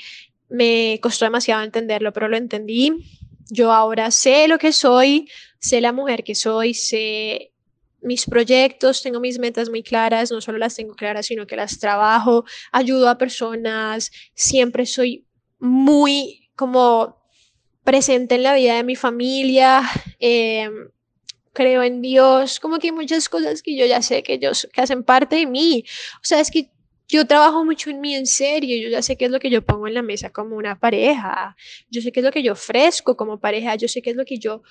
me 0.48 0.98
costó 1.02 1.24
demasiado 1.24 1.62
entenderlo, 1.62 2.12
pero 2.12 2.28
lo 2.28 2.36
entendí. 2.36 2.92
Yo 3.50 3.72
ahora 3.72 4.10
sé 4.10 4.48
lo 4.48 4.58
que 4.58 4.72
soy, 4.72 5.28
sé 5.58 5.80
la 5.80 5.92
mujer 5.92 6.24
que 6.24 6.34
soy, 6.34 6.74
sé 6.74 7.52
mis 8.00 8.26
proyectos, 8.26 9.02
tengo 9.02 9.18
mis 9.18 9.38
metas 9.38 9.70
muy 9.70 9.82
claras, 9.82 10.30
no 10.30 10.40
solo 10.40 10.58
las 10.58 10.76
tengo 10.76 10.94
claras, 10.94 11.26
sino 11.26 11.46
que 11.46 11.56
las 11.56 11.78
trabajo, 11.78 12.44
ayudo 12.70 13.08
a 13.08 13.16
personas, 13.16 14.10
siempre 14.34 14.84
soy 14.84 15.26
muy 15.58 16.50
como 16.54 17.16
presente 17.82 18.34
en 18.34 18.42
la 18.42 18.54
vida 18.54 18.76
de 18.76 18.84
mi 18.84 18.96
familia. 18.96 19.82
Eh, 20.20 20.68
creo 21.54 21.82
en 21.82 22.02
Dios, 22.02 22.60
como 22.60 22.78
que 22.78 22.88
hay 22.88 22.92
muchas 22.92 23.28
cosas 23.28 23.62
que 23.62 23.76
yo 23.76 23.86
ya 23.86 24.02
sé 24.02 24.22
que, 24.22 24.34
ellos, 24.34 24.68
que 24.72 24.82
hacen 24.82 25.04
parte 25.04 25.36
de 25.36 25.46
mí. 25.46 25.84
O 26.16 26.24
sea, 26.24 26.40
es 26.40 26.50
que 26.50 26.70
yo 27.14 27.26
trabajo 27.26 27.64
mucho 27.64 27.90
en 27.90 28.00
mí 28.00 28.14
en 28.14 28.26
serio, 28.26 28.76
yo 28.82 28.88
ya 28.88 29.02
sé 29.02 29.16
qué 29.16 29.26
es 29.26 29.30
lo 29.30 29.40
que 29.40 29.50
yo 29.50 29.62
pongo 29.62 29.86
en 29.86 29.94
la 29.94 30.02
mesa 30.02 30.30
como 30.30 30.56
una 30.56 30.78
pareja, 30.78 31.56
yo 31.90 32.02
sé 32.02 32.12
qué 32.12 32.20
es 32.20 32.24
lo 32.24 32.32
que 32.32 32.42
yo 32.42 32.52
ofrezco 32.52 33.16
como 33.16 33.38
pareja, 33.40 33.74
yo 33.76 33.88
sé 33.88 34.02
qué 34.02 34.10
es 34.10 34.16
lo 34.16 34.24
que 34.24 34.38
yo... 34.38 34.62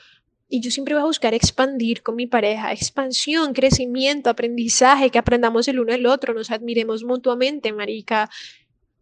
Y 0.50 0.60
yo 0.60 0.70
siempre 0.70 0.94
voy 0.94 1.02
a 1.02 1.08
buscar 1.08 1.34
expandir 1.34 2.04
con 2.04 2.16
mi 2.16 2.28
pareja, 2.28 2.72
expansión, 2.72 3.54
crecimiento, 3.54 4.30
aprendizaje, 4.30 5.10
que 5.10 5.18
aprendamos 5.18 5.68
el 5.68 5.80
uno 5.80 5.94
del 5.94 6.06
otro, 6.06 6.36
nos 6.36 6.52
admiremos 6.52 7.04
mutuamente, 7.04 7.74
marica. 7.74 8.30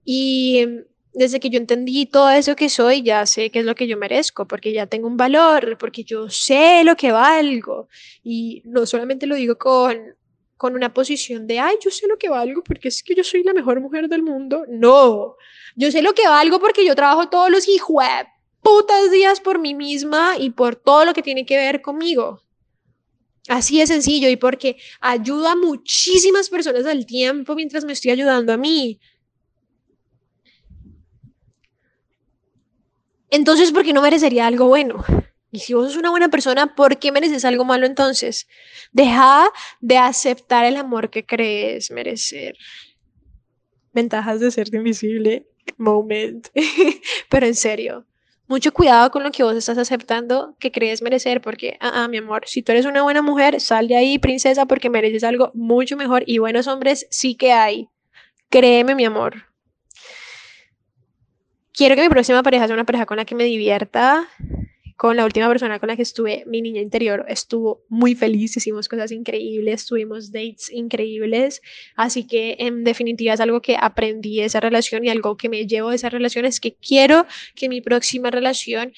Y 0.06 0.66
desde 1.14 1.42
que 1.42 1.50
yo 1.50 1.58
entendí 1.58 2.06
todo 2.06 2.30
eso 2.30 2.56
que 2.56 2.70
soy, 2.70 3.02
ya 3.02 3.26
sé 3.26 3.50
qué 3.50 3.60
es 3.60 3.66
lo 3.66 3.76
que 3.76 3.88
yo 3.88 3.98
merezco, 3.98 4.48
porque 4.48 4.72
ya 4.72 4.86
tengo 4.86 5.08
un 5.08 5.18
valor, 5.18 5.78
porque 5.78 6.04
yo 6.06 6.30
sé 6.30 6.84
lo 6.86 6.96
que 6.96 7.12
valgo. 7.12 7.90
Y 8.24 8.62
no 8.64 8.86
solamente 8.86 9.28
lo 9.28 9.36
digo 9.36 9.58
con, 9.58 10.16
con 10.62 10.76
una 10.76 10.94
posición 10.94 11.48
de, 11.48 11.58
ay, 11.58 11.78
yo 11.84 11.90
sé 11.90 12.06
lo 12.06 12.20
que 12.20 12.30
valgo 12.30 12.64
porque 12.64 12.90
es 12.90 13.02
que 13.02 13.16
yo 13.16 13.24
soy 13.24 13.42
la 13.42 13.52
mejor 13.52 13.82
mujer 13.82 14.08
del 14.08 14.22
mundo. 14.22 14.64
No, 14.70 15.36
yo 15.76 15.90
sé 15.90 16.04
lo 16.04 16.14
que 16.14 16.28
valgo 16.28 16.60
porque 16.60 16.86
yo 16.86 16.94
trabajo 16.94 17.30
todos 17.30 17.50
los 17.50 17.68
hijos 17.68 18.06
putas 18.62 19.10
días 19.10 19.40
por 19.40 19.58
mí 19.58 19.74
misma 19.74 20.36
y 20.38 20.52
por 20.52 20.76
todo 20.76 21.04
lo 21.04 21.16
que 21.16 21.24
tiene 21.24 21.48
que 21.48 21.58
ver 21.58 21.82
conmigo. 21.82 22.44
Así 23.48 23.80
de 23.80 23.88
sencillo 23.88 24.30
y 24.30 24.36
porque 24.36 24.78
ayudo 25.00 25.48
a 25.48 25.56
muchísimas 25.56 26.48
personas 26.48 26.86
al 26.86 27.08
tiempo 27.08 27.56
mientras 27.56 27.84
me 27.84 27.94
estoy 27.94 28.12
ayudando 28.12 28.54
a 28.54 28.58
mí. 28.58 29.00
entonces, 33.32 33.72
¿por 33.72 33.84
qué 33.84 33.94
no 33.94 34.04
merecería 34.04 34.46
algo 34.46 34.68
bueno? 34.68 35.04
Y 35.52 35.60
si 35.60 35.74
vos 35.74 35.88
sos 35.88 35.98
una 35.98 36.10
buena 36.10 36.30
persona, 36.30 36.76
¿por 36.76 36.98
qué 36.98 37.12
mereces 37.12 37.46
algo 37.46 37.66
malo 37.66 37.86
entonces? 37.86 38.48
Deja 38.92 39.50
de 39.82 39.98
aceptar 39.98 40.66
el 40.66 40.78
amor 40.78 41.10
que 41.10 41.26
crees 41.26 41.92
merecer. 41.92 42.56
Ventajas 43.94 44.40
de 44.40 44.52
ser 44.52 44.74
invisible. 44.74 45.48
Moment. 45.78 46.48
Pero 47.30 47.46
en 47.46 47.56
serio, 47.56 48.06
mucho 48.48 48.72
cuidado 48.72 49.12
con 49.12 49.24
lo 49.24 49.32
que 49.32 49.44
vos 49.44 49.56
estás 49.56 49.78
aceptando 49.78 50.56
que 50.60 50.72
crees 50.72 51.02
merecer, 51.02 51.42
porque, 51.42 51.78
ah, 51.82 52.04
ah, 52.04 52.08
mi 52.08 52.18
amor, 52.18 52.44
si 52.46 52.62
tú 52.62 52.72
eres 52.72 52.86
una 52.86 53.04
buena 53.04 53.22
mujer, 53.22 53.60
sal 53.60 53.88
de 53.88 53.98
ahí, 53.98 54.20
princesa, 54.20 54.66
porque 54.66 54.90
mereces 54.90 55.24
algo 55.24 55.52
mucho 55.54 55.98
mejor. 55.98 56.24
Y 56.26 56.38
buenos 56.38 56.68
hombres 56.68 57.08
sí 57.10 57.36
que 57.36 57.52
hay. 57.52 57.90
Créeme, 58.50 58.96
mi 58.96 59.06
amor 59.06 59.52
quiero 61.74 61.96
que 61.96 62.04
mi 62.04 62.10
próxima 62.10 62.44
pareja 62.44 62.68
sea 62.68 62.76
una 62.76 62.86
pareja 62.86 63.06
con 63.08 63.18
la 63.18 63.26
que 63.26 63.34
me 63.34 63.44
divierta. 63.44 64.28
Con 65.02 65.18
la 65.18 65.26
última 65.26 65.48
persona 65.48 65.80
con 65.80 65.88
la 65.88 65.96
que 65.96 66.04
estuve, 66.04 66.44
mi 66.46 66.62
niña 66.62 66.80
interior 66.80 67.26
estuvo 67.28 67.84
muy 67.90 68.14
feliz, 68.14 68.56
hicimos 68.56 68.88
cosas 68.88 69.12
increíbles, 69.12 69.88
tuvimos 69.88 70.32
dates 70.32 70.72
increíbles, 70.72 71.64
así 71.96 72.28
que 72.28 72.56
en 72.60 72.84
definitiva 72.84 73.34
es 73.34 73.40
algo 73.40 73.64
que 73.64 73.76
aprendí 73.76 74.38
de 74.38 74.46
esa 74.46 74.60
relación 74.60 75.04
y 75.04 75.10
algo 75.10 75.38
que 75.38 75.50
me 75.50 75.66
llevo 75.66 75.90
de 75.90 75.96
esa 75.96 76.10
relación 76.10 76.46
es 76.46 76.60
que 76.60 76.76
quiero 76.76 77.26
que 77.56 77.68
mi 77.68 77.82
próxima 77.82 78.30
relación 78.30 78.94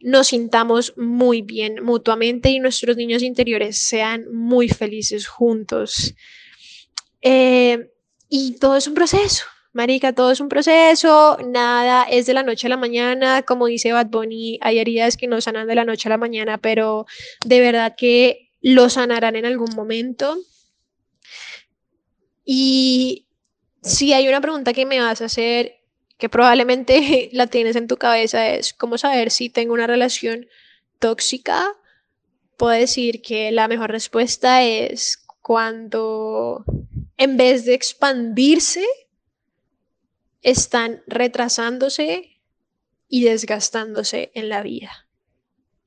nos 0.00 0.26
sintamos 0.26 0.92
muy 0.96 1.42
bien 1.42 1.84
mutuamente 1.84 2.48
y 2.48 2.58
nuestros 2.58 2.96
niños 2.96 3.22
interiores 3.22 3.78
sean 3.78 4.24
muy 4.34 4.68
felices 4.68 5.28
juntos. 5.28 6.16
Eh, 7.22 7.92
y 8.28 8.58
todo 8.58 8.74
es 8.74 8.88
un 8.88 8.94
proceso, 8.94 9.44
Marica, 9.74 10.12
todo 10.12 10.30
es 10.30 10.38
un 10.38 10.48
proceso, 10.48 11.36
nada 11.44 12.04
es 12.04 12.26
de 12.26 12.32
la 12.32 12.44
noche 12.44 12.68
a 12.68 12.70
la 12.70 12.76
mañana, 12.76 13.42
como 13.42 13.66
dice 13.66 13.92
Bad 13.92 14.06
Bunny, 14.06 14.56
hay 14.62 14.78
heridas 14.78 15.16
que 15.16 15.26
no 15.26 15.40
sanan 15.40 15.66
de 15.66 15.74
la 15.74 15.84
noche 15.84 16.08
a 16.08 16.10
la 16.10 16.16
mañana, 16.16 16.58
pero 16.58 17.06
de 17.44 17.60
verdad 17.60 17.96
que 17.96 18.52
lo 18.60 18.88
sanarán 18.88 19.34
en 19.34 19.46
algún 19.46 19.74
momento. 19.74 20.38
Y 22.44 23.26
si 23.82 24.12
hay 24.12 24.28
una 24.28 24.40
pregunta 24.40 24.72
que 24.72 24.86
me 24.86 25.00
vas 25.00 25.20
a 25.20 25.24
hacer, 25.24 25.80
que 26.18 26.28
probablemente 26.28 27.28
la 27.32 27.48
tienes 27.48 27.74
en 27.74 27.88
tu 27.88 27.96
cabeza, 27.96 28.46
es 28.50 28.74
cómo 28.74 28.96
saber 28.96 29.32
si 29.32 29.50
tengo 29.50 29.74
una 29.74 29.88
relación 29.88 30.46
tóxica. 31.00 31.66
Puedo 32.56 32.72
decir 32.72 33.22
que 33.22 33.50
la 33.50 33.66
mejor 33.66 33.90
respuesta 33.90 34.62
es 34.62 35.18
cuando 35.42 36.64
en 37.16 37.36
vez 37.36 37.64
de 37.64 37.74
expandirse, 37.74 38.84
están 40.44 41.02
retrasándose 41.08 42.38
y 43.08 43.24
desgastándose 43.24 44.30
en 44.34 44.48
la 44.48 44.62
vida. 44.62 45.08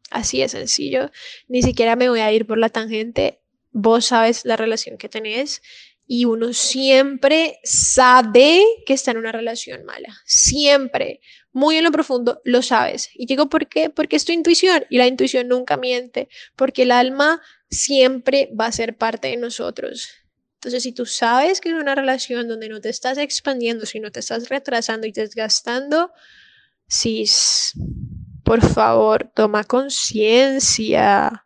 Así 0.10 0.40
de 0.40 0.50
sencillo. 0.50 1.12
Ni 1.48 1.62
siquiera 1.62 1.96
me 1.96 2.10
voy 2.10 2.20
a 2.20 2.32
ir 2.32 2.46
por 2.46 2.58
la 2.58 2.70
tangente. 2.70 3.40
Vos 3.72 4.08
sabes 4.08 4.44
la 4.46 4.58
relación 4.58 4.98
que 4.98 5.10
tenés 5.10 5.62
y 6.08 6.26
uno 6.26 6.54
siempre 6.54 7.60
sabe 7.64 8.64
que 8.86 8.94
está 8.94 9.12
en 9.12 9.18
una 9.18 9.32
relación 9.32 9.86
mala. 9.86 10.18
Siempre. 10.26 11.22
Muy 11.52 11.78
en 11.78 11.84
lo 11.84 11.92
profundo 11.92 12.42
lo 12.44 12.62
sabes. 12.62 13.10
Y 13.14 13.26
digo, 13.26 13.50
¿por 13.50 13.68
qué? 13.68 13.90
Porque 13.90 14.16
es 14.16 14.26
tu 14.26 14.32
intuición 14.32 14.86
y 14.90 14.98
la 14.98 15.08
intuición 15.08 15.48
nunca 15.50 15.78
miente. 15.78 16.30
Porque 16.56 16.84
el 16.84 16.92
alma 16.92 17.42
siempre 17.70 18.50
va 18.60 18.68
a 18.68 18.72
ser 18.72 18.98
parte 18.98 19.28
de 19.28 19.38
nosotros. 19.38 20.10
Entonces, 20.58 20.84
si 20.84 20.92
tú 20.92 21.06
sabes 21.06 21.62
que 21.62 21.70
es 21.70 21.76
una 21.76 21.94
relación 21.94 22.48
donde 22.48 22.68
no 22.68 22.82
te 22.82 22.90
estás 22.90 23.20
expandiendo, 23.20 23.86
sino 23.86 24.12
te 24.12 24.22
estás 24.22 24.50
retrasando 24.50 25.06
y 25.06 25.12
desgastando, 25.12 26.12
sí, 26.88 27.26
por 28.44 28.62
favor, 28.62 29.32
toma 29.36 29.64
conciencia, 29.64 31.46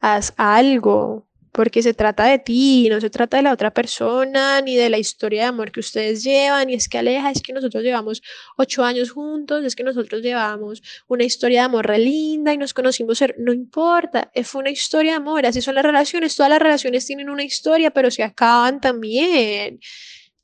haz 0.00 0.32
algo 0.38 1.25
porque 1.56 1.82
se 1.82 1.94
trata 1.94 2.24
de 2.26 2.38
ti, 2.38 2.86
no 2.90 3.00
se 3.00 3.08
trata 3.08 3.38
de 3.38 3.42
la 3.44 3.52
otra 3.54 3.72
persona, 3.72 4.60
ni 4.60 4.76
de 4.76 4.90
la 4.90 4.98
historia 4.98 5.40
de 5.40 5.48
amor 5.48 5.72
que 5.72 5.80
ustedes 5.80 6.22
llevan, 6.22 6.68
y 6.68 6.74
es 6.74 6.86
que 6.86 6.98
Aleja, 6.98 7.30
es 7.30 7.40
que 7.40 7.54
nosotros 7.54 7.82
llevamos 7.82 8.20
ocho 8.58 8.84
años 8.84 9.10
juntos, 9.10 9.64
es 9.64 9.74
que 9.74 9.82
nosotros 9.82 10.20
llevamos 10.20 10.82
una 11.08 11.24
historia 11.24 11.60
de 11.60 11.64
amor 11.64 11.86
re 11.86 11.98
linda 11.98 12.52
y 12.52 12.58
nos 12.58 12.74
conocimos, 12.74 13.24
no 13.38 13.54
importa, 13.54 14.30
fue 14.44 14.60
una 14.60 14.70
historia 14.70 15.12
de 15.12 15.16
amor, 15.16 15.46
así 15.46 15.62
son 15.62 15.76
las 15.76 15.84
relaciones, 15.86 16.36
todas 16.36 16.50
las 16.50 16.60
relaciones 16.60 17.06
tienen 17.06 17.30
una 17.30 17.42
historia, 17.42 17.90
pero 17.90 18.10
se 18.10 18.22
acaban 18.22 18.78
también. 18.78 19.80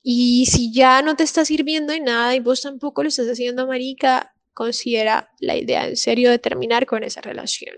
Y 0.02 0.46
si 0.46 0.72
ya 0.72 1.02
no 1.02 1.14
te 1.14 1.24
está 1.24 1.44
sirviendo 1.44 1.92
de 1.92 2.00
nada 2.00 2.34
y 2.34 2.40
vos 2.40 2.62
tampoco 2.62 3.02
lo 3.02 3.10
estás 3.10 3.26
haciendo, 3.28 3.66
marica, 3.66 4.34
considera 4.54 5.30
la 5.40 5.56
idea 5.56 5.86
en 5.86 5.96
serio 5.98 6.30
de 6.30 6.38
terminar 6.38 6.86
con 6.86 7.04
esa 7.04 7.20
relación. 7.20 7.76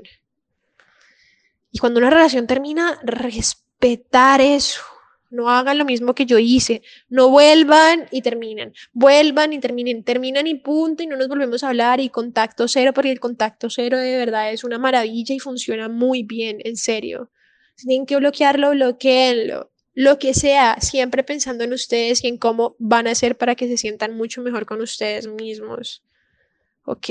Y 1.75 1.81
cuando 1.81 1.99
una 1.99 2.09
relación 2.09 2.47
termina, 2.47 3.01
respetar 3.03 4.41
eso. 4.41 4.81
No 5.29 5.51
hagan 5.51 5.77
lo 5.77 5.85
mismo 5.85 6.15
que 6.15 6.25
yo 6.25 6.39
hice. 6.39 6.83
No 7.09 7.31
vuelvan 7.31 8.07
y 8.13 8.23
terminan. 8.23 8.73
Vuelvan 8.93 9.53
y 9.53 9.59
terminen. 9.59 10.05
Terminan 10.05 10.47
y 10.47 10.55
punto 10.55 11.03
y 11.03 11.09
no 11.09 11.17
nos 11.17 11.27
volvemos 11.27 11.65
a 11.65 11.71
hablar 11.71 11.99
y 11.99 12.11
contacto 12.11 12.69
cero 12.69 12.93
porque 12.95 13.11
el 13.11 13.19
contacto 13.19 13.69
cero 13.71 13.99
de 13.99 14.17
verdad 14.17 14.53
es 14.53 14.63
una 14.63 14.79
maravilla 14.79 15.35
y 15.35 15.41
funciona 15.41 15.89
muy 15.89 16.23
bien, 16.23 16.59
en 16.63 16.77
serio. 16.77 17.33
Si 17.75 17.89
tienen 17.89 18.07
que 18.07 18.19
bloquearlo, 18.19 18.71
bloqueenlo. 18.71 19.73
Lo 19.95 20.21
que 20.21 20.33
sea, 20.33 20.77
siempre 20.81 21.25
pensando 21.25 21.65
en 21.65 21.73
ustedes 21.73 22.23
y 22.23 22.29
en 22.29 22.39
cómo 22.39 22.77
van 22.79 23.09
a 23.09 23.11
hacer 23.11 23.37
para 23.37 23.57
que 23.57 23.67
se 23.67 23.79
sientan 23.79 24.17
mucho 24.17 24.43
mejor 24.43 24.65
con 24.65 24.81
ustedes 24.81 25.27
mismos. 25.27 26.05
¿Ok? 26.85 27.09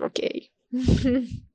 Ok. 0.00 0.20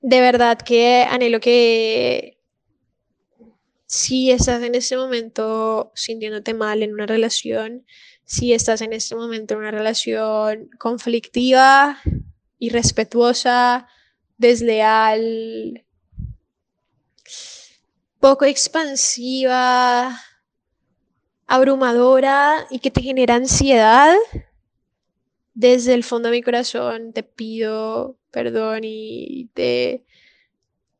de 0.00 0.20
verdad 0.20 0.58
que 0.58 1.06
anhelo 1.08 1.40
que 1.40 2.38
si 3.86 4.30
estás 4.30 4.62
en 4.62 4.74
este 4.74 4.96
momento 4.96 5.92
sintiéndote 5.94 6.54
mal 6.54 6.82
en 6.82 6.94
una 6.94 7.06
relación, 7.06 7.84
si 8.24 8.52
estás 8.52 8.80
en 8.82 8.92
este 8.92 9.16
momento 9.16 9.54
en 9.54 9.60
una 9.60 9.72
relación 9.72 10.70
conflictiva, 10.78 11.98
irrespetuosa, 12.58 13.88
desleal, 14.38 15.84
poco 18.20 18.44
expansiva, 18.44 20.16
abrumadora 21.48 22.66
y 22.70 22.78
que 22.78 22.92
te 22.92 23.02
genera 23.02 23.34
ansiedad, 23.34 24.14
desde 25.54 25.94
el 25.94 26.04
fondo 26.04 26.28
de 26.28 26.36
mi 26.36 26.42
corazón 26.42 27.12
te 27.12 27.22
pido 27.22 28.18
perdón 28.30 28.80
y 28.84 29.50
te... 29.54 30.04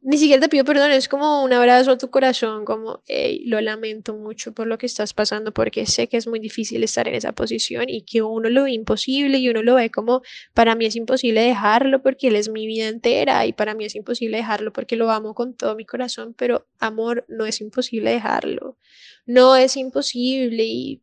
Ni 0.02 0.16
siquiera 0.16 0.40
te 0.40 0.48
pido 0.48 0.64
perdón, 0.64 0.92
es 0.92 1.08
como 1.08 1.44
un 1.44 1.52
abrazo 1.52 1.90
a 1.90 1.98
tu 1.98 2.08
corazón, 2.08 2.64
como, 2.64 3.02
hey, 3.06 3.42
lo 3.44 3.60
lamento 3.60 4.14
mucho 4.14 4.54
por 4.54 4.66
lo 4.66 4.78
que 4.78 4.86
estás 4.86 5.12
pasando, 5.12 5.52
porque 5.52 5.84
sé 5.84 6.08
que 6.08 6.16
es 6.16 6.26
muy 6.26 6.38
difícil 6.40 6.82
estar 6.82 7.06
en 7.06 7.14
esa 7.16 7.32
posición 7.32 7.84
y 7.86 8.00
que 8.02 8.22
uno 8.22 8.48
lo 8.48 8.64
ve 8.64 8.72
imposible 8.72 9.36
y 9.36 9.50
uno 9.50 9.62
lo 9.62 9.74
ve 9.74 9.90
como, 9.90 10.22
para 10.54 10.74
mí 10.74 10.86
es 10.86 10.96
imposible 10.96 11.42
dejarlo 11.42 12.02
porque 12.02 12.28
él 12.28 12.36
es 12.36 12.48
mi 12.48 12.66
vida 12.66 12.88
entera 12.88 13.44
y 13.44 13.52
para 13.52 13.74
mí 13.74 13.84
es 13.84 13.94
imposible 13.94 14.38
dejarlo 14.38 14.72
porque 14.72 14.96
lo 14.96 15.10
amo 15.10 15.34
con 15.34 15.54
todo 15.54 15.76
mi 15.76 15.84
corazón, 15.84 16.32
pero 16.32 16.66
amor, 16.78 17.26
no 17.28 17.44
es 17.44 17.60
imposible 17.60 18.10
dejarlo, 18.10 18.78
no 19.26 19.54
es 19.54 19.76
imposible 19.76 20.64
y 20.64 21.02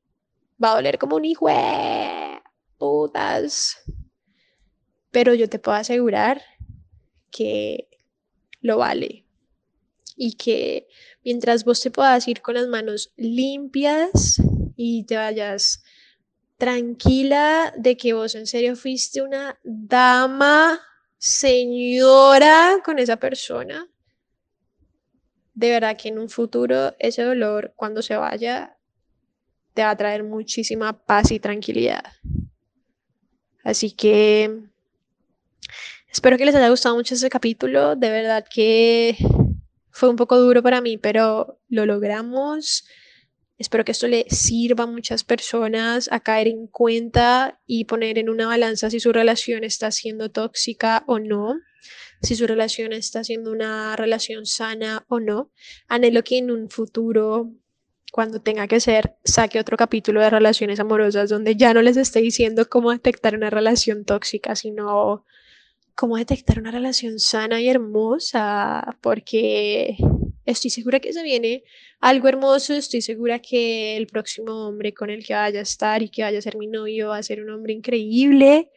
va 0.62 0.72
a 0.72 0.76
doler 0.76 0.98
como 0.98 1.18
un 1.18 1.26
hijo, 1.26 1.48
putas, 2.78 3.84
pero 5.12 5.34
yo 5.34 5.50
te 5.50 5.60
puedo 5.60 5.78
asegurar 5.78 6.42
que 7.32 7.90
lo 8.62 8.78
vale 8.78 9.26
y 10.16 10.34
que 10.34 10.88
mientras 11.24 11.64
vos 11.64 11.80
te 11.80 11.92
puedas 11.92 12.28
ir 12.28 12.42
con 12.42 12.56
las 12.56 12.68
manos 12.68 13.14
limpias 13.16 14.42
y 14.76 15.04
te 15.06 15.16
vayas 15.16 15.84
tranquila 16.58 17.74
de 17.78 17.98
que 17.98 18.14
vos 18.14 18.34
en 18.36 18.48
serio 18.48 18.76
fuiste 18.76 19.22
una 19.22 19.60
dama, 19.64 20.80
señora 21.18 22.82
con 22.84 23.00
esa 23.00 23.18
persona, 23.18 23.88
de 25.54 25.70
verdad 25.72 25.98
que 25.98 26.10
en 26.10 26.20
un 26.20 26.30
futuro 26.30 26.96
ese 27.00 27.24
dolor 27.24 27.74
cuando 27.76 28.02
se 28.04 28.16
vaya 28.16 28.78
te 29.74 29.84
va 29.84 29.92
a 29.92 29.98
traer 29.98 30.24
muchísima 30.24 31.06
paz 31.06 31.32
y 31.32 31.40
tranquilidad. 31.40 32.04
Así 33.68 33.92
que 33.92 34.62
espero 36.10 36.38
que 36.38 36.46
les 36.46 36.56
haya 36.56 36.70
gustado 36.70 36.96
mucho 36.96 37.16
este 37.16 37.30
capítulo. 37.30 37.98
De 37.98 38.10
verdad 38.10 38.46
que 38.50 39.18
fue 39.92 40.08
un 40.08 40.16
poco 40.16 40.40
duro 40.40 40.64
para 40.64 40.80
mí, 40.80 40.98
pero 40.98 41.60
lo 41.68 41.86
logramos. 41.86 42.86
Espero 43.58 43.84
que 43.84 43.92
esto 43.92 44.08
le 44.08 44.26
sirva 44.30 44.86
a 44.86 44.88
muchas 44.88 45.26
personas 45.26 46.08
a 46.14 46.22
caer 46.22 46.48
en 46.48 46.68
cuenta 46.68 47.60
y 47.66 47.84
poner 47.84 48.18
en 48.18 48.30
una 48.30 48.48
balanza 48.48 48.90
si 48.90 49.02
su 49.02 49.12
relación 49.12 49.66
está 49.66 49.92
siendo 49.92 50.32
tóxica 50.32 51.04
o 51.06 51.20
no, 51.20 51.60
si 52.22 52.38
su 52.38 52.48
relación 52.48 52.94
está 52.94 53.26
siendo 53.26 53.52
una 53.52 53.98
relación 53.98 54.46
sana 54.46 55.04
o 55.10 55.20
no. 55.20 55.52
Anhelo 55.90 56.24
que 56.24 56.38
en 56.38 56.52
un 56.52 56.70
futuro, 56.70 57.52
cuando 58.18 58.42
tenga 58.42 58.68
que 58.68 58.80
ser, 58.80 59.14
saque 59.24 59.60
otro 59.60 59.78
capítulo 59.78 60.22
de 60.22 60.32
relaciones 60.32 60.80
amorosas 60.80 61.30
donde 61.30 61.56
ya 61.56 61.72
no 61.76 61.84
les 61.84 61.98
esté 61.98 62.20
diciendo 62.20 62.68
cómo 62.68 62.92
detectar 62.92 63.36
una 63.36 63.52
relación 63.52 64.06
tóxica, 64.06 64.56
sino 64.56 65.24
cómo 65.94 66.18
detectar 66.18 66.58
una 66.58 66.72
relación 66.72 67.20
sana 67.20 67.62
y 67.62 67.70
hermosa, 67.70 68.98
porque 69.02 69.98
estoy 70.46 70.72
segura 70.72 71.00
que 71.00 71.14
se 71.14 71.22
viene 71.22 71.64
algo 72.00 72.28
hermoso, 72.28 72.74
estoy 72.74 73.04
segura 73.04 73.38
que 73.38 73.98
el 73.98 74.08
próximo 74.08 74.68
hombre 74.68 74.96
con 74.96 75.12
el 75.12 75.24
que 75.24 75.36
vaya 75.36 75.60
a 75.60 75.62
estar 75.62 76.02
y 76.02 76.10
que 76.10 76.24
vaya 76.24 76.40
a 76.40 76.42
ser 76.42 76.58
mi 76.58 76.66
novio 76.66 77.10
va 77.10 77.18
a 77.18 77.22
ser 77.22 77.44
un 77.44 77.52
hombre 77.52 77.74
increíble. 77.74 78.72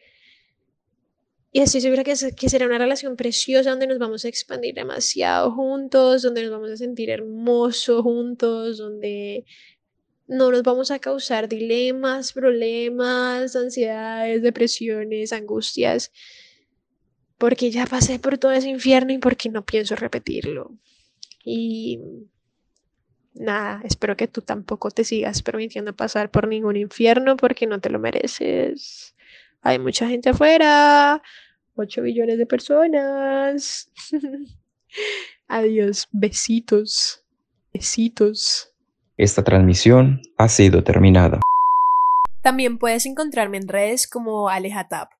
Y 1.51 1.59
estoy 1.59 1.81
segura 1.81 2.03
que, 2.03 2.13
que 2.35 2.49
será 2.49 2.65
una 2.65 2.77
relación 2.77 3.15
preciosa 3.15 3.71
donde 3.71 3.87
nos 3.87 3.99
vamos 3.99 4.23
a 4.23 4.29
expandir 4.29 4.73
demasiado 4.73 5.51
juntos, 5.51 6.21
donde 6.21 6.43
nos 6.43 6.51
vamos 6.51 6.71
a 6.71 6.77
sentir 6.77 7.09
hermosos 7.09 8.01
juntos, 8.03 8.77
donde 8.77 9.45
no 10.27 10.49
nos 10.49 10.63
vamos 10.63 10.91
a 10.91 10.99
causar 10.99 11.49
dilemas, 11.49 12.31
problemas, 12.31 13.55
ansiedades, 13.55 14.41
depresiones, 14.41 15.33
angustias 15.33 16.11
porque 17.41 17.71
ya 17.71 17.87
pasé 17.87 18.19
por 18.19 18.37
todo 18.37 18.51
ese 18.51 18.69
infierno 18.69 19.13
y 19.13 19.17
porque 19.17 19.49
no 19.49 19.65
pienso 19.65 19.95
repetirlo. 19.95 20.77
Y 21.43 21.99
nada, 23.33 23.81
espero 23.83 24.15
que 24.15 24.27
tú 24.27 24.43
tampoco 24.43 24.91
te 24.91 25.03
sigas 25.03 25.41
permitiendo 25.41 25.95
pasar 25.95 26.29
por 26.29 26.47
ningún 26.47 26.77
infierno 26.77 27.37
porque 27.37 27.65
no 27.65 27.81
te 27.81 27.89
lo 27.89 27.97
mereces. 27.97 29.15
Hay 29.61 29.77
mucha 29.77 30.07
gente 30.07 30.29
afuera, 30.29 31.21
8 31.75 32.01
billones 32.01 32.37
de 32.37 32.45
personas. 32.45 33.91
Adiós, 35.47 36.07
besitos, 36.11 37.23
besitos. 37.71 38.73
Esta 39.17 39.43
transmisión 39.43 40.21
ha 40.37 40.47
sido 40.47 40.83
terminada. 40.83 41.41
También 42.41 42.79
puedes 42.79 43.05
encontrarme 43.05 43.57
en 43.57 43.67
redes 43.67 44.07
como 44.07 44.49
Alejatap. 44.49 45.11